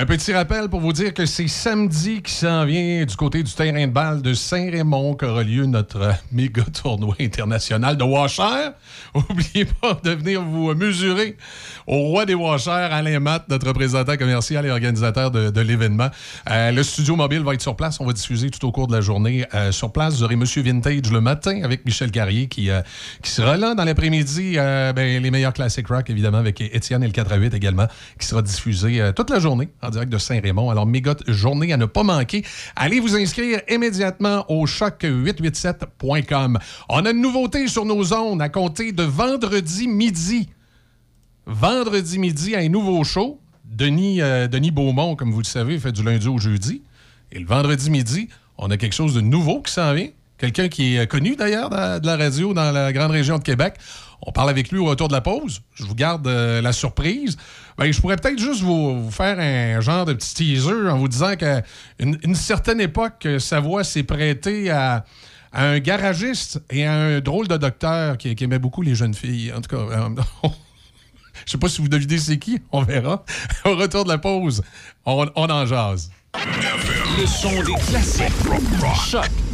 [0.00, 3.52] Un petit rappel pour vous dire que c'est samedi qui s'en vient du côté du
[3.52, 8.68] terrain de balle de Saint-Raymond qu'aura lieu notre méga tournoi international de Washer.
[9.16, 11.36] N'oubliez pas de venir vous mesurer
[11.88, 16.10] au roi des Washers, Alain Matt, notre représentant commercial et organisateur de, l'événement.
[16.48, 17.98] Euh, le studio mobile va être sur place.
[17.98, 20.14] On va diffuser tout au cours de la journée euh, sur place.
[20.14, 22.82] Vous aurez Monsieur Vintage le matin avec Michel Carrier qui, euh,
[23.20, 24.58] qui sera là dans l'après-midi.
[24.58, 28.28] Ben, les meilleurs classiques rock, évidemment, avec Étienne et le 4 à 8 également, qui
[28.28, 30.70] sera diffusé toute la journée direct de Saint-Raymond.
[30.70, 32.44] Alors, méga t- journée à ne pas manquer.
[32.76, 36.58] Allez vous inscrire immédiatement au choc887.com.
[36.88, 40.48] On a une nouveauté sur nos zones à compter de vendredi midi.
[41.46, 43.40] Vendredi midi, un nouveau show.
[43.64, 46.82] Denis, euh, Denis Beaumont, comme vous le savez, fait du lundi au jeudi.
[47.32, 50.08] Et le vendredi midi, on a quelque chose de nouveau qui s'en vient.
[50.38, 53.74] Quelqu'un qui est connu d'ailleurs de la radio dans la grande région de Québec.
[54.22, 55.62] On parle avec lui au retour de la pause.
[55.74, 57.36] Je vous garde euh, la surprise.
[57.78, 61.36] Ben, je pourrais peut-être juste vous, faire un genre de petit teaser en vous disant
[61.36, 61.62] qu'à
[62.00, 65.04] une, certaine époque, sa voix s'est prêtée à,
[65.52, 69.52] un garagiste et à un drôle de docteur qui, qui aimait beaucoup les jeunes filles.
[69.56, 70.08] En tout cas, euh,
[71.46, 72.60] je sais pas si vous devinez c'est qui.
[72.72, 73.24] On verra.
[73.64, 74.62] Au retour de la pause,
[75.06, 76.10] on, on en jase.
[76.34, 78.24] Le son des classiques.
[79.08, 79.30] Choc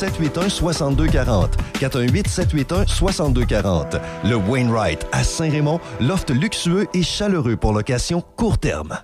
[0.00, 1.56] 781 6240.
[1.78, 3.96] 418 781 6240.
[4.24, 8.98] Le Wainwright à Saint-Raymond, loft luxueux et chaleureux pour location court terme.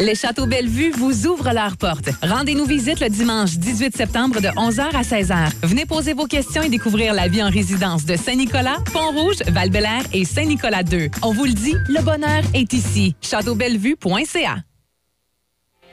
[0.00, 2.08] Les Châteaux Bellevue vous ouvrent leurs portes.
[2.22, 5.50] Rendez-nous visite le dimanche 18 septembre de 11h à 16h.
[5.62, 9.70] Venez poser vos questions et découvrir la vie en résidence de Saint-Nicolas, Pont-Rouge, val
[10.14, 11.10] et Saint-Nicolas 2.
[11.22, 13.14] On vous le dit, le bonheur est ici.
[13.20, 14.56] châteaubellevue.ca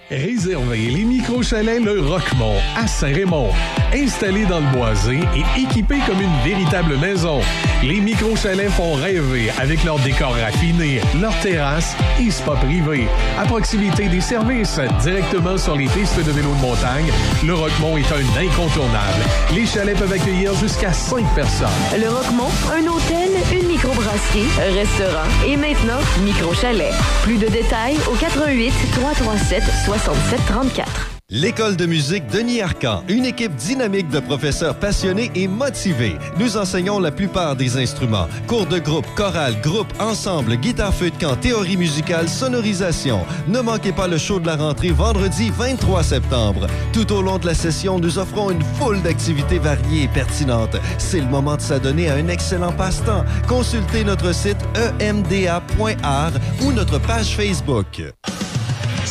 [0.09, 3.49] Réservez les micro-chalets Le Roquemont à Saint-Raymond.
[3.93, 7.41] Installés dans le boisé et équipés comme une véritable maison,
[7.83, 13.05] les micro-chalets font rêver avec leur décor raffiné, leur terrasse et spa privé.
[13.37, 17.11] À proximité des services, directement sur les pistes de vélo de montagne,
[17.45, 19.23] Le Roquemont est un incontournable.
[19.53, 21.67] Les chalets peuvent accueillir jusqu'à 5 personnes.
[21.99, 26.91] Le Roquemont, un hôtel, une microbrasserie, restaurant et maintenant micro-chalet.
[27.21, 31.16] Plus de détails au 88 337 67 34.
[31.29, 36.15] L'école de musique Denis Arcan, une équipe dynamique de professeurs passionnés et motivés.
[36.39, 38.29] Nous enseignons la plupart des instruments.
[38.47, 43.25] Cours de groupe, chorale, groupe, ensemble, guitare feu de camp, théorie musicale, sonorisation.
[43.49, 46.65] Ne manquez pas le show de la rentrée vendredi 23 septembre.
[46.93, 50.77] Tout au long de la session, nous offrons une foule d'activités variées et pertinentes.
[50.97, 53.25] C'est le moment de s'adonner à un excellent passe-temps.
[53.49, 54.63] Consultez notre site
[55.01, 56.31] emda.art
[56.61, 58.01] ou notre page Facebook.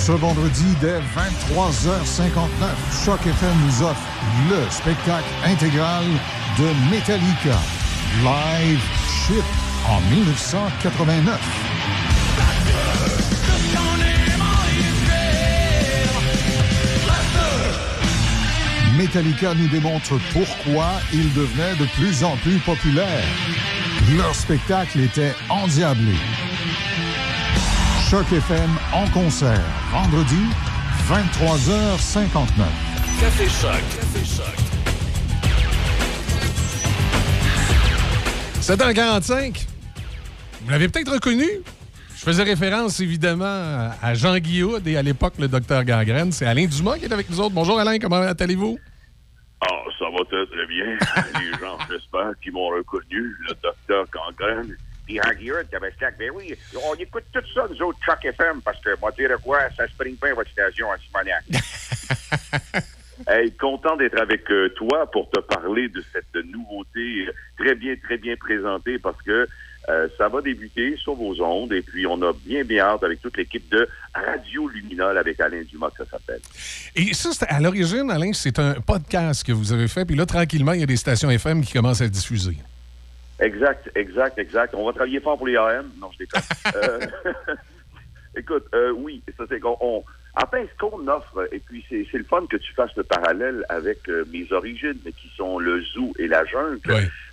[0.06, 4.00] Ce vendredi, dès 23h59, Choc FM nous offre
[4.48, 6.04] le spectacle intégral
[6.56, 7.58] de Metallica,
[8.22, 9.42] Live Shit
[9.88, 11.40] en 1989.
[18.96, 23.26] Metallica nous démontre pourquoi ils devenaient de plus en plus populaires.
[24.16, 26.14] Leur spectacle était endiablé.
[28.08, 29.60] Choc FM en concert,
[29.90, 30.46] vendredi,
[31.08, 32.62] 23h59.
[33.20, 33.82] Café Choc.
[33.96, 34.54] Café Choc.
[38.60, 39.66] 7h45.
[40.62, 41.48] Vous l'avez peut-être reconnu.
[42.14, 46.30] Je faisais référence évidemment à Jean Guillaud et à l'époque le docteur Gangrène.
[46.30, 47.56] C'est Alain Dumas qui est avec nous autres.
[47.56, 48.78] Bonjour Alain, comment allez-vous?
[49.62, 50.96] Ah, ça va très, très bien.
[51.40, 54.76] Les gens, j'espère, qui m'ont reconnu, le docteur Gangrène.
[55.06, 55.24] Puis en
[55.70, 59.36] tabastac, ben oui, on écoute tout ça, nous autres, Truck FM, parce que, moi, dire
[59.42, 61.44] quoi, ça se prime pas votre station à Simonac.
[63.26, 67.26] Hey, content d'être avec euh, toi pour te parler de cette nouveauté
[67.58, 69.48] très bien, très bien présentée parce que
[69.88, 73.22] euh, ça va débuter sur vos ondes et puis on a bien, bien hâte avec
[73.22, 76.40] toute l'équipe de Radio Luminol avec Alain Dumas que ça s'appelle.
[76.94, 80.04] Et ça, à l'origine, Alain, c'est un podcast que vous avez fait.
[80.04, 82.58] Puis là, tranquillement, il y a des stations FM qui commencent à diffuser.
[83.40, 84.74] Exact, exact, exact.
[84.74, 85.90] On va travailler fort pour les AM.
[85.98, 86.42] Non, je déconne.
[86.76, 87.00] Euh,
[88.36, 89.76] écoute, euh, oui, ça c'est qu'on.
[89.80, 90.04] on-
[90.38, 93.64] Enfin, ce qu'on offre, et puis c'est c'est le fun que tu fasses le parallèle
[93.70, 96.78] avec euh, mes origines, qui sont le zoo et la jungle,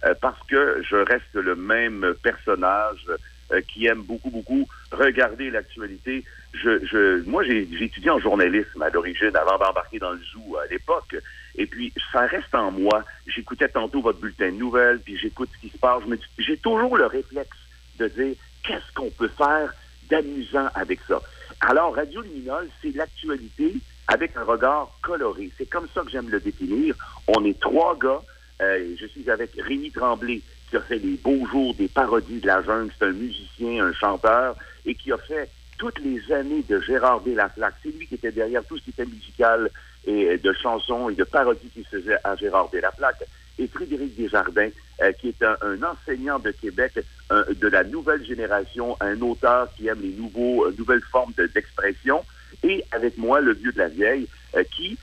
[0.05, 3.05] euh, parce que je reste le même personnage
[3.51, 6.23] euh, qui aime beaucoup, beaucoup regarder l'actualité.
[6.53, 10.55] Je, je, moi, j'ai j'ai étudié en journalisme à l'origine, avant d'embarquer dans le zoo
[10.55, 11.13] à l'époque.
[11.55, 13.03] Et puis, ça reste en moi.
[13.27, 16.03] J'écoutais tantôt votre bulletin de nouvelles, puis j'écoute ce qui se passe.
[16.37, 17.57] J'ai toujours le réflexe
[17.99, 19.73] de dire qu'est-ce qu'on peut faire
[20.09, 21.21] d'amusant avec ça?
[21.61, 23.75] Alors, Radio Luminol, c'est l'actualité
[24.07, 25.51] avec un regard coloré.
[25.57, 26.95] C'est comme ça que j'aime le définir.
[27.27, 28.21] On est trois gars.
[28.61, 32.47] Euh, je suis avec Rémi Tremblay, qui a fait les beaux jours des parodies de
[32.47, 32.91] la jungle.
[32.97, 34.55] C'est un musicien, un chanteur,
[34.85, 37.75] et qui a fait toutes les années de Gérard Delaflaque.
[37.83, 39.69] C'est lui qui était derrière tout ce qui était musical
[40.05, 43.23] et de chansons et de parodies qui se faisaient à Gérard Delaflaque.
[43.59, 44.69] Et Frédéric Desjardins,
[45.01, 46.93] euh, qui est un, enseignant de Québec,
[47.29, 52.23] de la nouvelle génération, un auteur qui aime les nouveaux, euh, nouvelles formes de- d'expression.
[52.63, 54.97] Et avec moi, le vieux de la vieille, euh, qui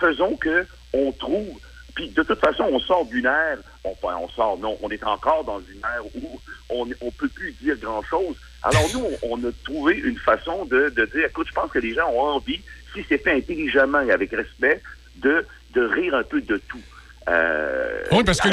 [0.00, 1.60] faisons que on trouve
[1.98, 5.42] puis de toute façon, on sort d'une ère, enfin on sort, non, on est encore
[5.42, 6.40] dans une ère où
[6.70, 8.36] on on peut plus dire grand-chose.
[8.62, 11.94] Alors nous, on, on a trouvé une façon de dire, écoute, je pense que les
[11.94, 12.60] gens ont envie,
[12.94, 14.80] si c'est fait intelligemment et avec respect,
[15.16, 16.80] de, de rire un peu de tout.
[17.28, 18.48] Euh, Oui, parce que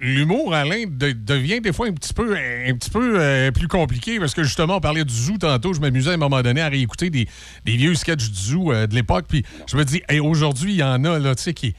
[0.00, 4.18] l'humour, Alain, de- devient des fois un petit peu, un petit peu euh, plus compliqué
[4.20, 5.72] parce que justement, on parlait du zoo tantôt.
[5.72, 7.26] Je m'amusais à un moment donné à réécouter des,
[7.64, 9.26] des vieux sketchs du zoo euh, de l'époque.
[9.28, 11.74] Puis je me dis, hey, aujourd'hui, il y en a, là, tu sais, qui.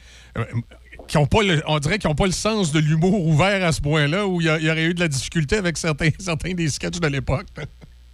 [1.08, 3.72] qui ont pas le- on dirait qu'ils n'ont pas le sens de l'humour ouvert à
[3.72, 7.00] ce point-là, où il y, aurait eu de la difficulté avec certains, certains des sketchs
[7.00, 7.46] de l'époque.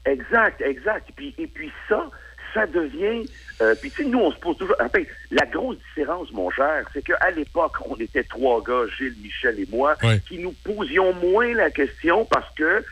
[0.05, 1.09] Exact, exact.
[1.11, 2.09] Et puis, et puis ça,
[2.55, 3.29] ça devient...
[3.61, 4.77] euh, puis tu sais, nous, on se pose toujours...
[4.81, 9.59] Enfin, la grosse différence, mon cher, c'est qu'à l'époque, on était trois gars, Gilles, Michel
[9.61, 9.97] et moi,
[10.29, 12.83] qui nous posions moins la question parce que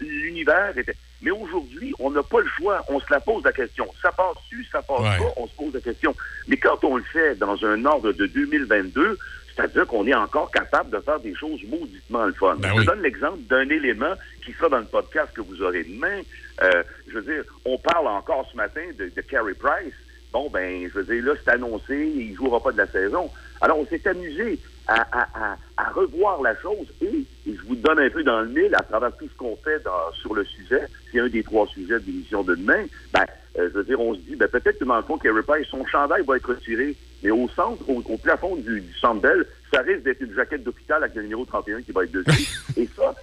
[0.00, 0.94] l'univers était...
[1.22, 2.82] Mais aujourd'hui, on n'a pas le choix.
[2.88, 3.86] On se la pose la question.
[4.00, 5.18] Ça passe-tu, ça passe Ouais.
[5.18, 6.14] pas, on se pose la question.
[6.48, 9.18] Mais quand on le fait dans un ordre de 2022,
[9.54, 12.56] c'est-à-dire qu'on est encore capable de faire des choses mauditement le fun.
[12.62, 14.14] je donne l'exemple d'un élément
[14.44, 16.20] qui sera dans le podcast que vous aurez demain.
[16.62, 19.94] Euh, je veux dire, on parle encore ce matin de, de Carey Price.
[20.32, 23.28] Bon, ben, je veux dire, là, c'est annoncé, il ne jouera pas de la saison.
[23.60, 27.06] Alors, on s'est amusé à, à- à- à revoir la chose et,
[27.46, 29.82] et je vous donne un peu dans le mille à travers tout ce qu'on fait
[29.82, 30.82] dans- sur le sujet.
[31.10, 32.84] C'est un des trois sujets de l'émission de demain.
[33.12, 33.24] Ben,
[33.58, 35.66] euh, je veux dire, on se dit, ben, peut-être que dans le fond, Carey Price,
[35.68, 40.02] son chandail va être retiré, mais au centre, au, au plafond du, du ça risque
[40.02, 42.48] d'être une jaquette d'hôpital avec le numéro 31 qui va être dessus.
[42.76, 43.14] et ça,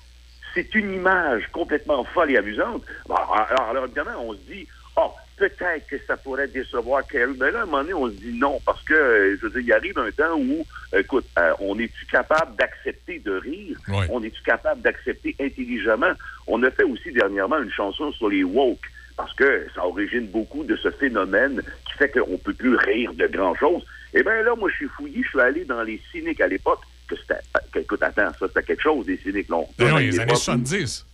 [0.57, 2.83] c'est une image complètement folle et amusante.
[3.07, 7.33] Alors, alors, évidemment, on se dit, oh, peut-être que ça pourrait décevoir Kerry.
[7.39, 9.61] Mais là, à un moment donné, on se dit non, parce que, euh, je veux
[9.61, 10.65] dire, il arrive un temps où,
[10.97, 13.77] écoute, euh, on est-tu capable d'accepter de rire?
[14.09, 16.13] On est-tu capable d'accepter intelligemment?
[16.47, 20.63] On a fait aussi dernièrement une chanson sur les woke, parce que ça origine beaucoup
[20.63, 23.85] de ce phénomène qui fait qu'on peut plus rire de grand-chose.
[24.15, 26.81] Eh bien là, moi, je suis fouillé, je suis allé dans les cyniques à l'époque,
[27.07, 27.41] que c'était,
[27.79, 29.67] écoute, attends, ça, c'était quelque chose, des cyniques, non?
[29.77, 31.05] Ben Dans oui, les années l'époque où- 70.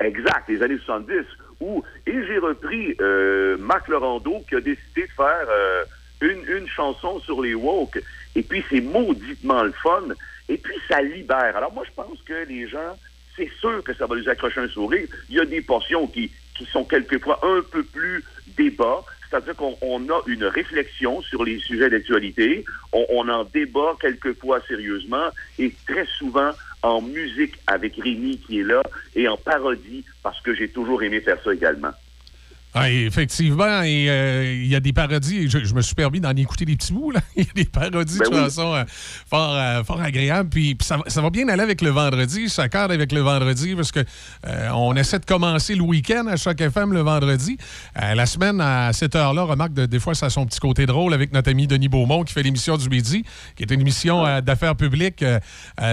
[0.00, 1.12] Exact, les années 70.
[1.60, 5.84] Où, et j'ai repris euh, Marc Laurando qui a décidé de faire euh,
[6.20, 7.98] une, une chanson sur les woke.
[8.34, 10.02] Et puis, c'est mauditement le fun.
[10.50, 11.56] Et puis, ça libère.
[11.56, 12.98] Alors, moi, je pense que les gens,
[13.36, 15.08] c'est sûr que ça va les accrocher un sourire.
[15.30, 18.22] Il y a des portions qui, qui sont quelquefois un peu plus
[18.56, 19.02] débat.
[19.28, 22.64] C'est-à-dire qu'on on a une réflexion sur les sujets d'actualité.
[22.92, 25.28] On, on en débat quelquefois sérieusement
[25.58, 28.82] et très souvent en musique avec Rémi qui est là
[29.14, 31.92] et en parodie parce que j'ai toujours aimé faire ça également.
[32.78, 35.48] Ah, effectivement, et, euh, il y a des parodies.
[35.50, 37.10] Je, je me suis permis d'en écouter des petits bouts.
[37.10, 37.20] Là.
[37.36, 38.40] Il y a des parodies Ben de oui.
[38.42, 38.84] façon euh,
[39.30, 40.50] fort, euh, fort agréable.
[40.50, 42.48] Puis, puis ça, va- ça va bien aller avec le vendredi.
[42.50, 44.00] Ça accorde avec le vendredi parce que
[44.46, 47.56] euh, on essaie de commencer le week-end à chaque FM le vendredi.
[47.94, 51.14] La semaine, à cette heure-là, remarque, de- des fois, ça a son petit côté drôle
[51.14, 53.24] avec notre ami Denis Beaumont qui fait l'émission du midi,
[53.56, 55.24] qui est une émission d'affaires publiques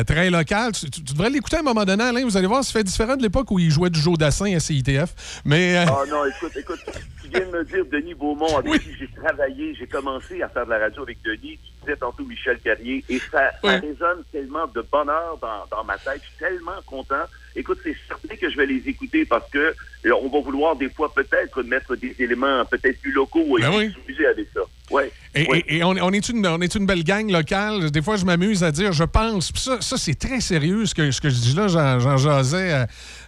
[0.08, 0.72] très locale.
[0.74, 2.24] Tu, tu- tu devrais l'écouter à un moment donné, Alain.
[2.26, 4.60] Vous allez voir, ça fait différent de l'époque où il jouait du Joe Dassin à
[4.60, 5.42] CITF.
[5.46, 5.78] Mais.
[5.78, 9.76] Ah non, écoute, écoute, tu viens de me dire Denis Beaumont avec qui j'ai travaillé,
[9.76, 13.20] j'ai commencé à faire de la radio avec Denis, tu disais tantôt Michel Carrier, et
[13.32, 17.24] ça, ça résonne tellement de bonheur dans, dans ma tête, je suis tellement content.
[17.56, 19.60] Écoute, c'est certain que je vais les écouter parce que
[20.06, 23.70] euh, on va vouloir des fois peut-être mettre des éléments peut-être plus locaux et Ben
[23.78, 23.94] oui.
[23.94, 24.62] s'amuser avec ça.
[24.90, 25.12] Ouais.
[25.36, 27.92] Et, et- et on, on est une, on est une belle gang locale.
[27.92, 29.52] Des fois, je m'amuse à dire je pense.
[29.56, 31.68] Ça, ça c'est très sérieux ce que, ce que je dis là.
[31.68, 32.86] J'en, j'en jasais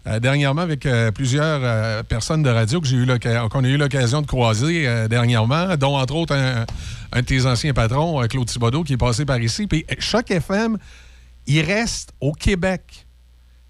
[0.08, 4.88] euh, dernièrement avec euh, plusieurs euh, personnes de radio qu'on a eu l'occasion de croiser
[5.10, 6.66] dernièrement, dont entre autres un,
[7.12, 9.66] un de tes anciens patrons, Claude Thibodeau, qui est passé par ici.
[9.66, 10.78] Puis Choc FM,
[11.48, 13.05] il reste au Québec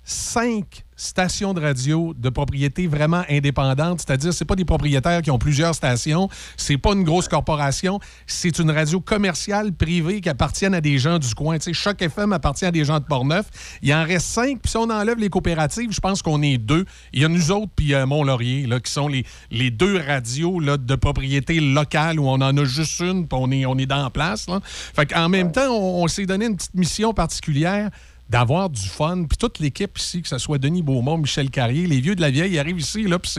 [0.05, 5.37] cinq stations de radio de propriété vraiment indépendante, c'est-à-dire c'est pas des propriétaires qui ont
[5.37, 10.81] plusieurs stations, c'est pas une grosse corporation, c'est une radio commerciale privée qui appartient à
[10.81, 11.57] des gens du coin.
[11.57, 13.47] Tu sais, Choc FM appartient à des gens de Portneuf.
[13.81, 16.85] Il en reste cinq, puis si on enlève les coopératives, je pense qu'on est deux.
[17.11, 20.59] Il y a nous autres puis euh, Mont-Laurier là, qui sont les, les deux radios
[20.59, 23.85] là, de propriété locale où on en a juste une, puis on est, on est
[23.85, 24.47] dans la place.
[24.47, 24.59] Là.
[24.63, 27.89] Fait qu'en même temps, on, on s'est donné une petite mission particulière
[28.29, 29.25] d'avoir du fun.
[29.27, 32.31] Puis toute l'équipe ici, que ce soit Denis Beaumont, Michel Carrier, les vieux de la
[32.31, 33.31] vieille, ils arrivent ici, là, puis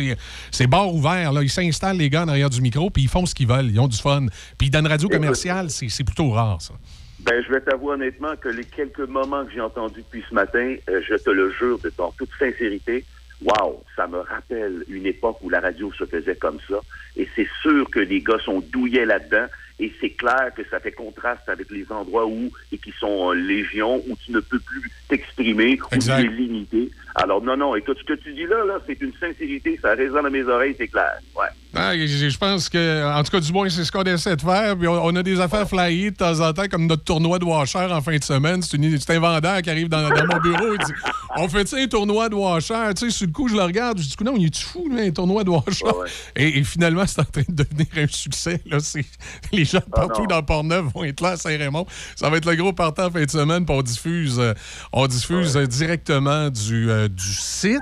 [0.50, 1.32] c'est- bar ouvert.
[1.32, 1.42] Là.
[1.42, 3.70] Ils s'installent, les gars, en arrière du micro, puis ils font ce qu'ils veulent.
[3.70, 4.26] Ils ont du fun.
[4.58, 6.74] Puis dans une radio commerciale, c'est plutôt rare, ça.
[7.20, 10.76] Ben, je vais t'avouer honnêtement que les quelques moments que j'ai entendus depuis ce matin,
[10.88, 13.04] euh, je te le jure de en toute sincérité,
[13.42, 16.76] wow, ça me rappelle une époque où la radio se faisait comme ça.
[17.16, 19.46] Et c'est sûr que les gars sont douillets là-dedans.
[19.78, 23.34] Et c'est clair que ça fait contraste avec les endroits où, et qui sont euh,
[23.34, 26.90] légion, où tu ne peux plus t'exprimer, où tu es limité.
[27.14, 30.26] Alors, non, non, écoute, ce que tu dis là, là, c'est une sincérité, ça résonne
[30.26, 31.18] à mes oreilles, c'est clair.
[31.34, 31.48] Ouais.
[31.78, 34.76] Ah, je pense que, en tout cas, du moins, c'est ce qu'on essaie de faire.
[34.76, 37.44] Puis on, on a des affaires flyées de temps en temps, comme notre tournoi de
[37.44, 38.62] washer en fin de semaine.
[38.62, 40.92] C'est un vendeur qui arrive dans, dans mon bureau et dit
[41.36, 43.98] On fait un tournoi de washer Tu sais, sur le coup, je le regarde.
[43.98, 45.84] Je dis Non, il est fou, lui, un tournoi de washer?
[46.34, 48.60] Et, et finalement, c'est en train de devenir un succès.
[48.66, 48.78] Là.
[49.52, 50.28] Les gens de partout non.
[50.28, 51.86] dans Port-Neuf vont être là à Saint-Raymond.
[52.14, 53.66] Ça va être le gros partant en fin de semaine.
[53.66, 54.54] Puis on diffuse, euh,
[54.92, 57.80] on diffuse euh, directement du, euh, du site.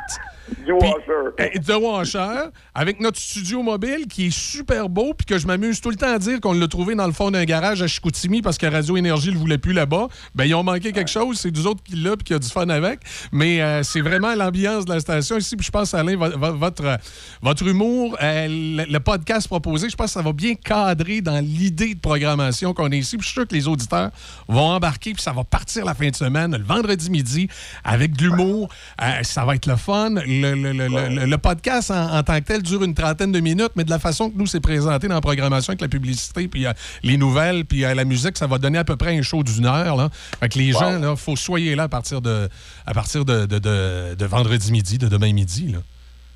[0.64, 1.32] Du washer.
[1.40, 5.80] Euh, de Washer, avec notre studio mobile qui est super beau, puis que je m'amuse
[5.80, 8.42] tout le temps à dire qu'on l'a trouvé dans le fond d'un garage à Chicoutimi
[8.42, 10.08] parce que Radio Énergie ne le voulait plus là-bas.
[10.34, 12.48] Ben, ils ont manqué quelque chose, c'est nous autres qui l'a, puis qui a du
[12.48, 13.00] fun avec.
[13.32, 16.54] Mais euh, c'est vraiment l'ambiance de la station ici, puis je pense, Alain, vo- vo-
[16.56, 16.98] votre,
[17.42, 21.38] votre humour, euh, le, le podcast proposé, je pense que ça va bien cadrer dans
[21.42, 23.16] l'idée de programmation qu'on a ici.
[23.16, 24.10] Puis je suis sûr que les auditeurs
[24.48, 27.48] vont embarquer, puis ça va partir la fin de semaine, le vendredi midi,
[27.82, 28.68] avec de l'humour.
[29.02, 30.14] Euh, ça va être le fun.
[30.42, 30.88] Le, le- le-
[31.20, 33.90] le- le podcast en, en tant que tel dure une trentaine de minutes, mais de
[33.90, 37.16] la façon que nous, c'est présenté dans la programmation avec la publicité, puis euh, les
[37.16, 39.96] nouvelles, puis euh, la musique, ça va donner à peu près un show d'une heure.
[39.96, 40.08] Là.
[40.40, 42.48] Fait que les gens, il faut soyez là à partir de,
[42.86, 45.68] à partir de, de- de- de vendredi midi, de demain midi.
[45.72, 45.78] Là.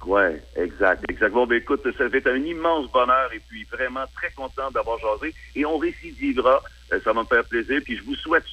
[0.07, 1.33] Ouais, exact, exact.
[1.33, 5.35] Bon, ben écoute, ça fait un immense bonheur et puis vraiment très content d'avoir jasé.
[5.57, 6.61] Et on récidivera,
[6.93, 7.81] Euh, ça va me faire plaisir.
[7.85, 8.45] Puis je vous souhaite,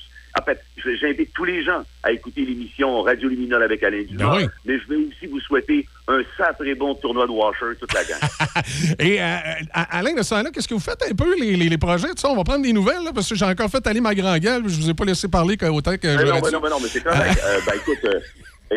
[1.02, 4.32] j'invite tous les gens à écouter l'émission Radio Luminol avec Alain Dumas.
[4.32, 4.48] Ben oui.
[4.66, 8.20] Mais je vais aussi vous souhaiter un sacré bon tournoi de washer, toute la gang.
[9.00, 9.36] Et euh,
[9.74, 12.08] à- Alain, de ce temps-là, qu'est-ce que vous faites un peu, les, les- les projets?
[12.26, 14.64] On va prendre des nouvelles, là, parce que j'ai encore fait aller ma grand gueule.
[14.68, 17.04] Je vous ai pas laissé parler autant que non, mais non, mais non, mais c'est
[17.04, 17.40] correct.
[17.44, 18.20] Euh, ben écoute, euh,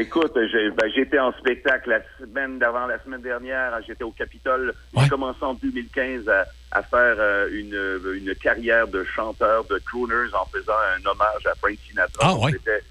[0.00, 3.72] écoute, ben, j'étais en spectacle la semaine d'avant, la semaine dernière.
[3.86, 4.72] J'étais au Capitole.
[5.00, 10.32] J'ai commencé en 2015 à, à faire euh, une, une carrière de chanteur, de crooners,
[10.34, 12.20] en faisant un hommage à Frank Sinatra.
[12.28, 12.52] Ah, ouais.
[12.52, 12.82] C'était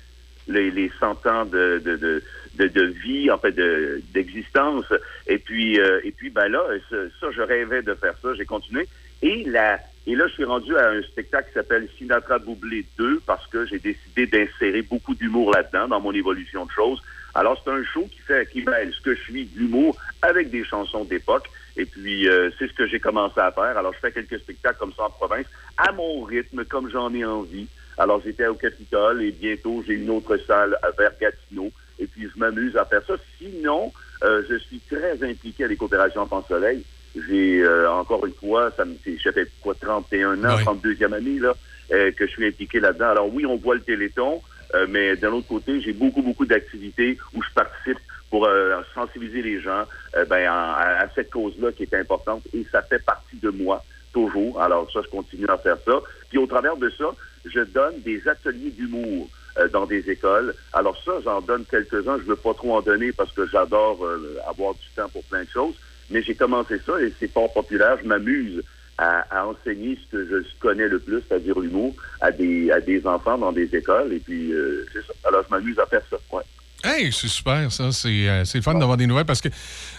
[0.48, 2.24] les, les 100 ans de, de, de,
[2.56, 4.86] de, de vie, en fait, de- d'existence.
[5.28, 8.34] Et puis, euh, et puis, ben là, ça, je rêvais de faire ça.
[8.36, 8.88] J'ai continué.
[9.22, 13.22] Et la, et là, je suis rendu à un spectacle qui s'appelle Sinatra Doublé 2
[13.26, 17.02] parce que j'ai décidé d'insérer beaucoup d'humour là-dedans dans mon évolution de choses.
[17.36, 20.64] Alors, c'est un show qui fait, qui mêle ce que je suis d'humour avec des
[20.64, 21.48] chansons d'époque.
[21.78, 23.78] Et puis, euh, c'est ce que j'ai commencé à faire.
[23.78, 25.46] Alors, je fais quelques spectacles comme ça en province,
[25.78, 27.68] à mon rythme, comme j'en ai envie.
[28.00, 31.72] Alors, j'étais au Capitole et bientôt, j'ai une autre salle à vers Gatineau.
[32.00, 33.14] Et puis, je m'amuse à faire ça.
[33.38, 33.92] Sinon,
[34.24, 36.84] euh, je suis très impliqué à des coopérations Enfants Soleil.
[37.28, 41.40] J'ai, euh, encore une fois, ça me fait, ça fait quoi, 31 ans, 32e année,
[41.40, 41.56] là,
[41.92, 43.10] euh, que je suis impliqué là-dedans.
[43.10, 44.42] Alors, oui, on voit le Téléthon,
[44.90, 48.00] mais d'un autre côté, j'ai beaucoup, beaucoup d'activités où je participe
[48.30, 49.86] pour euh, sensibiliser les gens
[50.16, 53.50] euh, ben, en- à, à cette cause-là qui est importante et ça fait partie de
[53.50, 53.84] moi
[54.14, 54.62] toujours.
[54.62, 56.02] Alors ça, je continue à faire ça.
[56.30, 57.06] Puis au travers de ça,
[57.46, 60.56] je donne des ateliers d'humour euh, dans des écoles.
[60.74, 62.18] Alors ça, j'en donne quelques-uns.
[62.20, 65.44] Je veux pas trop en donner parce que j'adore euh, avoir du temps pour plein
[65.44, 65.76] de choses.
[66.10, 67.98] Mais j'ai commencé ça et c'est fort populaire.
[68.02, 68.64] Je m'amuse
[68.98, 73.06] à, à enseigner ce que je connais le plus, c'est-à-dire l'humour, à des, à des
[73.06, 74.14] enfants dans des écoles.
[74.14, 75.14] Et puis, euh, c'est ça.
[75.26, 76.18] Alors, je m'amuse à faire ça.
[76.32, 76.44] Ouais.
[76.84, 77.92] Hey, c'est super, ça.
[77.92, 79.50] C'est euh, le fun d'avoir des nouvelles parce que,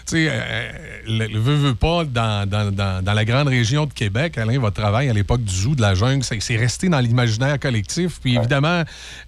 [0.09, 0.71] tu sais, euh,
[1.07, 4.59] le, le veut, veut pas, dans, dans- dans- dans la grande région de Québec, Alain,
[4.59, 8.19] votre travail à l'époque du zoo, de la jungle, c'est resté dans l'imaginaire collectif.
[8.21, 8.83] Puis évidemment,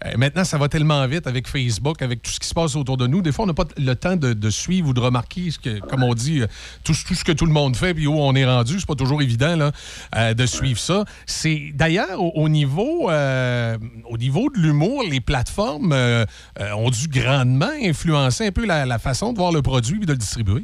[0.06, 2.98] euh, maintenant, ça va tellement vite avec Facebook, avec tout ce qui se passe autour
[2.98, 3.22] de nous.
[3.22, 5.80] Des fois, on n'a pas le temps de, de suivre ou de remarquer, ce que,
[5.80, 6.48] comme on dit, euh,
[6.84, 8.80] tout, tout ce que tout le monde fait, puis où on est rendu.
[8.80, 9.72] C'est pas toujours évident là,
[10.16, 11.06] euh, de suivre ça.
[11.26, 13.78] C'est D'ailleurs, au, au niveau, euh,
[14.10, 16.26] au niveau de l'humour, les plateformes euh,
[16.60, 20.06] euh, ont dû grandement influencer un peu la, la façon de voir le produit et
[20.06, 20.64] de le distribuer.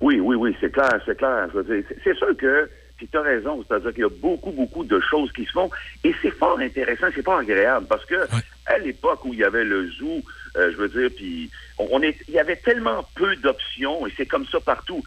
[0.00, 1.48] Oui, oui, oui, c'est clair, c'est clair.
[2.04, 5.30] C'est- sûr que, puis tu as raison, c'est-à-dire qu'il y a beaucoup, beaucoup de choses
[5.32, 5.70] qui se font,
[6.04, 8.14] et c'est fort intéressant, c'est fort agréable, parce que
[8.66, 10.20] à l'époque où il y avait le zoo,
[10.56, 14.12] euh, je veux dire, puis on, on est, il y avait tellement peu d'options, et
[14.16, 15.02] c'est comme ça partout.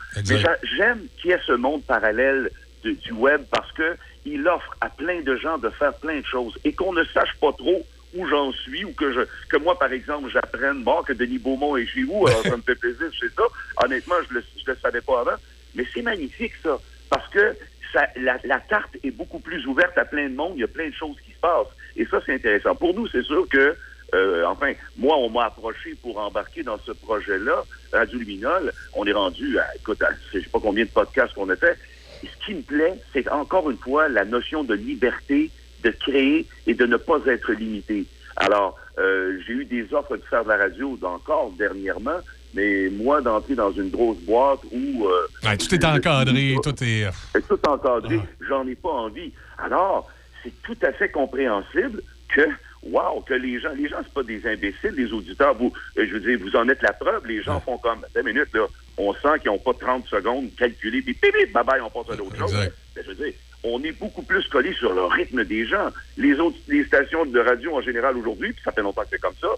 [0.78, 2.50] J'aime qu'il y ait ce monde parallèle
[2.84, 3.96] de- du web, parce que
[4.26, 7.34] il offre à plein de gens de faire plein de choses, et qu'on ne sache
[7.40, 7.86] pas trop
[8.16, 11.78] où j'en suis, ou que je que moi, par exemple, j'apprenne, bon, que Denis Beaumont
[11.78, 13.44] est chez vous, alors ça me fait plaisir, je sais ça.
[13.84, 15.38] Honnêtement, je le, je le savais pas avant.
[15.76, 16.80] Mais c'est magnifique, ça,
[17.10, 17.56] parce que
[17.94, 20.68] ça, la, la carte est beaucoup plus ouverte à plein de monde, il y a
[20.68, 21.68] plein de choses qui se passent.
[21.96, 22.76] Et ça, c'est intéressant.
[22.76, 23.76] Pour nous, c'est sûr que,
[24.14, 28.72] euh, enfin, moi, on m'a approché pour embarquer dans ce projet-là, Radio Luminol.
[28.94, 31.78] On est rendu à, écoute, à, je sais pas combien de podcasts qu'on a fait.
[32.24, 35.52] Et ce qui me plaît, c'est encore une fois la notion de liberté,
[35.84, 38.06] de créer et de ne pas être limité.
[38.36, 42.20] Alors, euh, j'ai eu des offres de faire de la radio encore dernièrement,
[42.54, 45.06] mais moi, d'entrer dans une grosse boîte où...
[45.08, 47.08] euh, Ouais, tout est encadré, tout est.
[47.34, 49.32] c'est tout encadré, j'en ai pas envie.
[49.58, 50.10] Alors,
[50.44, 52.42] c'est tout à fait compréhensible que,
[52.84, 56.14] wow, que les gens, les gens, c'est pas des imbéciles, les auditeurs, vous, euh, je
[56.14, 58.66] veux dire, vous en êtes la preuve, les gens font comme, deux minutes, là,
[58.98, 62.14] on sent qu'ils n'ont pas 30 secondes calculées, puis bip, bip, bye bye, on passe
[62.14, 62.54] à d'autres choses.
[62.54, 62.72] Ben,
[63.04, 65.90] je veux dire, on est beaucoup plus collé sur le rythme des gens.
[66.18, 69.22] Les autres, les stations de radio en général aujourd'hui, puis ça fait longtemps que c'est
[69.22, 69.50] comme ça,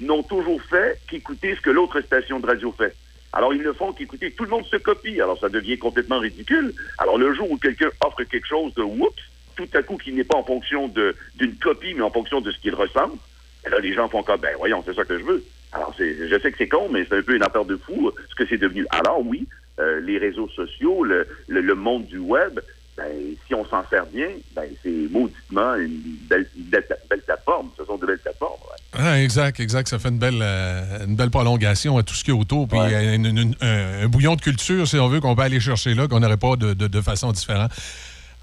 [0.00, 2.94] n'ont toujours fait qu'écouter ce que l'autre station de radio fait.
[3.32, 4.30] Alors, ils ne font qu'écouter.
[4.30, 5.20] Tout le monde se copie.
[5.20, 6.72] Alors, ça devient complètement ridicule.
[6.96, 9.20] Alors, le jour où quelqu'un offre quelque chose de whoops,
[9.54, 12.58] tout à coup, qui n'est pas en fonction d'une copie, mais en fonction de ce
[12.60, 13.18] qu'il ressemble,
[13.66, 15.44] et là, les gens font comme, ben voyons, c'est ça que je veux.
[15.72, 18.12] Alors, je sais que c'est con, mais c'est un peu une affaire de fou, euh,
[18.30, 18.86] ce que c'est devenu.
[18.90, 19.46] Alors, oui,
[19.78, 22.60] euh, les réseaux sociaux, le- le monde du web,
[22.98, 23.06] ben,
[23.46, 27.68] si on s'en sert bien, ben, c'est mauditement une belle, belle, belle plateforme.
[27.78, 28.60] Ce sont de belles plateformes.
[28.70, 29.00] ouais.
[29.00, 29.88] Ah, exact, exact.
[29.88, 32.66] Ça fait une belle, euh, une belle prolongation à tout ce qui est autour.
[32.68, 35.60] Puis euh, une- une- un, un bouillon de culture, si on veut, qu'on peut aller
[35.60, 37.70] chercher là, qu'on n'aurait pas de, de- de façon différente.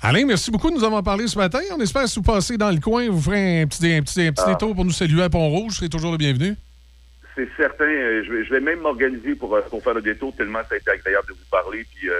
[0.02, 1.60] Alain, merci beaucoup de nous avoir parlé ce matin.
[1.76, 4.22] On espère que si vous passez dans le coin, vous ferez un petit, un petit,
[4.22, 4.52] un petit Ah.
[4.52, 5.77] détour pour nous saluer à Pont-Rouge.
[5.80, 6.56] C'est toujours le bienvenu.
[7.36, 7.84] C'est certain.
[7.86, 10.76] euh, Je vais, je vais même m'organiser pour, euh, pour faire le détour, tellement ça
[10.76, 11.86] a été agréable de vous parler.
[11.95, 12.14] Puis euh,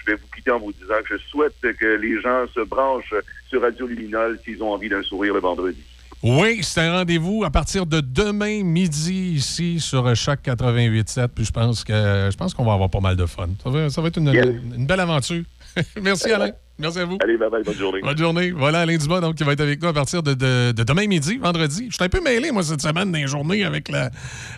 [0.00, 3.14] je vais vous quitter en vous disant que je souhaite que les gens se branchent
[3.48, 5.82] sur Radio Luminol s'ils ont envie d'un sourire le vendredi.
[6.24, 11.28] Oui, c'est un rendez-vous à partir de demain midi ici sur Choc 88.7.
[11.28, 13.46] Puis je pense que je pense qu'on va avoir pas mal de fun.
[13.62, 14.28] Ça va, ça va être une,
[14.74, 15.44] une belle aventure.
[16.02, 16.50] Merci Alain.
[16.78, 17.18] Merci à vous.
[17.20, 18.00] Allez, bye bye, bonne journée.
[18.02, 18.50] Bonne journée.
[18.52, 21.06] Voilà Alain Dumas donc, qui va être avec nous à partir de, de- de demain
[21.06, 21.86] midi, vendredi.
[21.90, 24.10] Je suis un peu mêlé, moi, cette semaine, dans les journées avec, la,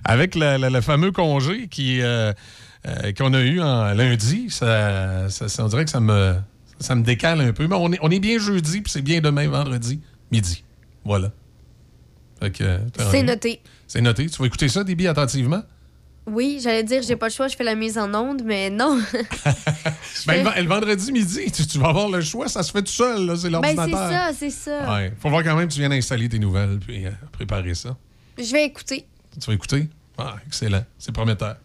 [0.05, 2.33] avec la- la- le fameux congé qui, euh,
[2.87, 4.51] euh, qu'on a eu en lundi.
[4.51, 6.35] Ça, ça- ça- on dirait que ça me,
[6.79, 7.67] ça me décale un peu.
[7.67, 10.01] Mais on est, on est bien jeudi, puis c'est bien demain, vendredi,
[10.31, 10.63] midi.
[11.05, 11.31] Voilà.
[12.43, 12.79] Fait que, euh,
[13.11, 13.61] C'est noté.
[13.87, 14.27] C'est noté.
[14.29, 15.63] Tu vas écouter ça, Déby, attentivement?
[16.27, 19.01] Oui, j'allais dire, j'ai pas le choix, je fais la mise en onde, mais non.
[20.27, 22.47] Ben, le, le vendredi midi, tu, tu vas avoir le choix.
[22.47, 23.87] Ça se fait tout seul, là, c'est ben, l'ordinateur.
[23.89, 24.95] c'est ça, c'est ça.
[24.95, 25.13] Ouais.
[25.19, 27.97] Faut voir quand même que tu viens d'installer tes nouvelles puis euh, préparer ça.
[28.37, 29.07] Je vais écouter.
[29.41, 29.89] Tu vas écouter?
[30.19, 30.85] Ah, excellent.
[30.99, 31.57] C'est prometteur.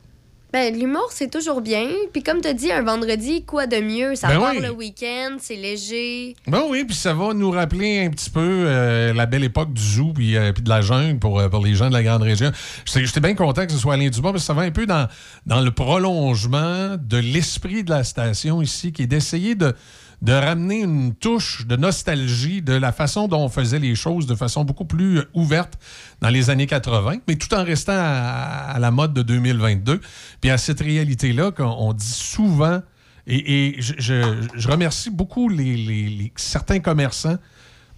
[0.56, 1.90] Ben, l'humour, c'est toujours bien.
[2.14, 4.16] Puis comme tu dit, un vendredi, quoi de mieux?
[4.16, 4.62] Ça Ben part oui.
[4.62, 6.34] le week-end, c'est léger.
[6.48, 9.84] Ben oui, puis ça va nous rappeler un petit peu euh, la belle époque du
[9.84, 12.22] zoo puis, euh, puis de la jungle pour, euh, pour les gens de la grande
[12.22, 12.54] région.
[12.86, 14.86] J'étais j'étais bien content que ce soit Alain Dumas parce que ça va un peu
[14.86, 15.10] dans,
[15.46, 19.76] dans le prolongement de l'esprit de la station ici, qui est d'essayer de,
[20.26, 24.34] de ramener une touche de nostalgie de la façon dont on faisait les choses de
[24.34, 25.78] façon beaucoup plus euh, ouverte
[26.20, 30.02] dans les années 80, mais tout en restant à, la mode de 2022.
[30.42, 32.82] Puis à cette réalité-là qu'on on dit souvent,
[33.28, 37.38] et, je, je- remercie beaucoup les, certains commerçants,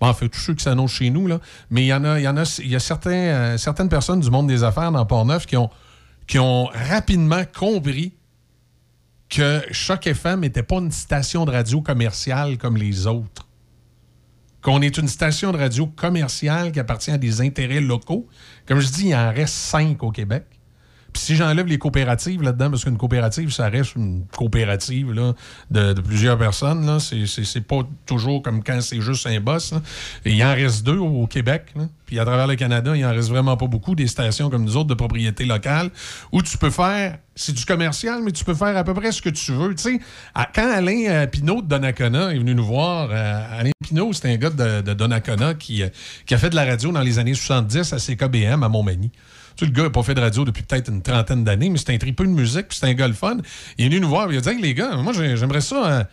[0.01, 1.39] bon, en fait, tous ceux qui s'annoncent chez nous, là,
[1.69, 4.19] mais il y en a, il y a, il y a certains, euh, certaines personnes
[4.19, 5.69] du monde des affaires dans Port-Neuf qui ont,
[6.27, 8.16] qui ont rapidement compris
[9.29, 13.47] que Choc FM n'était pas une station de radio commerciale comme les autres.
[14.61, 18.27] Qu'on est une station de radio commerciale qui appartient à des intérêts locaux.
[18.65, 20.45] Comme je dis, il en reste cinq au Québec.
[21.17, 25.13] Si j'enlève les coopératives là-dedans, parce qu'une coopérative, ça reste une coopérative
[25.71, 26.85] de, plusieurs personnes.
[26.85, 26.99] là.
[26.99, 29.73] C'est- pas toujours comme quand c'est juste un boss.
[30.25, 31.73] il en reste deux au Québec.
[32.05, 34.77] Puis à travers le Canada, il en reste vraiment pas beaucoup des stations comme nous
[34.77, 35.89] autres de propriété locale
[36.31, 39.21] où tu peux faire, c'est du commercial, mais tu peux faire à peu près ce
[39.21, 39.75] que tu veux.
[39.75, 39.99] Tu sais,
[40.55, 44.37] quand Alain euh, Pinault de Donnacona est venu nous voir, euh, Alain Pinault, c'est un
[44.37, 45.89] gars de, de Donnacona qui, euh,
[46.25, 49.11] qui a fait de la radio dans les années 70 à CKBM à Montmagny.
[49.57, 51.77] Tu sais, le gars n'a pas fait de radio depuis peut-être une trentaine d'années, mais
[51.79, 53.37] c'est un tripeux de musique, puis c'est un gars le fun.
[53.77, 55.91] Il est venu nous voir, il a dit Hey, les gars, moi j'ai- j'aimerais ça,
[55.99, 56.03] euh,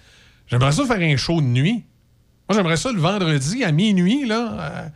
[0.47, 1.85] j'aimerais ça faire un show de nuit.
[2.49, 4.89] Moi j'aimerais ça le vendredi à minuit, là, euh,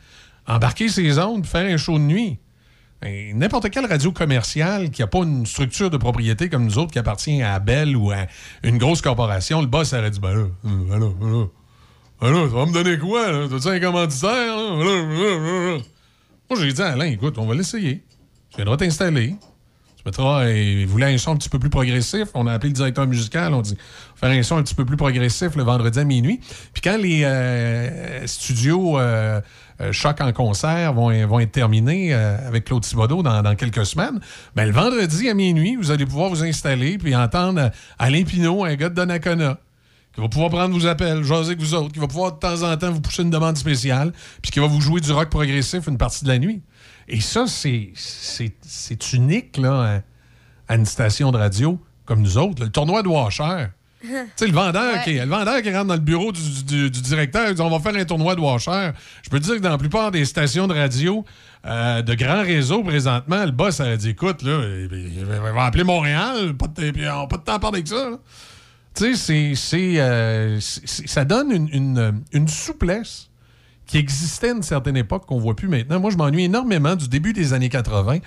[0.55, 2.39] embarquer ses ondes, faire un show de nuit.
[3.03, 6.91] Ben, N'importe quelle radio commerciale qui n'a pas une structure de propriété comme nous autres,
[6.93, 8.27] qui appartient à Bell ou à
[8.65, 11.45] une grosse corporation, le boss aurait dit Ben là, ben là, ben là,
[12.21, 13.47] ben là, ça va me donner quoi, là?
[13.49, 15.79] T'as-tu un commanditaire, là?
[16.51, 18.03] Moi, j'ai dit à Alain, écoute, on va l'essayer.
[18.59, 19.37] Tu viendras t'installer.
[19.97, 22.25] Tu mettras, euh, il voulait un son un petit peu plus progressif?
[22.35, 23.55] On a appelé le directeur musical.
[23.55, 23.77] On dit,
[24.17, 26.41] faire un son un petit peu plus progressif le vendredi à minuit.
[26.73, 29.41] Puis quand les euh, studios euh,
[29.93, 34.19] Choc en concert vont, vont être terminés avec Claude Thibodeau dans, dans quelques semaines,
[34.57, 37.71] ben, le vendredi à minuit, vous allez pouvoir vous installer puis entendre
[38.01, 39.61] Alain Pinault, un gars de Donnacona
[40.19, 42.69] qui va pouvoir prendre vos appels, jaser avec vous autres, qui va pouvoir de temps
[42.69, 44.13] en temps vous pousser une demande spéciale,
[44.43, 46.61] puis qui va vous jouer du rock progressif une partie de la nuit.
[47.09, 50.03] Et ça, c'est, c'est, c'est unique là,
[50.69, 52.61] à, à une station de radio comme nous autres.
[52.61, 52.67] là.
[52.67, 53.67] Le tournoi de Washer.
[54.01, 55.01] Tu sais, le vendeur, Ouais.
[55.05, 57.69] qui, le vendeur qui rentre dans le bureau du, du- du directeur, il dit on
[57.69, 58.91] va faire un tournoi de washer.
[59.25, 61.25] Je peux te dire que dans la plupart des stations de radio
[61.67, 64.63] euh, de grands réseaux présentement, le boss a dit écoute, là,
[64.93, 67.89] il va appeler Montréal, pas de, puis on n'a pas de temps à parler avec
[67.89, 68.11] ça.
[68.95, 69.55] Tu sais,
[70.01, 73.28] euh, ça donne une, une- une souplesse
[73.89, 75.99] qui existait à une certaine époque qu'on voit plus maintenant.
[75.99, 78.19] Moi, je m'ennuie énormément du début des années 80,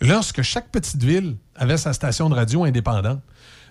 [0.00, 3.20] lorsque chaque petite ville avait sa station de radio indépendante.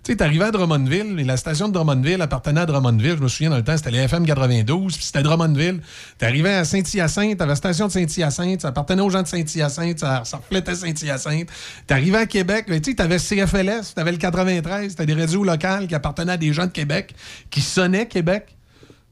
[0.04, 3.16] Tu sais, t'arrivais à Drummondville, et la station de Drummondville appartenait à Drummondville.
[3.18, 5.82] Je me souviens dans le temps, c'était les FM 92, puis c'était Drummondville.
[6.18, 10.24] T'arrivais à Saint-Hyacinthe, t'avais la station de Saint-Hyacinthe, ça appartenait aux gens de Saint-Hyacinthe, ça,
[10.34, 11.50] reflétait Saint-Hyacinthe.
[11.88, 15.96] T'arrivais à Québec, tu sais, t'avais CFLS, t'avais le 93, t'avais des radios locales qui
[15.96, 17.16] appartenaient à des gens de Québec,
[17.50, 18.57] qui sonnaient Québec.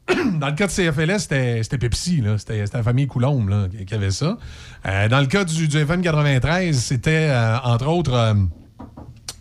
[0.40, 1.20] Dans le cas de CFLS,
[1.64, 2.24] c'était Pepsi.
[2.38, 4.38] C'était la famille Coulombe qui, avait ça.
[4.86, 8.34] Euh, dans le cas du, FM 93, c'était, euh, entre autres, euh,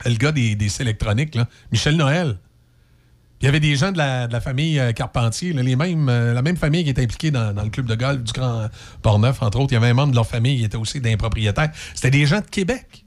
[0.06, 1.38] le gars des, des électroniques,
[1.70, 2.38] Michel Noël.
[3.40, 6.90] Il y avait des gens de la, famille Carpentier, les mêmes, la même famille qui
[6.90, 8.68] était impliquée dans, le club de golf du Grand
[9.02, 9.72] Port-Neuf, entre autres.
[9.72, 11.70] Il y avait un membre de leur famille qui était aussi d'un propriétaire.
[11.94, 13.04] C'était des gens de Québec.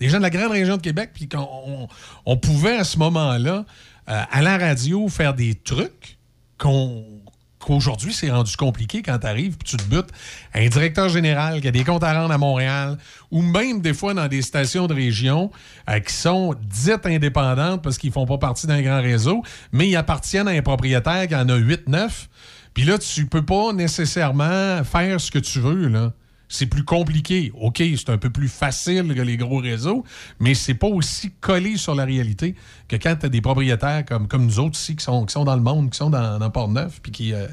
[0.00, 1.10] Des gens de la grande région de Québec.
[1.14, 1.86] Puis on,
[2.26, 3.64] on pouvait, à ce moment-là,
[4.06, 6.18] à la radio, faire des trucs
[6.62, 10.10] qu'aujourd'hui, c'est rendu compliqué quand tu arrives tu te butes
[10.54, 12.98] un directeur général qui a des comptes à rendre à Montréal
[13.30, 15.50] ou même des fois dans des stations de région
[15.90, 19.96] euh, qui sont dites indépendantes parce qu'ils font pas partie d'un grand réseau, mais ils
[19.96, 22.28] appartiennent à un propriétaire qui en a 8-9.
[22.74, 26.12] Puis là, tu peux pas nécessairement faire ce que tu veux, là.
[26.52, 27.50] C'est plus compliqué.
[27.58, 30.04] OK, c'est un peu plus facile que les gros réseaux,
[30.38, 32.54] mais c'est pas aussi collé sur la réalité
[32.88, 35.44] que quand tu as des propriétaires comme, comme nous autres ici qui sont, qui sont
[35.44, 37.32] dans le monde, qui sont dans, dans Port-Neuf, puis qui.
[37.32, 37.46] euh,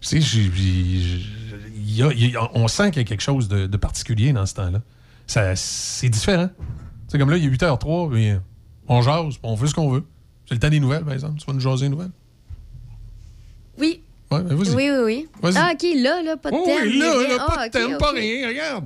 [0.00, 1.12] tu sais,
[2.54, 4.80] on sent qu'il y a quelque chose de, particulier dans ce temps-là.
[5.54, 6.48] C'est différent.
[7.08, 8.38] C'est comme là, il est 8h03, mais
[8.88, 10.06] on jase, on fait ce qu'on veut.
[10.46, 11.38] C'est le temps des nouvelles, par exemple.
[11.38, 12.12] Tu vas nous jaser les nouvelles?
[13.76, 14.02] Oui.
[14.30, 14.56] Ouais, ben.
[14.56, 15.52] Oui, oui, oui.
[15.56, 16.82] Ah, OK, là, là, pas de Oh thème.
[16.82, 18.84] oui, là, là, pas Ah, de OK, thème, pas rien, regarde.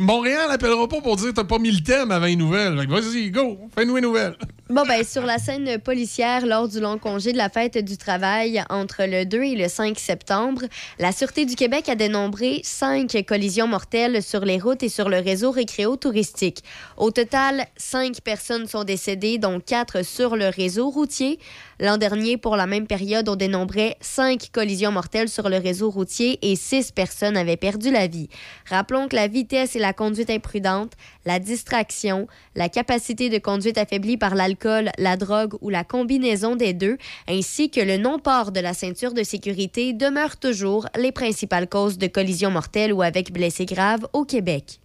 [0.00, 2.26] Montréal n'appellera pas pour dire t'as pas mis le thème avant.
[2.26, 4.36] Fait que Vas-y, go, fais-nous les nouvelles.
[4.70, 8.62] Bon, ben, sur la scène policière, lors du long congé de la fête du travail
[8.70, 10.62] entre le 2 et le 5 septembre,
[11.00, 15.18] la Sûreté du Québec a dénombré cinq collisions mortelles sur les routes et sur le
[15.18, 16.62] réseau récréo-touristique.
[16.96, 21.40] Au total, cinq personnes sont décédées, dont quatre sur le réseau routier.
[21.80, 26.38] L'an dernier, pour la même période, on dénombrait cinq collisions mortelles sur le réseau routier
[26.42, 28.28] et six personnes avaient perdu la vie.
[28.68, 30.92] Rappelons que la vitesse et la conduite imprudente,
[31.24, 36.72] la distraction, la capacité de conduite affaiblie par l'alcool, la drogue ou la combinaison des
[36.72, 36.98] deux,
[37.28, 42.06] ainsi que le non-port de la ceinture de sécurité demeurent toujours les principales causes de
[42.06, 44.80] collisions mortelles ou avec blessés graves au Québec.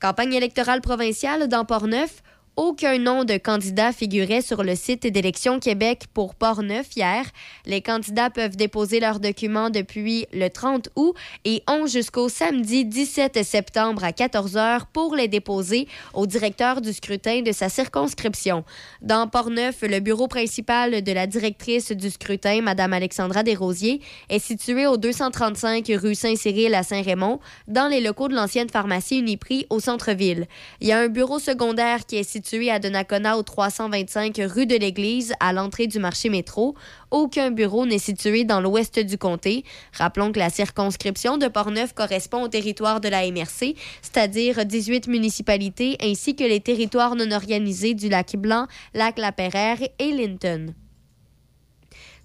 [0.00, 2.22] Campagne électorale provinciale dans Port-Neuf.
[2.56, 7.24] Aucun nom de candidat figurait sur le site d'Élections Québec pour Port-Neuf hier.
[7.64, 11.14] Les candidats peuvent déposer leurs documents depuis le 30 août
[11.46, 16.92] et ont jusqu'au samedi 17 septembre à 14 h pour les déposer au directeur du
[16.92, 18.64] scrutin de sa circonscription.
[19.00, 24.86] Dans Port-Neuf, le bureau principal de la directrice du scrutin, Mme Alexandra Desrosiers, est situé
[24.86, 30.46] au 235 rue Saint-Cyril à Saint-Raymond, dans les locaux de l'ancienne pharmacie Uniprix au centre-ville.
[30.82, 34.76] Il y a un bureau secondaire qui est situé à Donnacona au 325 rue de
[34.76, 36.74] l'Église, à l'entrée du marché métro.
[37.10, 39.64] Aucun bureau n'est situé dans l'ouest du comté.
[39.94, 45.96] Rappelons que la circonscription de Portneuf correspond au territoire de la MRC, c'est-à-dire 18 municipalités,
[46.02, 50.74] ainsi que les territoires non organisés du lac Blanc, lac La Perrère et Linton.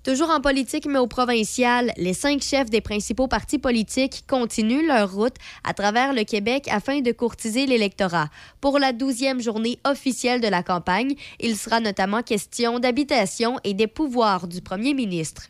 [0.07, 5.11] Toujours en politique, mais au provincial, les cinq chefs des principaux partis politiques continuent leur
[5.11, 5.35] route
[5.65, 8.29] à travers le Québec afin de courtiser l'électorat.
[8.61, 13.87] Pour la douzième journée officielle de la campagne, il sera notamment question d'habitation et des
[13.87, 15.47] pouvoirs du premier ministre.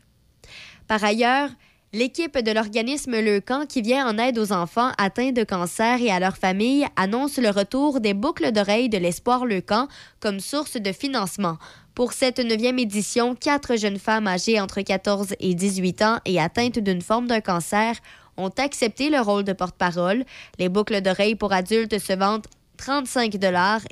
[0.87, 1.51] Par ailleurs,
[1.93, 6.11] L'équipe de l'organisme Le Camp qui vient en aide aux enfants atteints de cancer et
[6.11, 9.87] à leurs familles annonce le retour des boucles d'oreilles de l'Espoir Le Camp
[10.19, 11.57] comme source de financement.
[11.97, 16.77] Pour cette neuvième édition, quatre jeunes femmes âgées entre 14 et 18 ans et atteintes
[16.77, 17.95] d'une forme d'un cancer
[18.37, 20.23] ont accepté le rôle de porte-parole.
[20.59, 22.45] Les boucles d'oreilles pour adultes se vendent
[22.77, 23.33] 35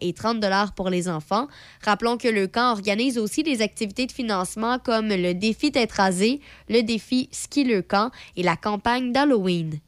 [0.01, 0.45] et 30
[0.75, 1.47] pour les enfants.
[1.83, 6.41] Rappelons que le camp organise aussi des activités de financement comme le défi tête rasée,
[6.69, 9.79] le défi ski le camp et la campagne d'Halloween.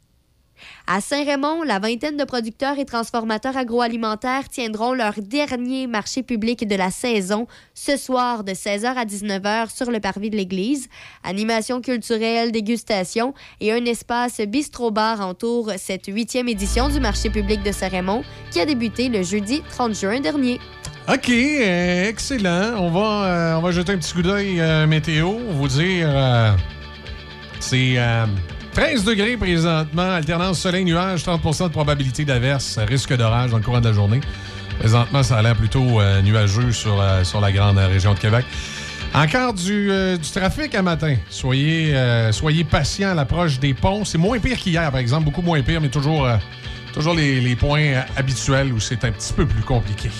[0.86, 6.74] À Saint-Raymond, la vingtaine de producteurs et transformateurs agroalimentaires tiendront leur dernier marché public de
[6.76, 10.88] la saison ce soir de 16h à 19h sur le parvis de l'église.
[11.24, 17.72] Animation culturelle, dégustation et un espace bistrot-bar entourent cette huitième édition du marché public de
[17.72, 20.60] Saint-Raymond qui a débuté le jeudi 30 juin dernier.
[21.08, 22.74] OK, euh, excellent.
[22.78, 25.38] On va, euh, on va jeter un petit coup d'œil euh, météo.
[25.52, 26.08] Vous dire,
[27.60, 27.96] c'est
[28.78, 33.88] 13 degrés présentement, alternance soleil-nuage, 30% de probabilité d'averse, risque d'orage dans le courant de
[33.88, 34.20] la journée.
[34.78, 38.20] Présentement, ça a l'air plutôt euh, nuageux sur, euh, sur la grande euh, région de
[38.20, 38.46] Québec.
[39.12, 41.16] Encore du, du trafic à matin.
[41.28, 41.92] Soyez,
[42.30, 44.04] soyez patients à l'approche des ponts.
[44.04, 46.28] C'est moins pire qu'hier, par exemple, beaucoup moins pire, mais toujours,
[46.92, 50.10] toujours les, les points habituels où c'est un petit peu plus compliqué.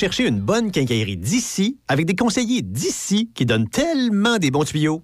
[0.00, 5.02] Cherchez une bonne quincaillerie d'ici, avec des conseillers d'ici qui donnent tellement des bons tuyaux,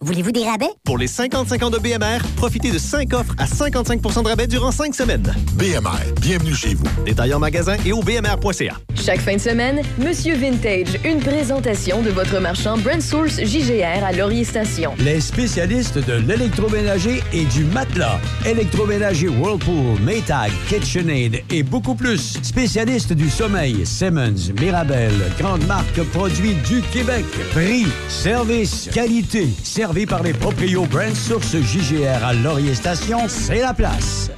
[0.00, 0.68] Voulez-vous des rabais?
[0.84, 4.70] pour les 50-50 ans de BMR, profitez de 5 offres à 55% de rabais durant
[4.70, 5.34] 5 semaines.
[5.54, 6.86] BMR, bienvenue chez vous.
[7.04, 8.76] Détails en magasin et au bmr.ca.
[8.94, 14.12] Chaque fin de semaine, Monsieur Vintage, une présentation de votre marchand Brand Source JGR à
[14.12, 14.94] Laurier Station.
[14.98, 18.18] Les spécialistes de l'électroménager et du matelas.
[18.46, 22.38] Électroménager Whirlpool, Maytag, KitchenAid et beaucoup plus.
[22.42, 27.26] Spécialistes du sommeil, Simmons, Mirabel, grande marque produits du Québec.
[27.52, 29.48] Prix, service, qualité.
[29.88, 34.30] Servi par les proprios Brand Source JGR à Laurier Station, c'est la place.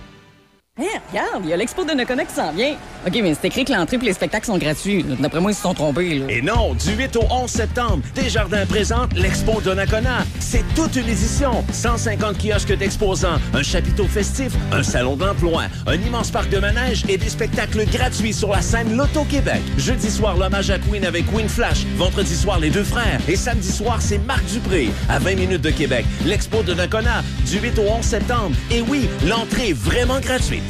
[0.79, 2.75] Hé, regarde, il y a l'expo de Noconoc qui s'en vient.
[3.07, 5.05] OK, mais c'est écrit que l'entrée et les spectacles sont gratuits.
[5.19, 6.21] D'après moi, ils se sont trompés.
[6.21, 6.27] Là.
[6.31, 10.25] Et non, du 8 au 11 septembre, Desjardins présente l'Expo Donnacona.
[10.39, 11.65] C'est toute une édition.
[11.73, 17.19] 150 kiosques d'exposants, un chapiteau festif, un salon d'emploi, un immense parc de manège et
[17.19, 19.61] des spectacles gratuits sur la scène Loto-Québec.
[19.77, 21.85] Jeudi soir, l'hommage à Queen avec Queen Flash.
[21.97, 23.21] Vendredi soir, les deux frères.
[23.29, 24.89] Et samedi soir, c'est Marc Dupré.
[25.11, 28.57] À 20 minutes de Québec, l'Expo de Donnacona, du 8 au 11 septembre.
[28.71, 30.70] Et oui, l'entrée est vraiment gratuite.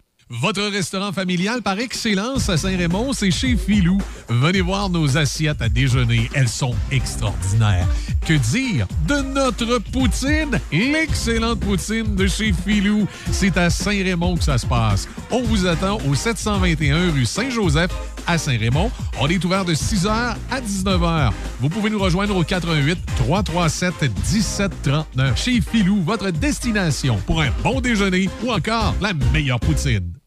[0.39, 3.97] Votre restaurant familial par excellence à Saint-Raymond, c'est chez Filou.
[4.29, 6.29] Venez voir nos assiettes à déjeuner.
[6.33, 7.85] Elles sont extraordinaires.
[8.25, 10.57] Que dire de notre poutine?
[10.71, 13.09] L'excellente poutine de chez Filou.
[13.29, 15.09] C'est à Saint-Raymond que ça se passe.
[15.31, 17.91] On vous attend au 721 rue Saint-Joseph
[18.25, 18.89] à Saint-Raymond.
[19.19, 20.07] On est ouvert de 6h
[20.49, 21.31] à 19h.
[21.59, 24.01] Vous pouvez nous rejoindre au 88 337
[24.31, 25.37] 1739.
[25.37, 30.20] Chez Filou, votre destination pour un bon déjeuner ou encore la meilleure poutine.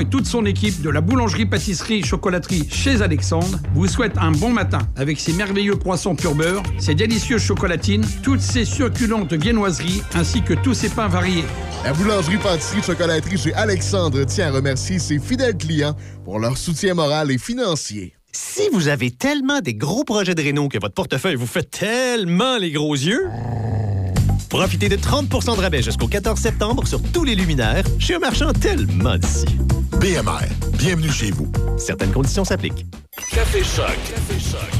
[0.00, 5.20] et toute son équipe de la boulangerie-pâtisserie-chocolaterie chez Alexandre vous souhaitent un bon matin avec
[5.20, 10.74] ses merveilleux poissons pur beurre, ses délicieuses chocolatines, toutes ses succulentes viennoiseries ainsi que tous
[10.74, 11.44] ses pains variés.
[11.84, 15.94] La boulangerie-pâtisserie-chocolaterie chez Alexandre tient à remercier ses fidèles clients
[16.24, 18.14] pour leur soutien moral et financier.
[18.32, 22.58] Si vous avez tellement des gros projets de réno que votre portefeuille vous fait tellement
[22.58, 23.28] les gros yeux,
[24.48, 28.52] profitez de 30% de rabais jusqu'au 14 septembre sur tous les luminaires chez un marchand
[28.52, 29.46] tellement d'ici.
[30.00, 30.46] BMR,
[30.78, 31.50] bienvenue chez vous.
[31.78, 32.86] Certaines conditions s'appliquent.
[33.32, 33.86] Café Choc.
[34.08, 34.70] Café Choc.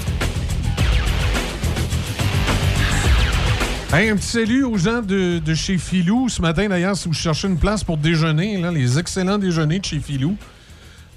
[3.93, 6.29] Hey, un petit salut aux gens de, de chez Filou.
[6.29, 9.85] Ce matin, d'ailleurs, si vous cherchez une place pour déjeuner, là, les excellents déjeuners de
[9.85, 10.37] chez Filou,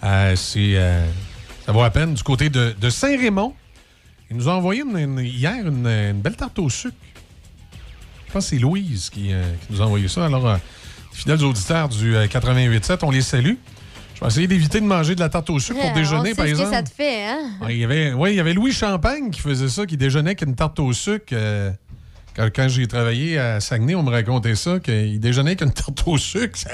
[0.03, 1.03] euh, c'est, euh,
[1.65, 2.13] ça vaut la peine.
[2.13, 3.53] Du côté de, de Saint-Raymond,
[4.29, 6.95] ils nous ont envoyé une- une- hier une, une belle tarte au sucre.
[8.29, 10.25] Je pense que c'est Louise qui, euh, qui nous a envoyé ça.
[10.25, 10.55] Alors, euh,
[11.11, 13.55] fidèles auditeurs du euh, 88.7, on les salue.
[14.15, 16.35] Je vais essayer d'éviter de manger de la tarte au sucre pour On déjeuner, sait
[16.35, 16.69] par ce exemple.
[16.69, 17.39] que ça te fait, hein?
[17.61, 20.29] Ouais, il y avait, ouais, il y avait Louis Champagne qui faisait ça, qui déjeunait
[20.31, 21.27] avec une tarte au sucre.
[21.33, 21.71] euh,
[22.35, 26.03] quand quand j'ai travaillé à Saguenay, on me racontait ça, qu'il déjeunait avec une tarte
[26.05, 26.57] au sucre.
[26.57, 26.69] Ça,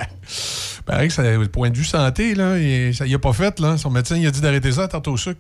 [0.85, 3.59] pareil que ça, le point de vue santé, là, et ça y a pas fait.
[3.59, 3.77] Là.
[3.77, 5.39] Son médecin il a dit d'arrêter ça, la tarte au sucre.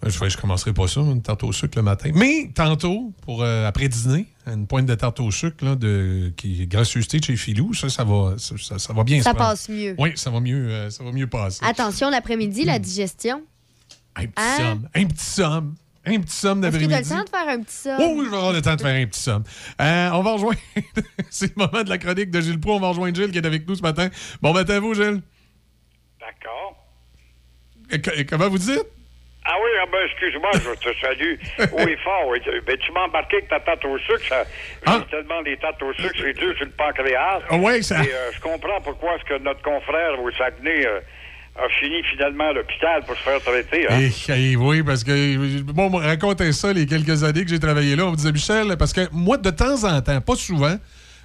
[0.00, 2.10] Ben, Je ne commencerai pas ça, une tarte au sucre le matin.
[2.14, 6.62] Mais tantôt, pour euh, après dîner, une pointe de tarte au sucre là, de, qui
[6.62, 9.50] est gracieuseté de chez Filou, ça, ça va, ça, ça- ça va bien Ça prendre.
[9.50, 9.96] passe mieux.
[9.98, 11.64] Oui, ça va mieux, euh, ça va mieux passer.
[11.64, 13.42] Attention, l'après-midi, la digestion.
[14.14, 14.56] Un petit Hein?
[14.58, 14.88] somme.
[14.94, 15.74] Un petit somme.
[16.06, 17.08] Un petit somme Est-ce que d'après-midi.
[17.08, 17.98] tu as le temps de faire un petit ça?
[18.00, 19.42] Oh oui, je vais avoir le temps de faire un petit somme.
[19.80, 20.58] Euh, on va rejoindre.
[21.30, 22.76] C'est le moment de la chronique de Gilles Pro.
[22.76, 24.08] On va rejoindre Gilles qui est avec nous ce matin.
[24.40, 25.20] Bon matin à vous, Gilles.
[26.20, 26.76] D'accord.
[28.28, 28.86] Comment vous dites?
[29.50, 31.34] Ah oui, ah ben, excuse-moi, je te salue.
[31.86, 32.38] Oui, fort, oui.
[32.66, 34.20] Ben, tu m'as embarqué avec ta tarte au sucre.
[34.28, 34.44] Ça,
[34.86, 37.40] j'ai tellement des tartes au sucre, c'est dur sur le pancréas.
[37.48, 41.00] Ah ouais, ça- Et euh, je comprends pourquoi est-ce que notre confrère au Saguenay euh,
[41.56, 43.86] a fini finalement à l'hôpital pour se faire traiter.
[43.90, 43.98] Hein?
[44.28, 48.04] Eh, eh, oui, parce que, bon, racontait ça les quelques années que j'ai travaillé là.
[48.04, 50.76] On me disait, Michel, parce que moi, de temps en temps, pas souvent,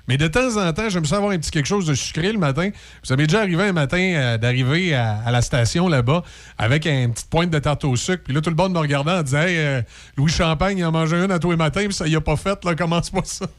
[0.07, 2.37] Mais de temps en temps, j'aime ça avoir un petit quelque chose de sucré le
[2.39, 2.69] matin.
[3.05, 6.23] Vous avez déjà arrivé un matin euh, d'arriver à, à la station là-bas
[6.57, 8.21] avec une petite pointe de tarte au sucre.
[8.25, 9.81] Puis là, tout le monde me regardait en disant Hey, euh,
[10.17, 12.35] Louis Champagne, il en mangeait une à tous les matins, puis ça y a pas
[12.35, 12.63] fait.
[12.65, 13.45] Là, commence pas ça.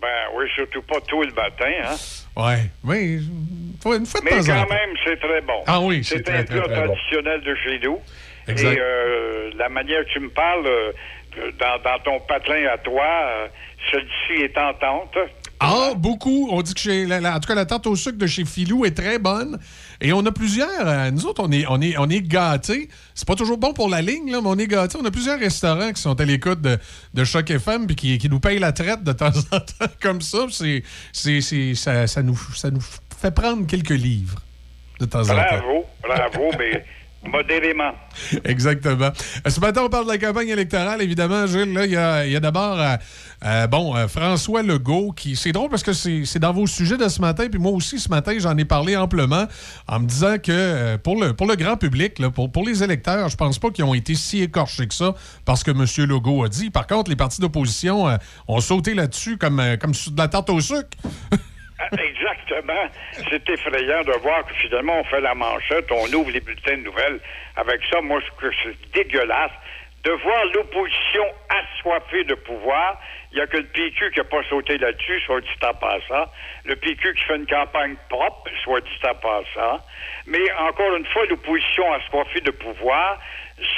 [0.00, 1.96] Ben oui, surtout pas tout le matin, hein.
[2.36, 3.20] ouais, oui.
[3.84, 4.74] Une fois de Mais temps en quand temps.
[4.74, 5.62] même, c'est très bon.
[5.66, 6.68] Ah oui, c'est très, un très, bon.
[6.68, 7.98] traditionnel de chez nous.
[8.46, 8.72] Exact.
[8.74, 10.92] Et euh, la manière que tu me parles, euh,
[11.58, 13.48] dans, dans ton patelin à toi,
[13.90, 15.16] celle-ci est tentante.
[15.60, 16.48] Ah, beaucoup.
[16.52, 18.44] On dit que chez la- la- en tout cas, la tarte au sucre de chez
[18.44, 19.58] Filou est très bonne.
[20.00, 20.68] Et on a plusieurs.
[20.86, 22.88] euh, nous autres, on est, on est, on est gâtés.
[23.14, 24.96] C'est pas toujours bon pour la ligne, là, mais on est gâtés.
[25.00, 26.78] On a plusieurs restaurants qui sont à l'écoute de,
[27.14, 30.20] de Choc FM puis qui, qui nous payent la traite de temps en temps comme
[30.20, 30.46] ça.
[30.50, 30.82] C'est,
[31.12, 32.82] c'est, c'est- ça, ça nous, ça nous
[33.20, 34.38] fait prendre quelques livres
[35.00, 35.34] de temps en temps.
[35.34, 36.84] Bravo, bravo, mais
[37.28, 37.92] modérément.
[38.44, 39.10] Exactement.
[39.46, 41.78] Euh, Ce matin, on parle de la campagne électorale, évidemment, Gilles.
[41.84, 42.96] Il y a, d'abord, euh,
[43.44, 45.36] euh, bon, François Legault, qui.
[45.36, 48.08] C'est drôle parce que c'est dans vos sujets de ce matin, puis moi aussi, ce
[48.08, 49.46] matin, j'en ai parlé amplement
[49.86, 53.36] en me disant que pour, le, pour le grand public, pour, pour les électeurs, je
[53.36, 55.14] pense pas qu'ils ont été si écorchés que ça
[55.44, 56.08] parce que M.
[56.08, 56.70] Legault a dit.
[56.70, 58.06] Par contre, les partis d'opposition
[58.48, 60.88] ont sauté là-dessus comme, comme de la tarte au sucre.
[61.92, 62.88] Exactement.
[63.30, 66.82] C'est effrayant de voir que finalement on fait la manchette, on ouvre les bulletins de
[66.82, 67.20] nouvelles.
[67.56, 69.52] Avec ça, moi, je trouve que c'est dégueulasse
[70.04, 73.00] de voir l'opposition assoiffée de pouvoir.
[73.30, 76.30] Il n'y a que le PQ qui n'a pas sauté là-dessus, soit dit en passant.
[76.64, 79.84] Le PQ qui fait une campagne propre, soit dit en passant.
[80.26, 83.18] Mais encore une fois, l'opposition assoiffée de pouvoir,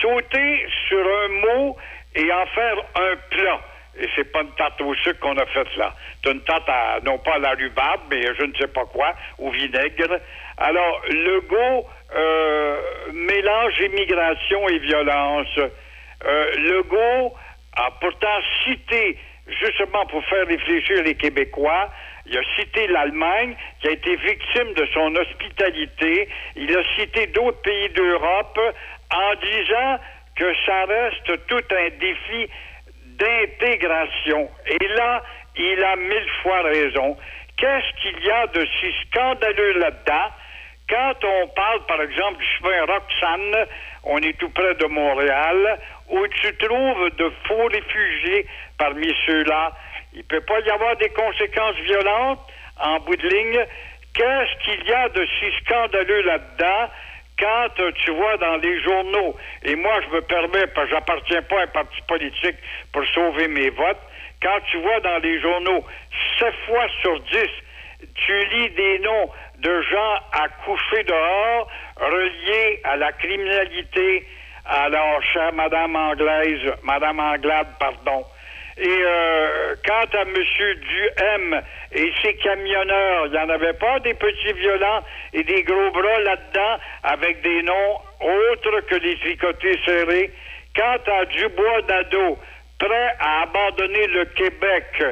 [0.01, 1.77] sauter sur un mot
[2.15, 3.61] et en faire un plat.
[3.99, 5.95] Et c'est pas une tarte au sucre qu'on a faite là.
[6.23, 9.15] C'est une tarte à, non pas à la rhubarbe, mais je ne sais pas quoi,
[9.39, 10.21] au vinaigre.
[10.59, 12.81] Alors, Legault euh,
[13.13, 15.59] mélange immigration et violence.
[15.59, 17.35] Euh, Legault
[17.77, 19.19] a pourtant cité,
[19.61, 21.91] justement pour faire réfléchir les Québécois,
[22.27, 26.29] il a cité l'Allemagne, qui a été victime de son hospitalité.
[26.57, 28.59] Il a cité d'autres pays d'Europe
[29.13, 29.99] en disant
[30.37, 32.49] que ça reste tout un défi
[33.21, 34.51] d'intégration.
[34.67, 35.23] Et là,
[35.57, 37.17] il a mille fois raison.
[37.57, 40.29] Qu'est-ce qu'il y a de si scandaleux là-dedans?
[40.89, 43.67] Quand on parle, par exemple, du chemin Roxane,
[44.05, 45.79] on est tout près de Montréal,
[46.09, 48.47] où tu trouves de faux réfugiés
[48.79, 49.73] parmi ceux-là,
[50.15, 52.41] il peut pas y avoir des conséquences violentes
[52.81, 53.65] en bout de ligne.
[54.15, 56.91] Qu'est-ce qu'il y a de si scandaleux là-dedans?
[57.41, 61.43] Quand euh, tu vois dans les journaux, et moi je me permets, parce que j'appartiens
[61.43, 62.57] pas à un parti politique
[62.93, 64.03] pour sauver mes votes,
[64.43, 65.85] quand tu vois dans les journaux,
[66.39, 67.39] 7 fois sur 10,
[68.15, 74.27] tu lis des noms de gens à coucher dehors reliés à la criminalité,
[74.73, 78.25] alors, chère Madame Anglaise, Madame Anglade, pardon.
[78.81, 80.35] Et euh, quant à M.
[80.35, 81.63] Duhem
[81.93, 85.05] et ses camionneurs, il n'y en avait pas des petits violents
[85.35, 90.31] et des gros bras là-dedans avec des noms autres que les tricotés serrés.
[90.75, 92.39] Quant à Dubois Nadeau,
[92.79, 95.05] prêt à abandonner le Québec,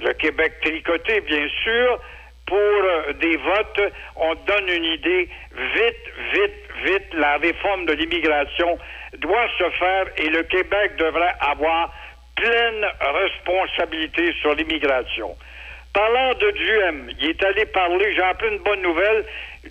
[0.00, 2.00] le Québec tricoté, bien sûr,
[2.46, 5.28] pour euh, des votes, on donne une idée.
[5.52, 8.78] Vite, vite, vite, la réforme de l'immigration
[9.18, 11.92] doit se faire et le Québec devrait avoir
[12.36, 15.34] pleine responsabilité sur l'immigration.
[15.92, 19.24] Parlant de Duhem, il est allé parler, j'ai appris une bonne nouvelle,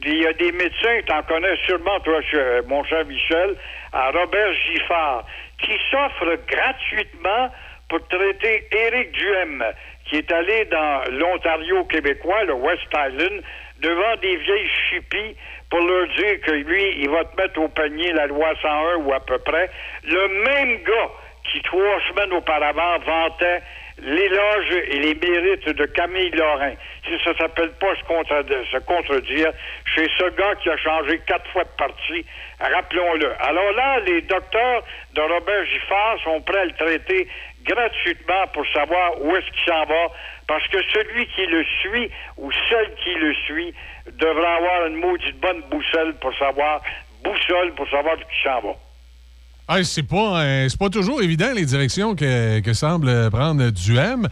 [0.06, 3.56] il y a des médecins, tu en connais sûrement, toi, cher- mon cher Michel,
[3.92, 5.26] à Robert Giffard,
[5.58, 7.52] qui s'offre gratuitement
[7.90, 9.64] pour traiter Éric Duhem,
[10.06, 13.42] qui est allé dans l'Ontario québécois, le West Island,
[13.80, 15.36] devant des vieilles chippies
[15.72, 19.14] pour leur dire que lui, il va te mettre au panier la loi 101 ou
[19.14, 19.70] à peu près.
[20.04, 21.10] Le même gars
[21.52, 23.62] qui, trois semaines auparavant, vantait
[24.00, 26.74] l'éloge et les mérites de Camille Lorrain.
[27.06, 29.52] Si ça s'appelle pas se, contre- se contredire,
[29.86, 32.26] chez ce gars qui a changé quatre fois de parti,
[32.60, 33.32] rappelons-le.
[33.42, 34.84] Alors là, les docteurs
[35.14, 37.28] de Robert Giffard sont prêts à le traiter
[37.64, 40.08] gratuitement pour savoir où est-ce qu'il s'en va,
[40.48, 43.74] parce que celui qui le suit ou celle qui le suit
[44.14, 46.82] devra avoir une maudite bonne boussole pour savoir,
[47.24, 48.74] boussole pour savoir où il s'en va.
[49.84, 54.28] C'est pas, euh, c'est pas toujours évident les directions que, semble prendre Duhem.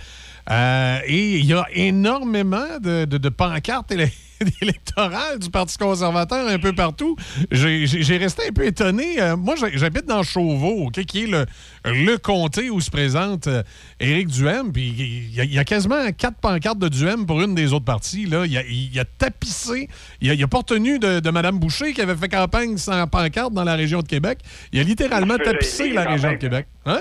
[0.49, 4.11] Euh, et il y a énormément de, de- de pancartes éle-
[4.61, 7.15] électorales du Parti conservateur un peu partout.
[7.51, 9.21] J'ai resté un peu étonné.
[9.21, 11.45] Euh, moi, j'habite dans Chauveau, qui est le,
[11.85, 13.63] le comté où se présente euh,
[13.99, 14.71] Éric Duhem.
[14.71, 18.23] Puis il y, a- y quasiment quatre pancartes de Duhem pour une des autres parties.
[18.23, 19.89] Il, a, il a tapissé.
[20.21, 23.07] Il a, il a pas retenu de, de Mme Boucher qui avait fait campagne sans
[23.07, 24.39] pancarte dans la région de Québec.
[24.71, 26.35] Il a littéralement tapissé la région de.
[26.37, 26.67] Québec.
[26.85, 26.99] Hein?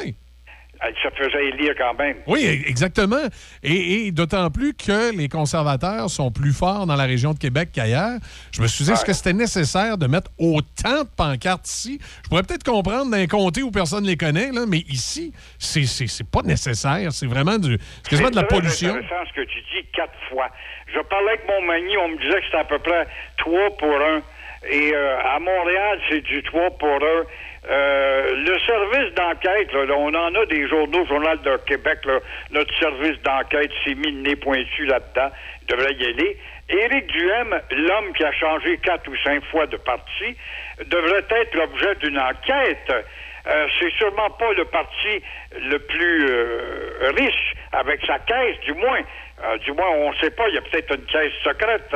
[0.80, 2.16] Elle se faisait élire quand même.
[2.28, 3.16] Oui, e- exactement.
[3.64, 7.70] Et, et d'autant plus que les conservateurs sont plus forts dans la région de Québec
[7.72, 8.18] qu'ailleurs.
[8.52, 11.98] Je me suis dit, est-ce que c'était nécessaire de mettre autant de pancartes ici?
[12.22, 15.84] Je pourrais peut-être comprendre d'un comté où personne ne les connaît, là, mais ici, c'est-
[16.30, 17.12] pas nécessaire.
[17.12, 17.76] C'est vraiment, du,
[18.08, 18.90] quasiment de la pollution.
[18.90, 20.48] intéressant ce que tu dis quatre fois.
[20.94, 23.06] Je parlais avec mon mani, on me disait que c'était à peu près
[23.38, 24.22] 3 pour 1.
[24.70, 26.98] Et euh, à Montréal, c'est du 3 pour 1.
[27.70, 32.18] Euh, le service d'enquête, on en a des journaux, Journal de Québec, là,
[32.50, 35.30] notre service d'enquête s'est mis le nez pointu là-dedans,
[35.62, 36.36] il devrait y aller.
[36.70, 40.36] Éric Duhem, l'homme qui a changé quatre ou cinq fois de parti,
[40.86, 42.90] devrait être l'objet d'une enquête.
[43.46, 45.22] Euh, c'est sûrement pas le parti
[45.60, 49.00] le plus euh, riche avec sa caisse, du moins.
[49.44, 51.94] Euh, du moins, on ne sait pas, il y a peut-être une caisse secrète.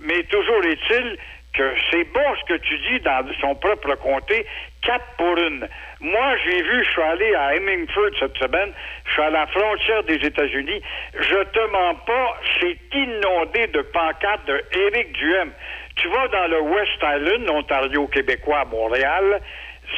[0.00, 1.18] Mais toujours est-il
[1.54, 4.46] que c'est bon ce que tu dis dans son propre comté,
[4.84, 5.68] quatre pour une.
[6.00, 8.72] Moi, j'ai vu, je suis allé à Hemingford cette semaine,
[9.06, 10.82] je suis à la frontière des États-Unis,
[11.18, 15.52] je te mens pas, c'est inondé de pancartes de Éric Duhem.
[15.96, 19.40] Tu vas dans le West Island, Ontario québécois Montréal,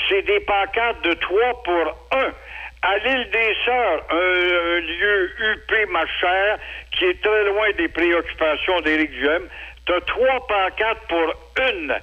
[0.09, 2.33] c'est des pancartes de 3 pour 1.
[2.83, 6.59] À l'île des Sœurs, un, un lieu huppé, ma chère,
[6.93, 9.43] qui est très loin des préoccupations d'Éric Duhem,
[9.87, 11.33] t'as trois pancartes pour
[11.73, 11.95] une.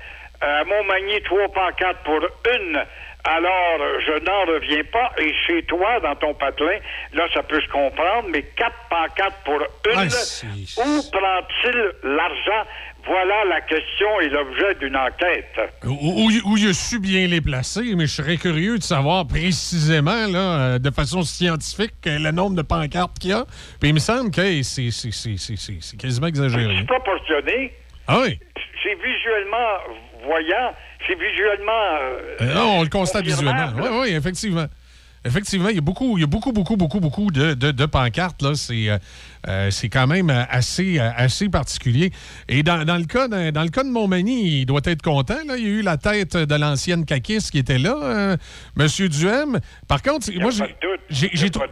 [0.43, 2.19] À Montmagny, trois pancartes pour
[2.53, 2.77] une.
[3.25, 5.11] Alors, je n'en reviens pas.
[5.17, 6.77] Et chez toi, dans ton patelin,
[7.13, 9.95] là, ça peut se comprendre, mais quatre pancartes pour une.
[9.95, 12.67] Ah, Où prend-il l'argent?
[13.05, 15.59] Voilà la question et l'objet d'une enquête.
[15.85, 19.27] Où, où- où il a su bien les placer, mais je serais curieux de savoir
[19.27, 23.43] précisément, là, euh, de façon scientifique, euh, le nombre de pancartes qu'il y a.
[23.81, 26.75] Puis il me semble que c'est quasiment exagéré.
[26.79, 27.73] C'est proportionné.
[28.07, 28.39] Ah oui?
[28.81, 29.77] C'est visuellement
[30.25, 30.73] voyant.
[31.07, 31.71] C'est visuellement.
[32.01, 33.73] euh, Euh, non, on le constate visuellement.
[33.77, 34.65] Oui, oui, effectivement.
[35.25, 37.85] Effectivement, il y a beaucoup, il y a beaucoup, beaucoup, beaucoup, beaucoup de, de- de
[37.85, 38.41] pancartes.
[38.41, 38.55] Là.
[38.55, 38.97] C'est, euh,
[39.47, 42.11] euh, c'est quand même euh, assez, euh, assez particulier.
[42.47, 45.39] Et dans, dans le cas de, dans le cas de Montmagny, il doit être content.
[45.47, 45.55] Là.
[45.57, 48.37] Il y a eu la tête de l'ancienne caquiste qui était là, euh,
[48.75, 49.59] Monsieur Duhem.
[49.87, 50.75] Par contre, moi, j'ai,
[51.09, 51.63] j'ai, j'ai trou-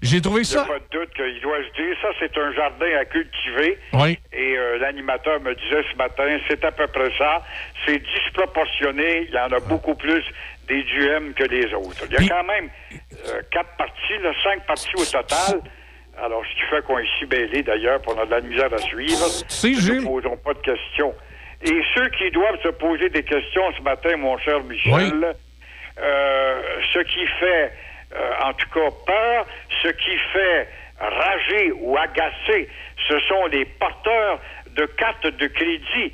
[0.00, 0.64] j'ai trouvé ça...
[0.64, 3.78] pas de doute qu'il doit se dire ça, c'est un jardin à cultiver.
[3.92, 4.18] Oui.
[4.32, 7.42] Et euh, l'animateur me disait ce matin, c'est à peu près ça.
[7.86, 9.26] C'est disproportionné.
[9.28, 10.22] Il y en a beaucoup plus
[10.68, 12.04] des duèmes que des autres.
[12.10, 12.70] Il y a quand même
[13.28, 15.60] euh, quatre parties, là, cinq parties au total.
[16.20, 18.72] Alors, ce qui fait qu'on est si mêlés, d'ailleurs, pour on a de la misère
[18.72, 19.26] à suivre.
[19.64, 21.14] Nous ne posons pas de questions.
[21.64, 25.34] Et ceux qui doivent se poser des questions ce matin, mon cher Michel,
[26.00, 26.62] euh,
[26.92, 27.72] ce qui fait,
[28.14, 29.46] euh, en tout cas, peur,
[29.82, 30.68] ce qui fait
[31.00, 32.68] rager ou agacer,
[33.08, 34.40] ce sont les porteurs
[34.76, 36.12] de cartes de crédit.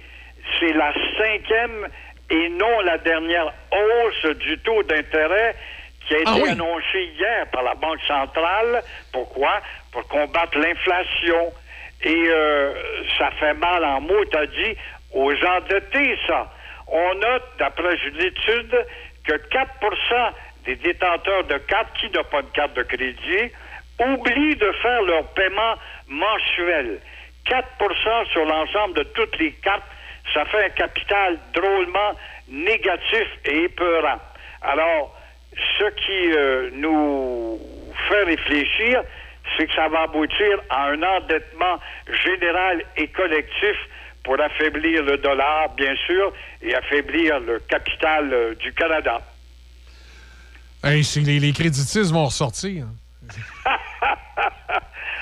[0.60, 1.88] C'est la cinquième
[2.30, 5.54] et non la dernière hausse du taux d'intérêt
[6.06, 6.50] qui a été Ah oui.
[6.50, 8.82] annoncée hier par la Banque centrale.
[9.12, 9.60] Pourquoi?
[9.92, 11.52] Pour combattre l'inflation.
[12.02, 12.72] Et euh,
[13.18, 14.76] ça fait mal en mots, t'as dit,
[15.12, 16.52] aux endettés, ça.
[16.86, 18.86] On note, d'après une étude,
[19.24, 20.32] que 4%
[20.64, 23.52] des détenteurs de cartes qui n'ont pas de carte de crédit
[24.00, 25.74] oublient de faire leur paiement
[26.06, 27.00] mensuel.
[27.46, 29.82] 4% sur l'ensemble de toutes les cartes,
[30.32, 32.12] ça fait un capital drôlement
[32.48, 34.18] négatif et épeurant.
[34.62, 35.16] Alors,
[35.78, 37.58] ce qui euh, nous
[38.08, 39.02] fait réfléchir,
[39.56, 41.78] c'est que ça va aboutir à un endettement
[42.24, 43.76] général et collectif
[44.24, 49.20] pour affaiblir le dollar, bien sûr, et affaiblir le capital euh, du Canada.
[50.84, 52.86] Hey, les, les créditistes vont ressortir.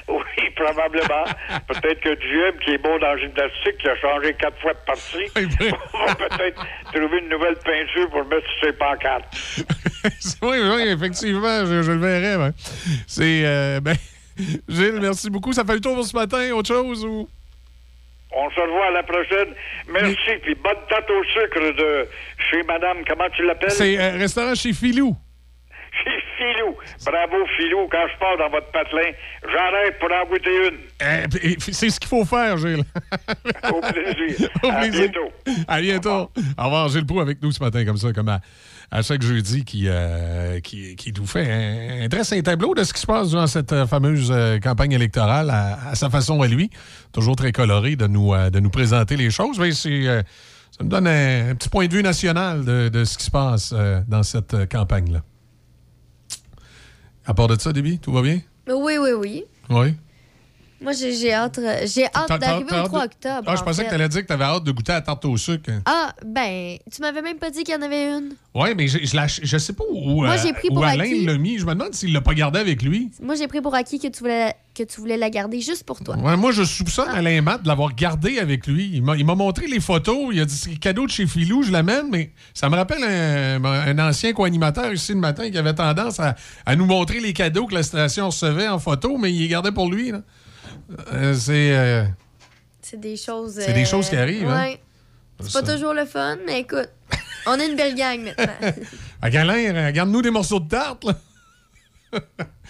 [0.08, 1.24] Oui, probablement.
[1.66, 4.78] Peut-être que Duhem, qui est bon dans le gymnastique, qui a changé quatre fois de
[4.86, 5.26] partie,
[6.06, 9.24] va peut-être trouver une nouvelle peinture pour mettre sur ses pancartes.
[10.42, 12.36] oui, oui, effectivement, je, je le verrai.
[12.36, 12.52] ben.
[13.06, 13.42] C'est.
[13.44, 13.96] euh, ben,
[14.68, 15.52] Gilles, merci beaucoup.
[15.52, 16.50] Ça fait le tour pour ce matin.
[16.52, 17.28] Autre chose ou?
[18.32, 19.54] On se revoit à la prochaine.
[19.90, 22.06] Merci, puis bonne tarte au sucre de
[22.50, 23.70] chez Madame, comment tu l'appelles?
[23.70, 25.16] C'est euh, restaurant chez Filou.
[26.04, 26.76] Chez Filou.
[27.06, 27.88] Bravo, Filou.
[27.90, 29.10] Quand je pars dans votre patelin,
[29.50, 30.78] j'arrête pour en goûter une.
[31.02, 32.84] Euh, c'est ce qu'il faut faire, Gilles.
[33.72, 34.50] Au plaisir.
[34.62, 35.00] Au À plaisir.
[35.10, 35.32] bientôt.
[35.68, 36.30] À bientôt.
[36.58, 38.40] Au revoir, Gilles Proux avec nous ce matin, comme ça, comme à,
[38.90, 42.84] à chaque jeudi, qui, euh, qui, qui nous fait un, un dresse un tableau de
[42.84, 46.42] ce qui se passe durant cette euh, fameuse euh, campagne électorale à, à sa façon
[46.42, 46.70] à lui.
[47.12, 49.58] Toujours très coloré de nous, de nous présenter les choses.
[49.58, 50.24] Mais c'est,
[50.76, 53.30] ça me donne un, un petit point de vue national de, de ce qui se
[53.30, 55.22] passe euh, dans cette euh, campagne-là.
[57.24, 58.40] À part de ça, Déby, tout va bien?
[58.68, 59.44] Oui, oui, oui.
[59.70, 59.94] Oui?
[60.80, 63.44] Moi, j'ai hâte, euh, j'ai hâte d'arriver au hâte 3 de- octobre.
[63.46, 64.96] Ah, je en pensais que tu allais dire que tu avais hâte de goûter à
[64.96, 65.70] la tarte au sucre.
[65.86, 68.34] Ah, ben, tu m'avais même pas dit qu'il y en avait une.
[68.54, 70.84] Oui, mais je, je, la- je sais pas où, Moi, euh, j'ai pris où pour
[70.84, 71.58] Alain l'a mis.
[71.58, 73.10] Je me demande s'il l'a pas gardé avec lui.
[73.22, 76.00] Moi, j'ai pris pour acquis que tu voulais, que tu voulais la garder juste pour
[76.00, 76.16] toi.
[76.18, 77.16] Ouais, moi, je soupçonne Ah.
[77.16, 78.90] Alain Matt de l'avoir gardé avec lui.
[78.94, 80.28] Il m'a il m'a montré les photos.
[80.32, 83.64] Il a dit c'est cadeau de chez Filou, je l'amène, mais ça me rappelle un,
[83.64, 86.34] un ancien co-animateur ici le matin qui avait tendance à,
[86.66, 89.72] à nous montrer les cadeaux que la station recevait en photo, mais il les gardait
[89.72, 90.10] pour lui.
[90.12, 90.20] là.
[91.12, 91.76] Euh, c'est.
[91.76, 92.04] euh,
[92.82, 93.54] C'est des choses.
[93.60, 94.62] C'est des euh, choses qui arrivent, hein?
[94.64, 94.80] Ouais.
[95.40, 95.74] C'est pas Ça.
[95.74, 96.88] toujours le fun, mais écoute,
[97.46, 98.54] on est une belle gang maintenant.
[99.22, 101.14] À Alain, regarde-nous des morceaux de tarte, là.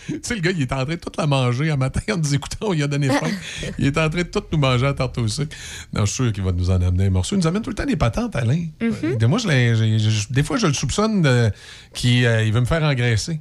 [0.07, 2.17] tu sais, le gars, il est en train de toute la manger un matin en
[2.17, 3.29] nous écoutant, il a donné faim.
[3.79, 5.55] il est en train de tout nous manger à tarte au sucre.
[5.93, 7.37] Non, je suis sûr qu'il va nous en amener un morceau.
[7.37, 8.65] Il nous amène tout le temps des patentes, Alain.
[8.81, 9.19] Mhm.
[9.23, 11.51] Euh, Moi, je l'ai- j'ai- j'ai- des fois, je le soupçonne de-
[11.95, 13.41] qu'il euh, il veut me faire engraisser.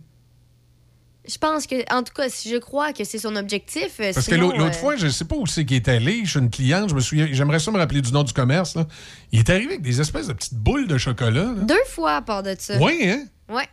[1.28, 4.00] Je pense que, en tout cas, si je crois que c'est son objectif.
[4.00, 5.78] euh, Parce que sinon, l'autre l'autre euh, fois, je ne sais pas où c'est qu'il
[5.78, 6.22] est allé.
[6.26, 8.76] Je suis une cliente, je me souviens, j'aimerais ça me rappeler du nom du commerce.
[8.76, 8.86] Là.
[9.32, 11.32] Il est arrivé avec des espèces de petites boules de chocolat.
[11.44, 11.54] là.
[11.64, 12.78] Deux fois à part de ça.
[12.80, 13.26] Oui, hein?
[13.50, 13.68] Ouais.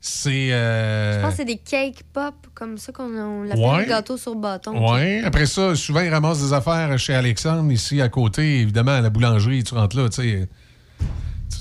[0.00, 0.52] C'est.
[0.52, 3.86] euh, Je pense que c'est des cake pop, comme ça qu'on on l'appelle Ouais.
[3.86, 4.92] gâteau sur bâton.
[4.94, 5.18] Oui.
[5.24, 9.10] Après ça, souvent, ils ramassent des affaires chez Alexandre, ici à côté, évidemment, à la
[9.10, 9.64] boulangerie.
[9.64, 10.48] Tu rentres là, tu sais.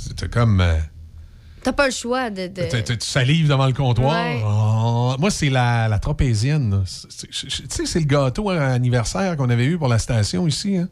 [0.07, 0.61] tu- T'es comme.
[0.61, 0.75] euh,
[1.67, 2.47] T'as pas le choix de.
[2.47, 4.15] de- tu salives devant le comptoir.
[4.25, 4.41] Ouais.
[4.41, 5.99] Oh, moi, c'est la, la
[6.85, 10.77] c'est- Tu sais, c'est le gâteau à anniversaire qu'on avait eu pour la station ici.
[10.77, 10.87] Hein?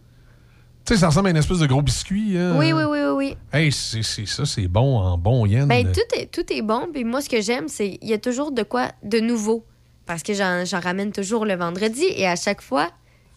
[0.84, 2.38] Tu sais, ça ressemble à une espèce de gros biscuit.
[2.38, 2.58] hein?
[2.58, 3.38] Oui, oui, oui, oui, oui.
[3.54, 5.66] Hey, c'est c'est ça, c'est bon en bon yen.
[5.70, 6.90] Ben, tout est, tout est bon.
[6.94, 9.64] Puis moi, ce que j'aime, c'est il y a toujours de quoi de nouveau.
[10.06, 12.04] Parce que j'en j'en ramène toujours le vendredi.
[12.18, 12.92] Et à chaque fois,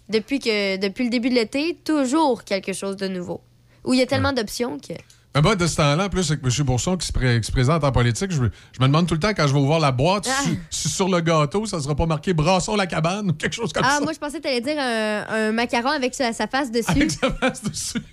[0.08, 3.40] depuis, que, depuis le début de l'été, toujours quelque chose de nouveau.
[3.84, 4.94] Où il y a tellement d'options que.
[5.38, 6.64] Mais moi, de ce temps-là, en plus, avec M.
[6.66, 9.14] Bourson qui se, pré- qui se présente en politique, je, me- je me demande tout
[9.14, 10.42] le temps quand je vais ouvrir la boîte, Ah.
[10.42, 13.72] si, si sur le gâteau, ça sera pas marqué Brassons la cabane ou quelque chose
[13.72, 14.00] comme Ah, ça.
[14.00, 16.90] moi, je pensais que t'allais dire un, un macaron avec sa, sa face dessus.
[16.90, 18.02] Avec sa face dessus.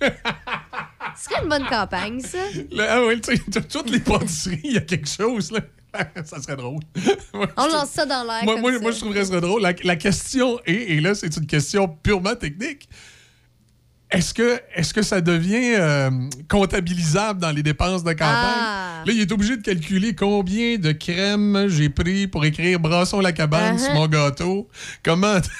[1.16, 2.38] Ce serait une bonne campagne, ça.
[2.78, 5.60] Ah oui, tu toutes les pâtisseries, il y a quelque chose, là.
[6.24, 6.80] ça serait drôle.
[7.34, 8.44] Moi, On lance ça dans l'air.
[8.44, 9.62] moi, moi, moi, je trouverais ça drôle.
[9.62, 12.88] La, la question est, et là, c'est une question purement technique.
[14.10, 16.10] Est-ce que, est que ça devient euh,
[16.48, 18.60] comptabilisable dans les dépenses de campagne?
[18.60, 19.02] Ah.
[19.04, 23.32] Là, il est obligé de calculer combien de crème j'ai pris pour écrire Brasson la
[23.32, 23.84] cabane Uh-huh.
[23.84, 24.68] sur mon gâteau.
[25.02, 25.38] Comment.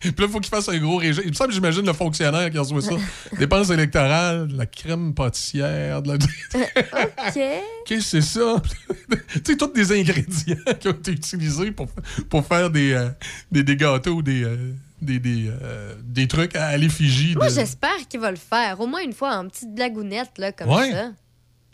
[0.00, 1.22] Puis là, il faut qu'il fasse un gros régime.
[1.24, 2.96] Il me semble, j'imagine, le fonctionnaire qui reçoit ça.
[3.38, 6.14] Dépenses électorales, de la crème pâtissière, de la...
[7.28, 7.40] OK.
[7.86, 8.62] Qu'est-ce que c'est ça?
[9.10, 11.86] tu sais, tous des ingrédients qui ont été utilisés pour,
[12.28, 13.08] pour faire des, euh,
[13.50, 14.74] des, des gâteaux, des, euh,
[15.04, 17.34] des, des, euh, des trucs à l'effigie.
[17.36, 18.80] Moi, de- j'espère qu'il va le faire.
[18.80, 20.90] Au moins une fois en petite blagounette, là, comme Ouais.
[20.90, 21.10] ça.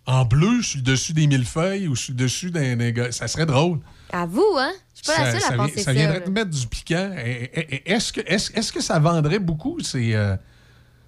[0.06, 3.12] En bleu, sur le dessus des millefeuilles ou sur le dessus d'un gars.
[3.12, 3.80] Ça serait drôle.
[4.12, 4.72] À vous, hein?
[4.94, 5.92] Je suis pas la Ça- seule ça à penser ça ça.
[5.92, 7.12] viendrait te mettre du piquant.
[7.16, 10.14] Est-ce que, est est que ça vendrait beaucoup, ces.
[10.14, 10.36] euh,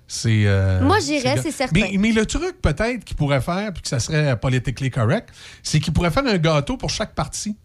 [0.06, 1.72] ces, euh, Moi, j'irais, c'est certain.
[1.80, 5.30] Mais, mais le truc, peut-être, qu'il pourrait faire, puis que ça serait politically correct,
[5.62, 7.56] c'est qu'il pourrait faire un gâteau pour chaque parti,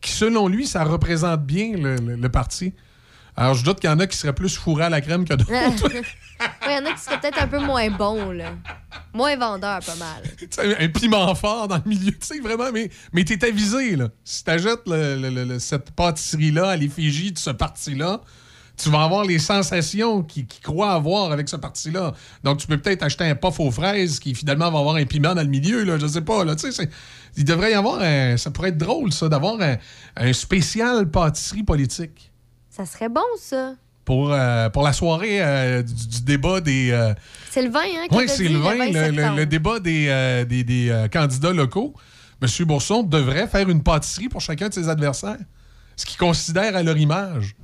[0.00, 2.74] qui, selon lui, ça représente bien le, le- le parti.
[3.36, 5.34] Alors, je doute qu'il y en a qui seraient plus fourrés à la crème que
[5.34, 5.50] d'autres.
[6.66, 8.52] Il y en a qui seraient peut-être un peu moins bons, là.
[9.12, 10.76] Moins vendeurs, pas mal.
[10.80, 14.08] Un piment fort dans le milieu, tu sais, vraiment, mais, mais t'es avisé, là.
[14.24, 14.82] Si t'achètes
[15.58, 18.20] cette pâtisserie-là à l'effigie de ce parti-là,
[18.76, 22.12] tu vas avoir les sensations qu'ils qu'ils croient avoir avec ce parti-là.
[22.42, 25.34] Donc, tu peux peut-être acheter un puff aux fraises qui, finalement, va avoir un piment
[25.34, 26.90] dans le milieu, là, je sais pas, là, tu sais, c'est-
[27.36, 28.36] il devrait y avoir un...
[28.36, 29.76] Ça pourrait être drôle, ça, d'avoir un,
[30.16, 32.32] un spécial pâtisserie politique
[32.74, 33.74] Ça serait bon, ça.
[34.04, 36.90] pour, euh, pour la soirée euh, du, du débat des...
[36.90, 37.14] euh,
[37.50, 38.06] C'est le vin, hein?
[38.10, 41.94] que oui, c'est le 20, le, le- le débat des, euh, des, des, candidats locaux.
[42.42, 42.48] M.
[42.66, 45.38] Bourson devrait faire une pâtisserie pour chacun de ses adversaires,
[45.96, 47.54] ce qu'il considère à leur image.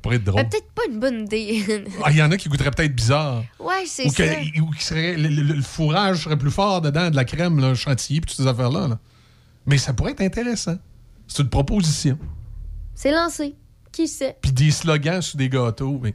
[0.00, 0.48] Pour être drôle.
[0.48, 1.84] Peut-être pas une bonne idée.
[2.04, 3.42] Ah, Il y en a qui goûteraient peut-être bizarre.
[3.58, 4.22] ouais, c'est Ou, ça.
[4.28, 7.58] que- ou qui serait, le, le- le fourrage serait plus fort dedans, de la crème
[7.58, 8.86] là, chantilly, puis toutes ces affaires-là.
[8.86, 8.98] là.
[9.66, 10.76] Mais ça pourrait être intéressant.
[11.26, 12.16] C'est une proposition.
[12.94, 13.56] C'est lancé.
[13.92, 14.36] Qui sait?
[14.40, 15.98] Puis des slogans sur des gâteaux.
[16.02, 16.14] Mais,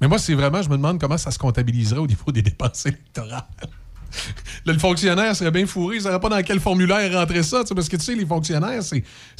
[0.00, 2.86] mais moi, c'est vraiment, je me demande comment ça se comptabiliserait au niveau des dépenses
[2.86, 3.44] électorales.
[3.60, 3.68] Là,
[4.72, 7.88] le fonctionnaire serait bien fourré, il ne saurait pas dans quel formulaire rentrer ça, parce
[7.88, 8.96] que tu sais, les fonctionnaires, ça,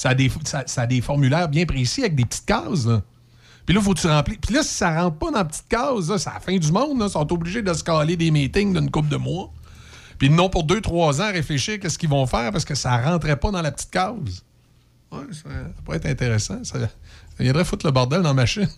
[0.09, 2.87] a des, ça, a des formulaires bien précis avec des petites cases.
[2.87, 3.03] là.
[3.67, 4.37] Puis là, faut que tu remplis.
[4.37, 7.01] Puis là, si ça rentre pas dans la petite case, c'est la fin du monde.
[7.01, 9.53] Ils sont obligés de se caler des meetings d'une couple de mois.
[10.19, 13.37] Puis non, pour deux, trois ans, réfléchir qu'est-ce qu'ils vont faire parce que ça rentrait
[13.37, 14.45] pas dans la petite case.
[15.13, 16.63] Ouais, ça, ça pourrait être intéressant.
[16.65, 16.79] Ça,
[17.41, 18.69] ça viendrait foutre le bordel dans la machine.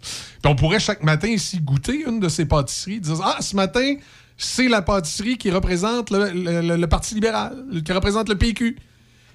[0.00, 3.96] Puis on pourrait chaque matin ici goûter une de ces pâtisseries, dire Ah, ce matin,
[4.38, 7.54] c'est la pâtisserie qui représente le, le- le- le Parti libéral,
[7.84, 8.78] qui représente le PQ,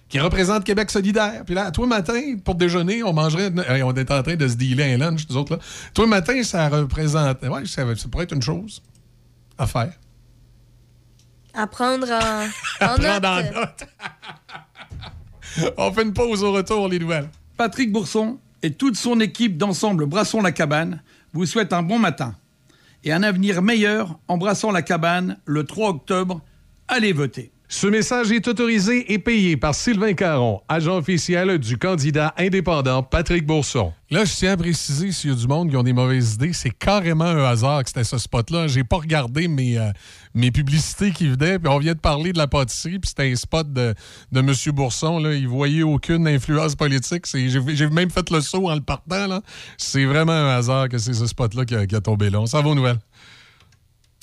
[0.09, 1.43] qui représente Québec solidaire.
[1.45, 3.51] Puis là, toi, matin, pour déjeuner, on mangerait.
[3.83, 5.59] On était en train de se dealer un lunch, nous autres, là.
[5.93, 7.43] Toi, matin, ça représente.
[7.43, 8.81] Ouais, ça, ça pourrait être une chose
[9.57, 9.93] à faire.
[11.53, 12.47] À prendre en,
[12.79, 13.83] À en en note.
[15.77, 17.29] On fait une pause au retour, les nouvelles.
[17.57, 21.01] Patrick Bourson et toute son équipe d'ensemble Brassons la cabane
[21.33, 22.35] vous souhaitent un bon matin
[23.03, 26.41] et un avenir meilleur en brassant la cabane le 3 octobre.
[26.87, 27.51] Allez voter.
[27.73, 33.45] Ce message est autorisé et payé par Sylvain Caron, agent officiel du candidat indépendant Patrick
[33.45, 33.93] Bourson.
[34.09, 36.51] Là, je tiens à préciser, s'il y a du monde qui ont des mauvaises idées,
[36.51, 38.67] c'est carrément un hasard que c'était ce spot-là.
[38.67, 39.89] J'ai pas regardé mes, euh,
[40.33, 43.35] mes publicités qui venaient, puis on vient de parler de la pâtisserie, puis c'était un
[43.37, 43.95] spot de,
[44.33, 44.53] de M.
[44.75, 45.19] Bourson.
[45.19, 45.33] Là.
[45.33, 47.23] Il voyait aucune influence politique.
[47.33, 49.41] J'ai même fait le saut en le partant.
[49.77, 52.41] C'est vraiment un hasard que c'est ce spot-là qui, a- tombé là.
[52.41, 52.99] On s'en va nouvelles.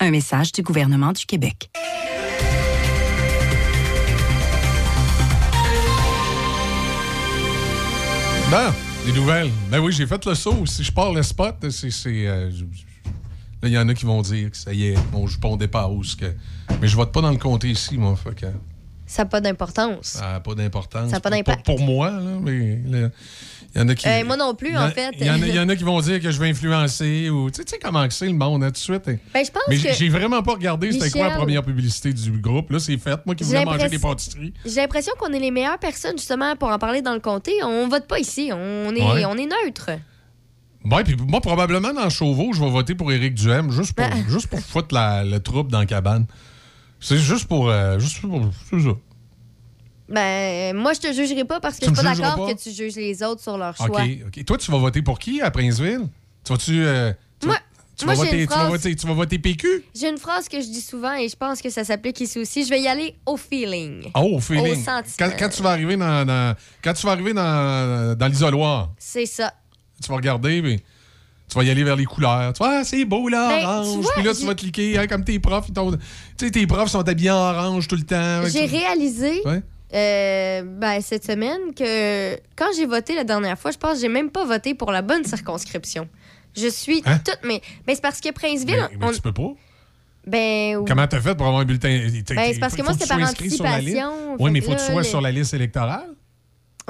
[0.00, 1.70] Un message du gouvernement du Québec.
[8.50, 8.72] Bon,
[9.06, 9.50] les nouvelles.
[9.70, 10.66] Ben oui, j'ai fait le saut.
[10.66, 11.90] Si je pars le spot, c'est.
[11.90, 12.50] c'est, euh,
[13.62, 16.14] Là, il y en a qui vont dire que ça y est, mon jupon dépasse.
[16.14, 16.32] Que...
[16.80, 18.16] Mais je vote pas dans le comté ici, moi.
[18.16, 18.46] Fait que
[19.06, 20.06] Ça n'a pas d'importance.
[20.06, 21.10] ça n'a pas d'importance.
[21.10, 21.66] Ça a pas Pour- d'impact.
[21.66, 23.08] Pour, pour moi, là, mais là,
[23.74, 24.08] il y en a qui.
[24.08, 25.10] Euh, moi non plus, en- en fait.
[25.20, 27.30] Il y, en a- il y en a qui vont dire que je vais influencer
[27.30, 27.50] ou.
[27.50, 29.08] Tu sais- comment c'est le monde, hein, tout de suite.
[29.08, 29.16] hein.
[29.32, 32.30] Ben, je pense Mais que- j'ai vraiment pas regardé c'était quoi la première publicité du
[32.32, 32.70] groupe.
[32.70, 33.18] Là, c'est fait.
[33.26, 34.52] Moi qui voulais manger des pâtisseries.
[34.64, 37.52] J'ai l'impression qu'on est les meilleures personnes, justement, pour en parler dans le comté.
[37.64, 38.50] On vote pas ici.
[38.52, 39.24] On est, Ouais.
[39.24, 39.90] on est neutre.
[40.84, 44.16] Ouais, puis moi, probablement, dans Chauveau, je vais voter pour Éric Duhem, juste pour, Ah.
[44.28, 46.26] juste pour foutre la, le trouble dans la cabane.
[46.98, 47.68] C'est juste pour.
[47.70, 48.40] euh, juste pour.
[48.70, 48.90] C'est ça.
[50.10, 52.70] Ben, moi, je te jugerai pas parce que Tu je suis pas d'accord que tu
[52.70, 54.02] juges les autres sur leur OK, choix.
[54.26, 54.44] OK.
[54.44, 56.08] Toi, tu vas voter pour qui à Princeville?
[56.44, 56.82] Tu vas-tu.
[56.84, 57.62] euh, tu Moi- vas-
[57.96, 59.84] tu moi, vas voter, une tu vas phrase- voter, tu vas voter PQ?
[59.94, 62.64] J'ai une phrase que je dis souvent et je pense que ça s'applique ici aussi.
[62.64, 64.10] Je vais y aller au feeling.
[64.14, 64.72] Oh, au feeling.
[64.72, 65.02] Au sentiment.
[65.18, 69.26] quand, quand tu vas arriver dans, dans- quand tu vas arriver dans, dans l'isoloir, C'est
[69.26, 69.52] ça.
[70.02, 70.80] tu vas regarder, puis
[71.48, 72.52] tu vas y aller vers les couleurs.
[72.54, 74.02] Tu vois, ah, c'est beau là, Ben, tu orange.
[74.04, 75.66] vois, Puis là, tu vas cliquer, hein, comme tes profs.
[75.68, 78.42] ils Tu sais, tes profs sont habillés en orange tout le temps.
[78.48, 79.60] J'ai réalisé Ouais.
[79.94, 84.08] Euh, ben, cette semaine que quand j'ai voté la dernière fois, je pense que j'ai
[84.08, 86.08] même pas voté pour la bonne circonscription.
[86.56, 87.18] Je suis Hein?
[87.24, 87.38] toute.
[87.44, 88.76] Mais, mais c'est parce que Princeville.
[88.90, 89.52] Mais, mais on- tu peux pas?
[90.26, 90.76] Ben.
[90.76, 90.84] oui.
[90.86, 91.88] Comment t'as fait pour avoir un bulletin?
[91.88, 95.02] Ben, c'est parce que moi, c'était par anticipation, Oui, mais que faut que tu sois
[95.02, 96.08] les- sur la liste électorale?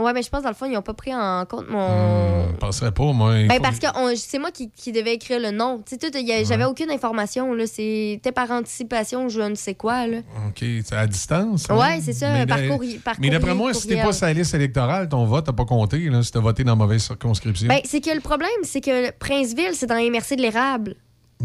[0.00, 2.48] Ouais, mais je pense, dans le fond, ils n'ont pas pris en compte mon.
[2.50, 3.32] Je penserais pas, moi.
[3.34, 5.78] Ben, faut- parce que on- c'est moi qui, qui devais écrire le nom.
[5.86, 7.54] Tu sais, a- j'avais aucune information.
[7.66, 10.06] C'était par anticipation, je ne sais quoi.
[10.06, 10.18] Là.
[10.48, 10.64] OK,
[10.96, 11.66] à distance.
[11.68, 14.32] Ouais, c'est ça, Mais par d'a- courrier- par Mais d'après moi, si t'es pas la
[14.32, 17.68] liste électorale, ton vote n'a pas compté, là, si t'as voté dans la mauvaise circonscription.
[17.68, 20.96] Ben, c'est que le problème, c'est que Princeville, c'est dans les de l'érable.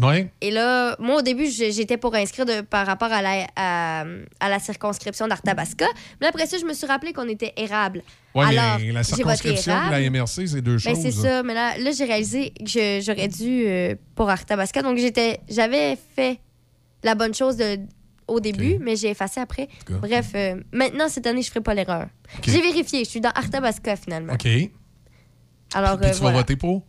[0.02, 0.30] Ouais.
[0.40, 4.04] Et là, moi, au début, j'étais pour inscrire de- par rapport à la, à,
[4.40, 5.86] à la circonscription d'Arthabasca.
[6.20, 8.02] Mais après ça, je me suis rappelé qu'on était érable.
[8.34, 10.10] Alors, mais la circonscription et la.
[10.10, 11.00] MRC, c'est deux Ben, choses.
[11.02, 11.42] c'est ça.
[11.42, 14.82] Mais là, là j'ai réalisé que j'aurais dû euh, pour Arthabasca.
[14.82, 16.38] Donc, j'étais, j'avais fait
[17.02, 17.78] la bonne chose de,
[18.28, 19.68] au début, mais j'ai effacé après.
[19.88, 22.08] Bref, euh, maintenant, cette année, je ferai pas l'erreur.
[22.44, 23.04] J'ai vérifié.
[23.04, 24.32] Je suis dans Arthabasca, finalement.
[24.34, 24.42] OK.
[24.42, 24.70] Puis
[25.74, 26.38] Alors, tu euh, vas voilà.
[26.38, 26.82] voter pour?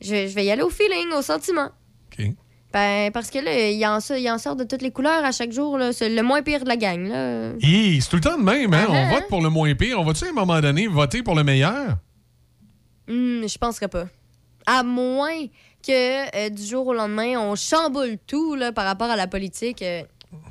[0.00, 1.70] Je, je vais y aller au feeling, au sentiment.
[2.18, 2.26] OK.
[2.72, 5.32] Ben, parce que là, il en, sort- il en sort de toutes les couleurs à
[5.32, 5.78] chaque jour.
[5.78, 5.92] là.
[5.92, 7.08] C'est le moins pire de la gang.
[7.08, 7.52] Là.
[7.62, 8.84] Hi, c'est tout le temps de même, hein?
[8.88, 9.10] Ah, On hein?
[9.14, 9.98] vote pour le moins pire.
[9.98, 11.96] On va-tu, à un moment donné, voter pour le meilleur?
[13.08, 14.06] Hmm, je penserais pas.
[14.66, 15.46] À moins
[15.86, 19.80] que euh, du jour au lendemain, on chamboule tout là, par rapport à la politique.
[19.82, 20.02] euh,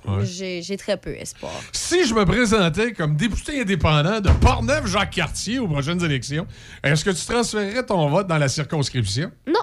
[0.07, 0.25] Ouais.
[0.25, 1.51] j'ai, j'ai très peu espoir.
[1.71, 6.47] Si je me présentais comme député indépendant de Portneuf-Jacques-Cartier aux prochaines élections,
[6.83, 9.31] est-ce que tu transférerais ton vote dans la circonscription?
[9.45, 9.59] Non.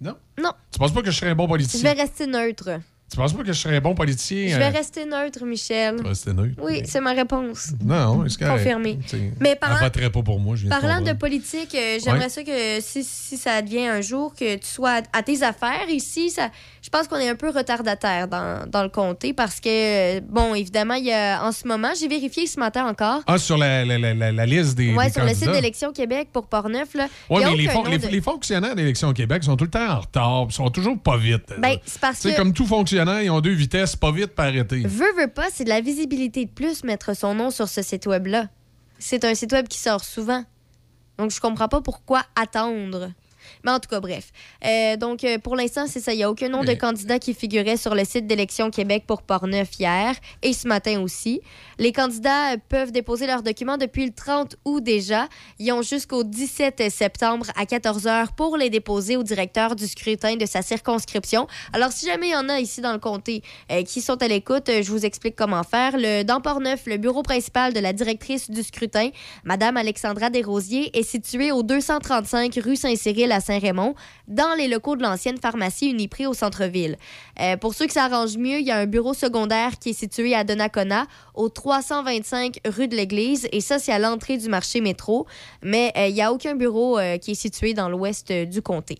[0.00, 0.14] Non?
[0.38, 0.52] Non.
[0.72, 1.94] Tu penses pas que je serais un bon Je politicien?
[1.94, 2.80] vais rester neutre.
[3.08, 4.48] Tu penses pas que je serais un bon politicien?
[4.48, 5.94] Je vais euh, rester neutre, Michel.
[5.96, 6.60] tu vas rester neutre?
[6.60, 7.68] Oui, c'est ma réponse.
[7.82, 8.56] Non, c'est correct.
[8.58, 8.98] Confirmé.
[9.38, 12.28] Mais parlant- voterait pas pour moi, je viens Parlant de politique, euh, j'aimerais Ouais.
[12.28, 15.88] ça que si, si ça advient un jour, que tu sois à, à tes affaires
[15.88, 16.30] ici.
[16.30, 16.50] Ça,
[16.86, 20.94] je pense qu'on est un peu retardataire dans, dans le comté parce que, bon, évidemment,
[20.94, 23.22] il y a, en ce moment, j'ai vérifié ce matin encore.
[23.26, 26.94] Ah, sur la, la, la, liste des, des sur le site d'Élection Québec pour Portneuf.
[26.94, 29.88] Là, Oui, mais les, fon- les, de- les fonctionnaires d'Élection Québec sont tout le temps
[29.96, 31.54] en retard, ils sont toujours pas vite.
[31.58, 34.82] Ben, c'est parce que- comme tout fonctionnaire, ils ont deux vitesses, pas vite, pas arrêter.
[34.86, 38.06] Veux, veux pas, c'est de la visibilité de plus mettre son nom sur ce site
[38.06, 38.46] web-là.
[39.00, 40.44] C'est un site web qui sort souvent.
[41.18, 43.10] Donc, je comprends pas pourquoi attendre.
[43.66, 44.30] Mais en tout cas, bref.
[44.64, 46.12] Euh, donc, euh, pour l'instant, c'est ça.
[46.12, 49.22] Il n'y a aucun nom de candidat qui figurait sur le site d'Élection Québec pour
[49.22, 51.40] Portneuf hier et ce matin aussi.
[51.78, 55.28] Les candidats euh, peuvent déposer leurs documents depuis le 30 août déjà.
[55.58, 60.36] Ils ont jusqu'au 17 septembre à 14 h pour les déposer au directeur du scrutin
[60.36, 61.48] de sa circonscription.
[61.72, 64.28] Alors, si jamais il y en a ici dans le comté euh, qui sont à
[64.28, 65.96] l'écoute, je vous explique comment faire.
[65.96, 69.10] Le, dans Portneuf, le bureau principal de la directrice du scrutin,
[69.42, 73.94] Madame Alexandra Desrosiers, est situé au 235 rue Saint-Cyril à Saint-Raymond,
[74.28, 76.96] dans les locaux de l'ancienne pharmacie Uniprix au centre-ville.
[77.40, 80.34] Euh, pour ceux qui s'arrangent mieux, il y a un bureau secondaire qui est situé
[80.34, 85.26] à Donnacona, au 325 rue de l'Église, et ça, c'est à l'entrée du marché métro.
[85.62, 88.98] Mais euh, il n'y a aucun bureau euh, qui est situé dans l'ouest du comté.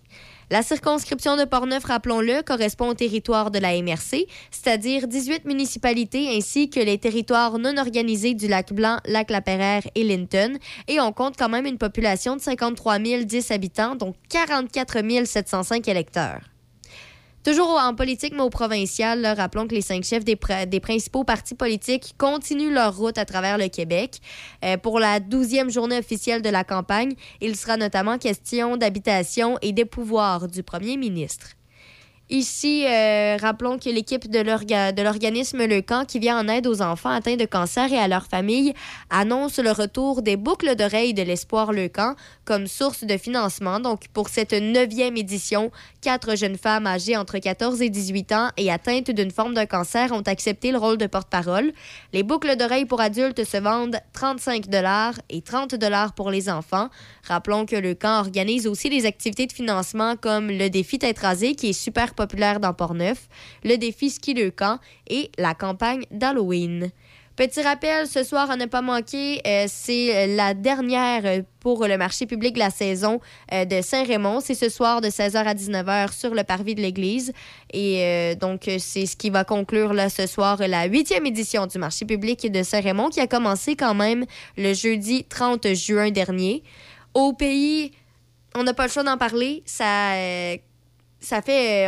[0.48, 6.70] La circonscription de Portneuf, rappelons-le, correspond au territoire de la MRC, c'est-à-dire 18 municipalités ainsi
[6.70, 9.40] que les territoires non organisés du lac Blanc, lac La
[9.96, 10.58] et Linton.
[10.86, 16.55] Et on compte quand même une population de 53 010 habitants, donc 44 705 électeurs.
[17.46, 21.22] Toujours en politique, mais au provincial, rappelons que les cinq chefs des, pr- des principaux
[21.22, 24.18] partis politiques continuent leur route à travers le Québec.
[24.64, 29.70] Euh, pour la douzième journée officielle de la campagne, il sera notamment question d'habitation et
[29.70, 31.50] des pouvoirs du premier ministre.
[32.28, 34.40] Ici, euh, rappelons que l'équipe de
[35.00, 38.26] l'organisme Le Camp, qui vient en aide aux enfants atteints de cancer et à leurs
[38.26, 38.74] familles,
[39.10, 42.16] annonce le retour des boucles d'oreilles de l'Espoir Le Camp
[42.46, 43.80] comme source de financement.
[43.80, 48.70] Donc, pour cette neuvième édition, quatre jeunes femmes âgées entre 14 et 18 ans et
[48.70, 51.72] atteintes d'une forme de cancer ont accepté le rôle de porte-parole.
[52.14, 54.64] Les boucles d'oreilles pour adultes se vendent 35
[55.28, 55.74] et 30
[56.14, 56.88] pour les enfants.
[57.24, 61.54] Rappelons que le camp organise aussi des activités de financement comme le défi tête rasée
[61.54, 63.28] qui est super populaire dans Portneuf,
[63.64, 66.90] le défi ski le camp et la campagne d'Halloween.
[67.36, 71.98] Petit rappel, ce soir, à ne pas manquer, euh, c'est la dernière euh, pour le
[71.98, 73.20] marché public de la saison
[73.52, 74.40] euh, de Saint-Raymond.
[74.40, 77.34] C'est ce soir de 16h à 19h sur le parvis de l'église.
[77.74, 82.06] Et donc, c'est ce qui va conclure là, ce soir la huitième édition du marché
[82.06, 84.24] public de Saint-Raymond qui a commencé quand même
[84.56, 86.62] le jeudi 30 juin dernier.
[87.12, 87.92] Au pays,
[88.54, 89.62] on n'a pas le choix d'en parler.
[89.66, 90.14] Ça,
[91.20, 91.86] ça fait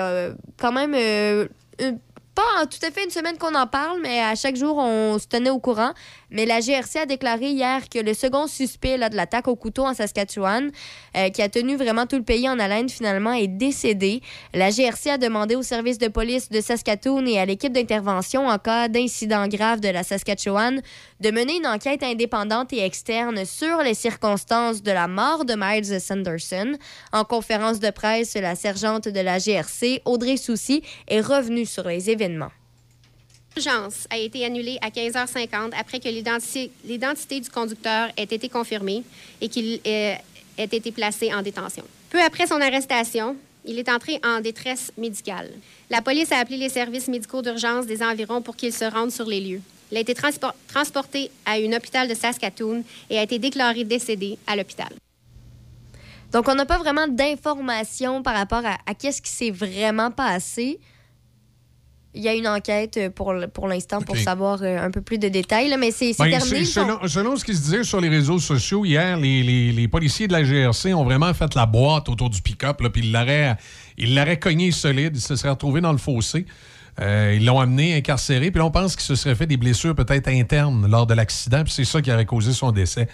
[0.59, 1.99] quand même une-
[2.39, 5.26] pas tout à fait une semaine qu'on en parle, mais à chaque jour, on se
[5.26, 5.92] tenait au courant.
[6.31, 9.94] Mais la GRC a déclaré hier que le second suspect de l'attaque au couteau en
[9.94, 10.70] Saskatchewan,
[11.16, 14.20] euh, qui a tenu vraiment tout le pays en haleine, finalement, est décédé.
[14.52, 18.58] La GRC a demandé au service de police de Saskatoon et à l'équipe d'intervention en
[18.58, 20.81] cas d'incident grave de la Saskatchewan
[21.20, 26.00] de mener une enquête indépendante et externe sur les circonstances de la mort de Miles
[26.00, 26.76] Sanderson.
[27.12, 32.10] En conférence de presse, la sergente de la GRC, Audrey Soucy, est revenue sur les
[32.10, 32.50] événements.
[33.59, 39.03] L'urgence a été annulée à 15h50 après que l'identi- l'identité du conducteur ait été confirmée
[39.41, 40.15] et qu'il euh,
[40.57, 41.83] ait été placé en détention.
[42.09, 45.51] Peu après son arrestation, il est entré en détresse médicale.
[45.91, 49.27] La police a appelé les services médicaux d'urgence des environs pour qu'ils se rendent sur
[49.27, 49.61] les lieux.
[49.91, 54.39] Il a été transpor- transporté à un hôpital de Saskatoon et a été déclaré décédé
[54.47, 54.91] à l'hôpital.
[56.31, 60.78] Donc, on n'a pas vraiment d'informations par rapport à, à qu'est-ce qui s'est vraiment passé.
[62.18, 65.18] Il y a une enquête euh, pour, pour l'instant pour savoir euh, un peu plus
[65.18, 66.64] de détails, là, mais c'est Ben, terminé.
[66.64, 70.26] selon, selon ce qui se disait sur les réseaux sociaux hier, les, les- les policiers
[70.26, 73.02] de la GRC ont vraiment fait la boîte autour du pick-up, puis
[73.97, 76.44] ils l'auraient cogné solide, il se serait retrouvé dans le fossé.
[77.00, 79.94] Euh, ils l'ont amené incarcéré, puis là, on pense qu'il se serait fait des blessures
[79.94, 83.06] peut-être internes lors de l'accident, puis c'est ça qui aurait causé son décès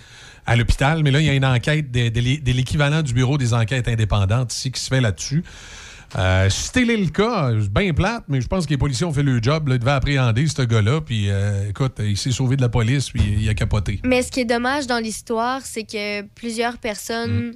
[0.47, 1.02] à l'hôpital.
[1.02, 4.55] Mais là, il y a une enquête de, de l'équivalent du bureau des enquêtes indépendantes
[4.55, 5.44] ici qui se fait là-dessus.
[6.17, 9.12] Euh, si c'était le cas, c'est bien plate, mais je pense que les policiers ont
[9.12, 9.68] fait le job.
[9.68, 11.01] Là, ils devaient appréhender ce gars-là.
[11.01, 14.01] Puis, euh, écoute, il s'est sauvé de la police, puis il a capoté.
[14.05, 17.55] Mais ce qui est dommage dans l'histoire, c'est que plusieurs personnes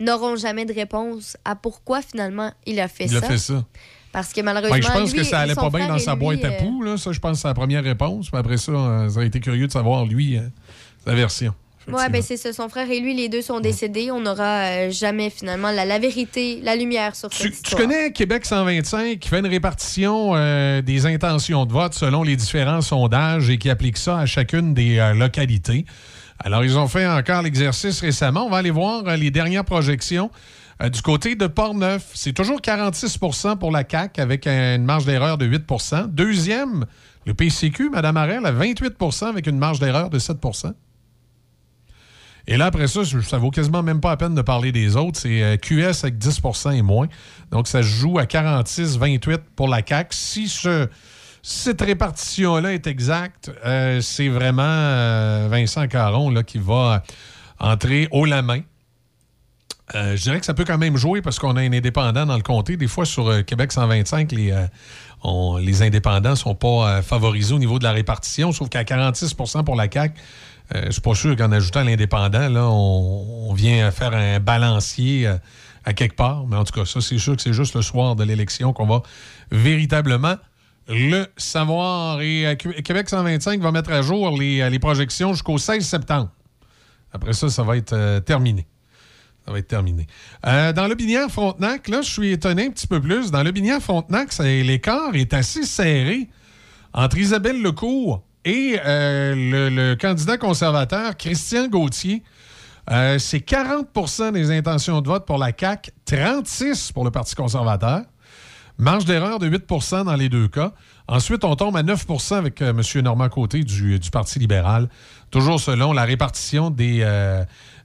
[0.00, 0.04] Mm.
[0.04, 3.18] n'auront jamais de réponse à pourquoi finalement il a fait Il ça.
[3.18, 3.64] a fait ça.
[4.10, 6.42] Parce que malheureusement, Ben, je pense lui que ça allait pas bien dans sa boîte
[6.44, 6.82] à euh, poux.
[6.82, 6.96] Là.
[6.96, 8.32] Ça, je pense c'est la première réponse.
[8.32, 10.38] Mais après ça, euh, ça aurait été curieux de savoir, lui,
[11.04, 11.54] sa version.
[11.92, 12.52] Ouais, ben c'est ça.
[12.52, 14.10] Son frère et lui, les deux sont décédés.
[14.10, 18.44] On n'aura euh, jamais finalement la, la vérité, la lumière sur cette Tu connais Québec
[18.44, 23.58] 125 qui fait une répartition euh, des intentions de vote selon les différents sondages et
[23.58, 25.84] qui applique ça à chacune des euh, localités.
[26.40, 28.46] Alors, ils ont fait encore l'exercice récemment.
[28.46, 30.30] On va aller voir euh, les dernières projections.
[30.80, 35.36] Euh, du côté de Portneuf, c'est toujours 46% pour la CAQ avec une marge d'erreur
[35.36, 36.86] de 8% Deuxième,
[37.26, 40.38] le PCQ, Mme Arel, à 28% avec une marge d'erreur de 7
[42.50, 45.20] et là, après ça, ça vaut quasiment même pas la peine de parler des autres.
[45.20, 47.06] C'est euh, QS avec 10% et moins.
[47.50, 50.16] Donc, ça se joue à 46-28 pour la CAQ.
[50.16, 50.88] Si ce-
[51.42, 57.02] cette répartition-là est exacte, euh, c'est vraiment euh, Vincent Caron là, qui va
[57.60, 58.60] entrer haut la main
[59.94, 62.42] je dirais que ça peut quand même jouer parce qu'on a un indépendant dans le
[62.42, 62.76] comté.
[62.76, 64.52] Des fois, sur Québec 125, les,
[65.82, 69.90] indépendants ne sont pas favorisés au niveau de la répartition, sauf qu'à 46% pour la
[69.90, 70.14] CAQ,
[70.74, 75.36] euh, je suis pas sûr qu'en ajoutant l'indépendant, on, vient faire un balancier euh,
[75.84, 76.46] à quelque part.
[76.46, 78.86] Mais en tout cas, ça, c'est sûr que c'est juste le soir de l'élection qu'on
[78.86, 79.02] va
[79.50, 80.36] véritablement
[80.88, 82.20] le savoir.
[82.20, 86.30] Et euh, Qué- Québec 125 va mettre à jour les, les projections jusqu'au 16 septembre.
[87.12, 88.66] Après ça, ça va être euh, terminé.
[89.46, 90.06] Ça va être terminé.
[90.46, 93.30] Euh, dans le Binière Frontenac, là, je suis étonné un petit peu plus.
[93.30, 96.28] Dans le Binière Frontenac, l'écart est assez serré
[96.92, 99.34] entre Isabelle Lecourt et euh,
[99.70, 102.22] le, candidat conservateur Christian Gauthier.
[102.90, 108.00] Euh, c'est 40% des intentions de vote pour la CAQ, 36% pour le Parti conservateur.
[108.78, 110.72] Marge d'erreur de 8% dans les deux cas.
[111.08, 113.02] Ensuite, on tombe à 9% avec euh, M.
[113.02, 114.88] Normand Côté du, Parti libéral,
[115.30, 117.04] toujours selon la répartition des,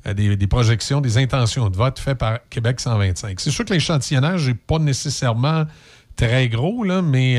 [0.05, 3.41] des, projections, des intentions de vote faites par Québec 125.
[3.41, 5.65] C'est sûr que l'échantillonnage n'est pas nécessairement
[6.15, 7.35] très gros, là, mais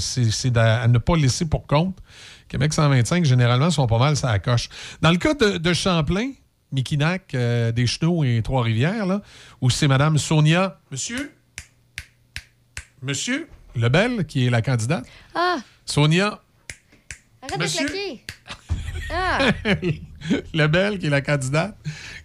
[0.00, 1.96] c'est à ne pas laisser pour compte.
[2.48, 4.68] Québec 125, généralement, sont pas mal ça la coche.
[5.02, 6.30] Dans le cas de, de Champlain,
[6.72, 9.22] Miquinac, euh, Deschenaux et Trois-Rivières, là,
[9.60, 10.78] où c'est Mme Sonia.
[10.90, 11.32] Monsieur?
[13.02, 15.04] Monsieur Lebel, qui est la candidate.
[15.34, 16.40] Ah, Sonia
[17.42, 17.84] arrête Monsieur?
[17.86, 18.22] de claquer.
[19.08, 19.38] Ah,
[20.54, 21.76] Lebel, qui est la candidate.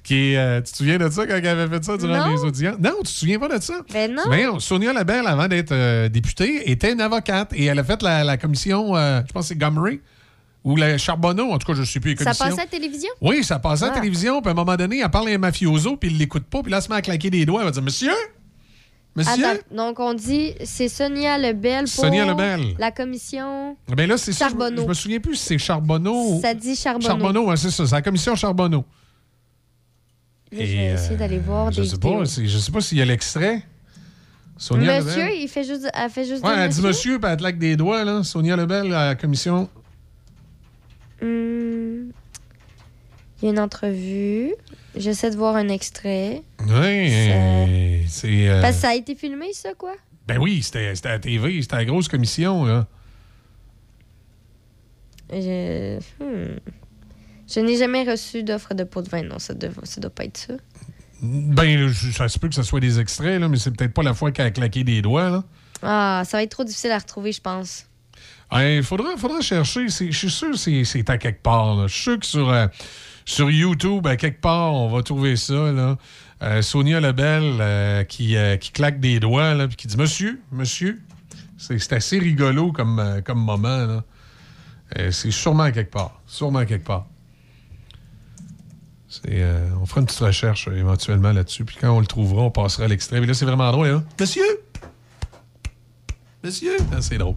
[0.03, 2.35] Qui est, euh, tu te souviens de ça quand elle avait fait ça durant Non.
[2.35, 2.77] les audiences?
[2.79, 3.75] Non, tu te souviens pas de ça?
[3.93, 4.23] ben non.
[4.25, 8.23] Voyons, Sonia Lebel, avant d'être euh, députée, était une avocate et elle a fait la,
[8.23, 10.01] la commission, euh, je pense que c'est Gomery,
[10.63, 13.09] ou la Charbonneau, en tout cas, je ne sais plus Ça passait à la télévision?
[13.21, 13.99] Oui, ça passait à la Ah.
[13.99, 16.61] télévision, puis à un moment donné, elle parle à un mafioso, puis il l'écoute pas,
[16.61, 18.11] puis là, elle se met à claquer des doigts, elle va dire Monsieur
[19.15, 19.45] Monsieur?
[19.45, 22.75] Attends, donc on dit c'est Sonia Lebel pour Sonia Lebel.
[22.79, 23.75] la commission.
[23.89, 24.45] Ben là, c'est ça.
[24.45, 24.83] Je, Charbonneau.
[24.83, 26.39] je me souviens plus si c'est Charbonneau.
[26.41, 27.07] Ça dit Charbonneau.
[27.07, 27.85] Charbonneau, c'est ça.
[27.85, 28.85] C'est la commission Charbonneau.
[30.53, 32.19] Là, je vais essayer euh, d'aller voir Je des sais vidéos.
[32.19, 33.63] pas, je sais pas s'il y a l'extrait.
[34.57, 35.41] Sonia Monsieur, Lebel.
[35.41, 38.03] il fait juste, elle fait juste Ouais, elle dit monsieur, puis elle claque des doigts,
[38.05, 38.23] là.
[38.23, 39.67] Sonia Lebel, à la commission.
[41.21, 41.70] Hmm.
[43.41, 44.53] Il y a une entrevue.
[44.95, 46.41] J'essaie de voir un extrait.
[46.67, 48.49] Oui, c'est.
[48.49, 49.93] euh, Parce que ça a été filmé, ça, quoi?
[50.27, 52.87] Ben oui, c'était c'était à la TV, c'était la grosse commission, là.
[55.31, 56.59] Je, hmm.
[57.53, 59.23] Je n'ai jamais reçu d'offre de pot de vin.
[59.23, 60.53] Non, ça ne ça doit pas être ça.
[61.21, 64.13] Ben, ça se peut que ce soit des extraits, là, mais c'est peut-être pas la
[64.13, 65.43] fois qu'elle a claqué des doigts, là.
[65.83, 67.85] Ah, ça va être trop difficile à retrouver, je pense.
[68.53, 69.87] Il faudra, faudra chercher.
[69.89, 71.75] C'est- Je suis sûr que c'est- c'est à quelque part.
[71.75, 71.87] là.
[71.87, 72.67] Je suis sûr que sur, euh,
[73.25, 75.71] sur YouTube, à quelque part, on va trouver ça.
[75.71, 75.97] Là.
[76.43, 80.41] Euh, Sonia Lebel euh, qui, euh, qui claque des doigts là, puis qui dit Monsieur,
[80.51, 80.99] monsieur.
[81.57, 83.85] C'est assez rigolo comme, comme moment.
[83.85, 84.03] là.
[85.11, 86.19] C'est sûrement quelque part.
[86.25, 87.05] Sûrement quelque part.
[89.29, 91.63] On fera une petite recherche éventuellement là-dessus.
[91.63, 93.21] Puis quand on le trouvera, on passera à l'extrait.
[93.21, 93.87] Mais là, c'est vraiment drôle.
[93.87, 94.03] Hein?
[94.19, 94.60] Monsieur!
[96.43, 96.75] Monsieur!
[96.91, 97.35] Ah, c'est drôle.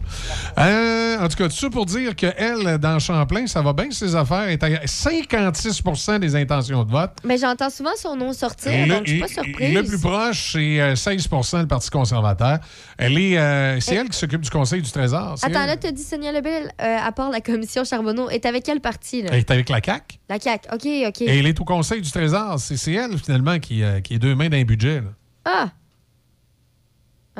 [0.57, 4.15] Euh, en tout cas, tout ça pour dire qu'elle, dans Champlain, ça va bien, ses
[4.15, 4.49] affaires.
[4.49, 7.11] est à 56% des intentions de vote.
[7.23, 9.73] Mais j'entends souvent son nom sortir, Le- donc je suis pas surprise.
[9.75, 12.57] Le plus proche, c'est euh, 16% le Parti conservateur.
[12.97, 15.35] Elle est, euh, c'est Et- elle qui s'occupe du Conseil du Trésor.
[15.39, 15.67] Attends, elle?
[15.67, 18.81] là, tu as dit Sonia Lebel, euh, à part la commission Charbonneau, est avec quel
[18.81, 19.29] parti, là?
[19.33, 20.17] Elle est avec la CAQ.
[20.29, 20.67] La CAQ.
[20.73, 21.21] OK, OK.
[21.21, 22.59] Et elle est au Conseil du Trésor.
[22.59, 25.01] C'est elle, finalement, qui, euh, qui est deux mains dans un budget.
[25.01, 25.09] là.
[25.45, 25.69] Ah!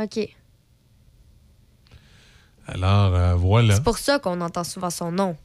[0.03, 0.34] OK.
[2.67, 3.75] Alors, euh, voilà.
[3.75, 5.35] C'est pour ça qu'on entend souvent son nom.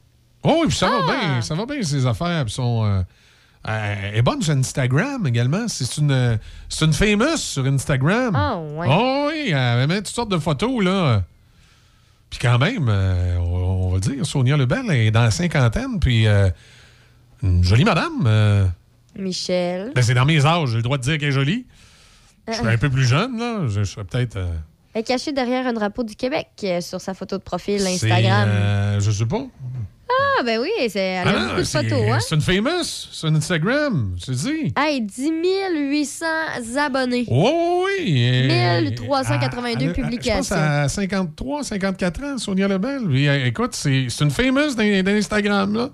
[0.43, 1.05] Oh, oui, puis ça Ah!
[1.05, 1.41] va bien.
[1.41, 2.43] Ça va bien, ses affaires.
[2.45, 3.01] Puis sont, euh,
[3.67, 5.67] euh, elle est bonne sur Instagram également.
[5.67, 8.35] C'est une, c'est une famous sur Instagram.
[8.35, 8.87] Ah, ouais.
[8.89, 11.23] Oh, oui, elle met toutes sortes de photos, là.
[12.31, 15.99] Puis quand même, euh, on, on va le dire, Sonia Lebel est dans la cinquantaine,
[15.99, 16.49] puis euh,
[17.43, 18.23] une jolie madame.
[18.25, 18.65] euh,
[19.17, 19.91] Michel.
[19.93, 21.65] ben, c'est dans mes âges, j'ai le droit de dire qu'elle est jolie.
[22.47, 23.67] Je suis un peu plus jeune, là.
[23.67, 24.39] Je serais peut-être...
[24.93, 27.93] Elle est cachée derrière un drapeau du Québec euh, sur sa photo de profil c'est,
[27.93, 28.49] Instagram.
[28.51, 29.45] euh, je sais pas.
[30.39, 32.17] Ah, ben oui, c'est- elle a Ah beaucoup de c'est- photos, hein?
[32.19, 34.73] C'est une famous sur Instagram, te dis.
[34.75, 35.31] Hey, 10
[35.73, 36.25] 800
[36.77, 37.25] abonnés.
[37.29, 38.21] Oh oui!
[38.21, 40.43] et- 1382 elle a- publications.
[40.43, 43.07] Je pense à 53, 54 ans, Sonia Lebel.
[43.09, 45.89] Puis, euh, écoute, c'est c'est une famous d'In- d'Instagram, là.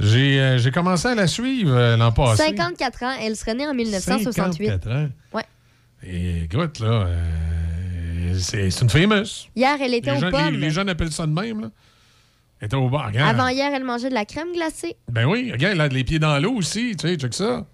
[0.00, 2.42] J'ai euh, j'ai commencé à la suivre l'an passé.
[2.46, 4.66] 54 ans, elle serait née en 1968.
[4.66, 5.08] 54 ans.
[5.32, 5.44] Ouais.
[6.06, 9.48] Et écoute, là, euh, c'est une famous.
[9.56, 10.50] Hier, elle était Les aux gens, pommes.
[10.52, 11.70] les, les gens appellent ça de même, là.
[12.60, 13.06] Elle était au bar.
[13.08, 13.38] Regarde.
[13.38, 14.96] Avant hier, elle mangeait de la crème glacée.
[15.10, 17.66] Ben oui, regarde, elle a les pieds dans l'eau aussi, tu sais, check ça.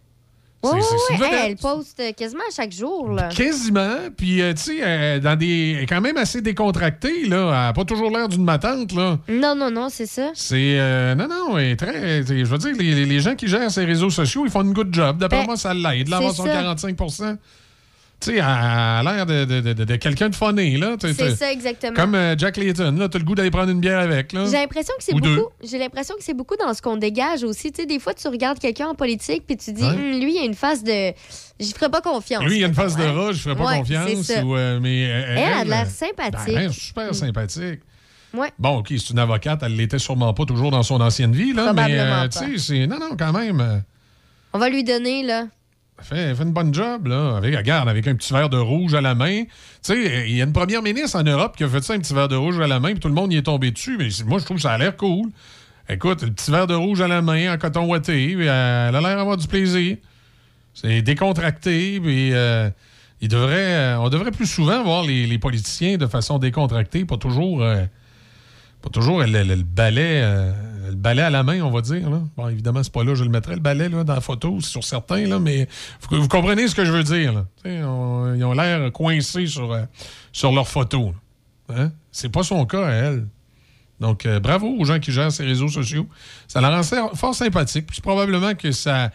[0.63, 0.73] Ouais.
[1.11, 1.33] Hey, vedette.
[1.47, 3.11] elle poste euh, quasiment à chaque jour.
[3.13, 3.29] Là.
[3.29, 3.97] Quasiment.
[4.15, 5.75] Puis, euh, tu sais, euh, dans des.
[5.79, 7.37] elle est quand même assez décontractée, là.
[7.47, 9.19] Elle n'a pas toujours l'air d'une matante, là.
[9.29, 10.33] Non, non, non, c'est ça.
[10.35, 10.79] C'est.
[10.79, 12.23] euh, non, non, elle est très.
[12.25, 14.93] Je veux dire, les, les- gens qui gèrent ces réseaux sociaux, ils font une good
[14.93, 15.17] job.
[15.17, 16.11] D'après Ben, moi, ça l'aide.
[16.11, 16.53] D'avoir c'est son ça.
[16.53, 16.97] 45
[18.21, 20.97] Tu sais, elle a l'air de, de- de- quelqu'un de funny, là.
[21.01, 21.95] C'est ça, exactement.
[21.95, 23.09] Comme euh, Jack Layton, là.
[23.09, 24.45] T'as le goût d'aller prendre une bière avec, là.
[24.45, 25.49] J'ai l'impression que c'est beaucoup.
[25.65, 27.73] J'ai l'impression que c'est beaucoup dans ce qu'on dégage aussi.
[27.73, 29.83] Tu sais, des fois, tu regardes quelqu'un en politique puis tu dis.
[29.83, 31.13] Hum, lui, il a une face de.
[31.59, 32.45] J'y ferai pas confiance.
[32.45, 34.09] Lui, il a une face de rat, je ferais pas Ouais, confiance.
[34.23, 34.45] c'est ça.
[34.45, 36.33] ou, euh, mais, Elle a de l'air sympathique.
[36.55, 37.81] ben, elle est super sympathique.
[38.35, 38.49] Ouais.
[38.59, 41.73] Bon, OK, c'est une avocate, elle l'était sûrement pas toujours dans son ancienne vie, là.
[41.73, 42.87] Mais, euh, tu sais, c'est.
[42.87, 43.61] Non, non, quand même.
[43.61, 43.79] euh,
[44.53, 45.47] On va lui donner, là.
[46.03, 47.37] Fait, fait une bonne job, là.
[47.37, 49.43] Avec, regarde, avec un petit verre de rouge à la main.
[49.45, 49.49] Tu
[49.83, 52.15] sais, il y a une première ministre en Europe qui a fait ça, un petit
[52.15, 53.97] verre de rouge à la main, puis tout le monde y est tombé dessus.
[53.99, 55.31] Mais moi, je trouve que ça a l'air cool.
[55.89, 59.01] Écoute, le petit verre de rouge à la main, en coton ouaté, euh, elle a
[59.01, 59.97] l'air d'avoir du plaisir.
[60.75, 62.71] C'est décontracté, puis euh,
[63.23, 68.91] devrait, euh, on devrait plus souvent voir les, politiciens de façon décontractée, pas toujours, pas
[68.91, 70.23] toujours le, le- le balai,
[70.91, 72.09] le balai à la main, on va dire.
[72.11, 72.21] Là.
[72.37, 74.85] Bon, évidemment, c'est pas là, je le mettrais, le balai, là, dans la photo, sur
[74.85, 75.69] certains, mais
[76.11, 77.45] vous, comprenez ce que je veux dire.
[77.65, 79.83] Ils ont l'air coincés sur, euh,
[80.33, 81.13] sur leurs photos.
[81.69, 81.93] Hein?
[82.13, 83.27] C'est pas son cas à elle.
[84.01, 86.07] Donc, euh, bravo aux gens qui gèrent ces réseaux sociaux.
[86.49, 87.87] Ça la rend fort sympathique.
[87.87, 89.11] Puis probablement que ça,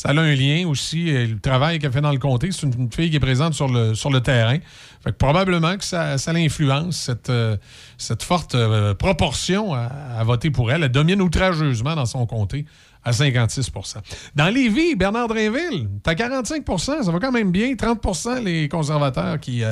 [0.00, 1.14] ça a un lien aussi.
[1.14, 3.68] euh, Le travail qu'elle fait dans le comté, c'est une, fille qui est présente sur
[3.68, 4.56] le, terrain.
[5.04, 7.58] Fait que probablement que ça, ça l'influence, cette, euh,
[7.98, 10.84] cette forte euh, proportion à, voter pour elle.
[10.84, 12.64] Elle domine outrageusement dans son comté
[13.04, 13.96] à 56%
[14.34, 17.74] Dans Lévis, Bernard Drinville, t'as 45% ça va quand même bien.
[17.74, 19.62] 30% les conservateurs qui...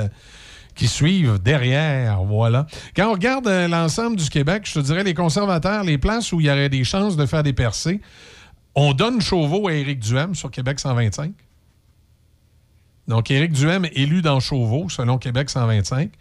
[0.75, 2.23] qui suivent derrière.
[2.23, 2.67] Voilà.
[2.95, 6.47] Quand on regarde l'ensemble du Québec, je te dirais les conservateurs, les places où il
[6.47, 8.01] y aurait des chances de faire des percées,
[8.81, 11.33] on donne Chauveau à Éric Duhem sur Québec 125.
[13.09, 16.13] Donc, Éric Duhem élu dans Chauveau, selon Québec 125.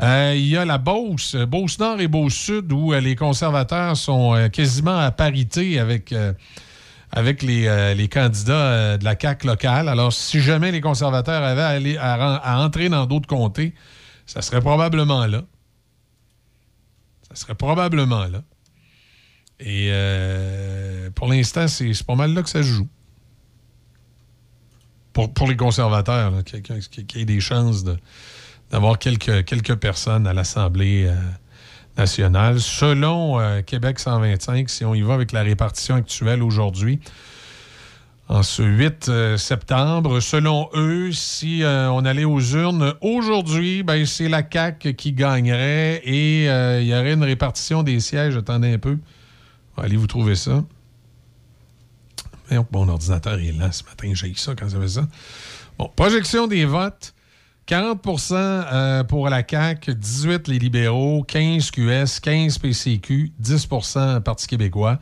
[0.00, 4.48] Euh, il y a la Beauce, Beauce-Nord et Beauce-Sud, où euh, les conservateurs sont euh,
[4.48, 6.12] quasiment à parité avec,
[7.42, 9.88] les, candidats de la CAQ locale.
[9.88, 13.74] Alors, si jamais les conservateurs avaient à, à entrer dans d'autres comtés,
[14.24, 15.42] ça serait probablement là.
[17.28, 18.42] Ça serait probablement là.
[19.60, 22.88] Et euh, pour l'instant, c'est pas mal là que ça se joue.
[25.12, 27.82] Pour, les conservateurs, qu'il y ait des chances
[28.70, 31.14] d'avoir quelques, quelques personnes à l'Assemblée euh,
[31.96, 32.60] nationale.
[32.60, 37.00] Selon euh, Québec 125, si on y va avec la répartition actuelle aujourd'hui,
[38.28, 44.28] en ce 8 euh, septembre, selon eux, si on allait aux urnes aujourd'hui, ben, c'est
[44.28, 48.36] la CAQ qui gagnerait et il y aurait une répartition des sièges.
[48.36, 48.98] Attendez un peu.
[49.82, 50.64] Allez vous trouver ça.
[52.72, 54.10] Mon ordinateur est là ce matin.
[54.14, 55.06] J'ai ça quand ça fait ça.
[55.78, 57.14] Bon, projection des votes.
[57.68, 64.98] 40% euh, pour la CAQ, 18 les libéraux, 15 QS, 15 PCQ, 10% Parti québécois.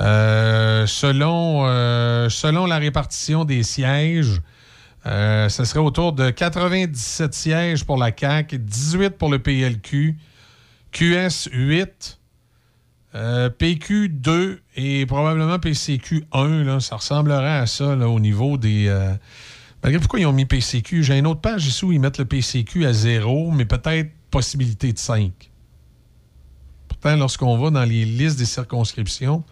[0.00, 4.42] Euh, selon, euh, selon la répartition des sièges,
[5.06, 10.16] euh, ce serait autour de 97 sièges pour la CAQ, 18 pour le PLQ,
[10.92, 12.18] QS 8,
[13.14, 16.64] euh, PQ 2 et probablement PCQ 1.
[16.64, 18.86] Là, ça ressemblerait à ça au niveau des.
[18.88, 19.12] Euh,
[19.82, 22.24] malgré pourquoi ils ont mis PCQ, j'ai une autre page ici où ils mettent le
[22.26, 25.32] PCQ à 0, mais peut-être possibilité de 5.
[26.88, 29.42] Pourtant, lorsqu'on va dans les listes des circonscriptions,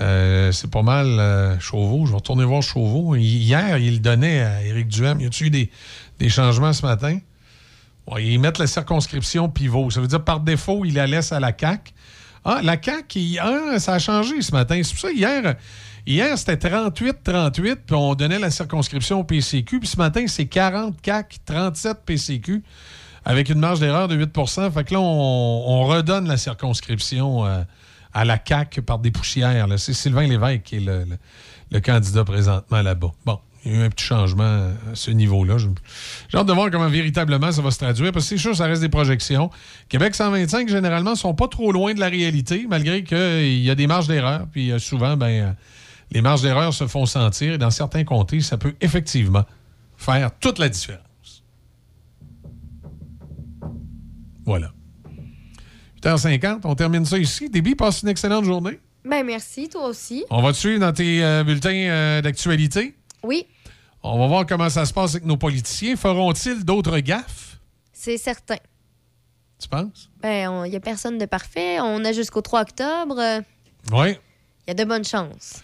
[0.00, 2.06] euh, c'est pas mal Chauveau.
[2.06, 3.16] Je vais retourner voir Chauveau.
[3.16, 5.20] Hi- Hier, il le donnait à Éric Duhem.
[5.20, 7.18] Y a-tu eu des, changements ce matin?
[8.18, 9.90] Ils mettent la circonscription pivot.
[9.90, 11.92] Ça veut dire par défaut, ils la laissent à la CAQ.
[12.50, 14.80] Ah, la CAQ, hier, ça a changé ce matin.
[14.82, 15.56] C'est pour ça hier,
[16.06, 19.80] hier c'était 38-38, puis on donnait la circonscription au PCQ.
[19.80, 22.62] Puis ce matin, c'est 40 CAQ, 37 PCQ,
[23.24, 25.04] avec une marge d'erreur de 8% Fait que là, on,
[25.66, 27.62] on redonne la circonscription euh,
[28.14, 29.66] à la CAQ par des poussières.
[29.76, 31.18] C'est Sylvain Lévesque qui est le, le-
[31.70, 33.10] le candidat présentement là-bas.
[33.26, 33.38] Bon,
[33.68, 34.44] il y a eu un petit changement
[34.90, 35.56] à ce niveau-là.
[35.58, 38.66] J'ai hâte de voir comment véritablement ça va se traduire, parce que c'est sûr, ça
[38.66, 39.50] reste des projections.
[39.88, 43.86] Québec 125, généralement, sont pas trop loin de la réalité, malgré qu'il y a des
[43.86, 44.46] marges d'erreur.
[44.50, 45.52] Puis euh, souvent, ben, euh,
[46.10, 47.54] les marges d'erreur se font sentir.
[47.54, 49.44] Et dans certains comtés, ça peut effectivement
[49.96, 51.02] faire toute la différence.
[54.46, 54.72] Voilà.
[56.02, 57.50] 8h50, on termine ça ici.
[57.50, 58.80] Déby, passe une excellente journée.
[59.04, 60.24] Ben, merci, toi aussi.
[60.30, 62.94] On va te suivre dans tes euh, bulletins euh, d'actualité.
[63.22, 63.46] Oui,
[64.02, 65.96] On va voir comment ça se passe avec nos politiciens.
[65.96, 67.58] Feront-ils d'autres gaffes,
[67.92, 68.56] c'est certain.
[69.60, 70.08] tu penses?
[70.22, 71.80] Ben, il n'y a personne de parfait.
[71.80, 73.16] On a jusqu'au 3 octobre.
[73.88, 74.16] Il Oui.
[74.66, 75.62] y a de bonnes chances.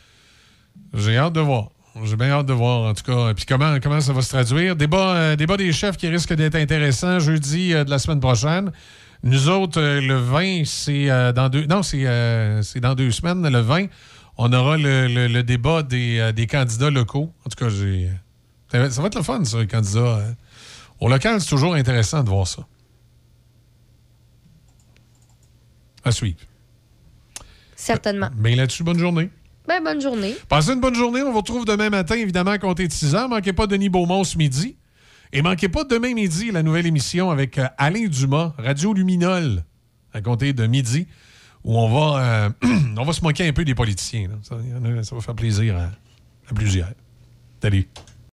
[0.93, 1.69] J'ai hâte de voir.
[2.03, 3.33] J'ai bien hâte de voir, en tout cas.
[3.35, 4.75] Puis comment, comment ça va se traduire?
[4.75, 8.73] Débat, euh, débat des chefs qui risque d'être intéressant jeudi euh, de la semaine prochaine.
[9.23, 11.67] Nous autres, euh, le 20, c'est dans deux.
[11.67, 12.05] Non, c'est
[12.65, 13.49] c'est dans deux semaines.
[13.49, 13.87] Le 20,
[14.39, 17.33] on aura le, le- le débat des, des candidats locaux.
[17.47, 18.11] En tout cas, j'ai.
[18.75, 20.19] Ça va ça va être le fun, ça, les candidats.
[20.19, 20.35] hein.
[20.99, 22.67] Au local, c'est toujours intéressant de voir ça.
[26.03, 26.39] À suivre.
[27.77, 28.31] Certainement.
[28.35, 29.31] Bien là-dessus, bonne journée.
[29.69, 30.35] Ben, bonne journée.
[30.49, 31.23] Passez une bonne journée.
[31.23, 33.29] On vous retrouve demain matin, évidemment, à compter de 6 heures.
[33.29, 34.77] Manquez pas Denis Beaumont ce midi.
[35.33, 39.63] Et manquez pas demain midi la nouvelle émission avec euh, Alain Dumas, Radio Luminol,
[40.13, 41.07] à compter de midi,
[41.63, 42.51] où on va, euh,
[42.99, 44.29] on va se moquer un peu des politiciens.
[44.29, 44.35] là.
[45.05, 45.85] Ça va faire plaisir à,
[46.51, 46.91] à plusieurs.
[47.63, 47.87] Salut.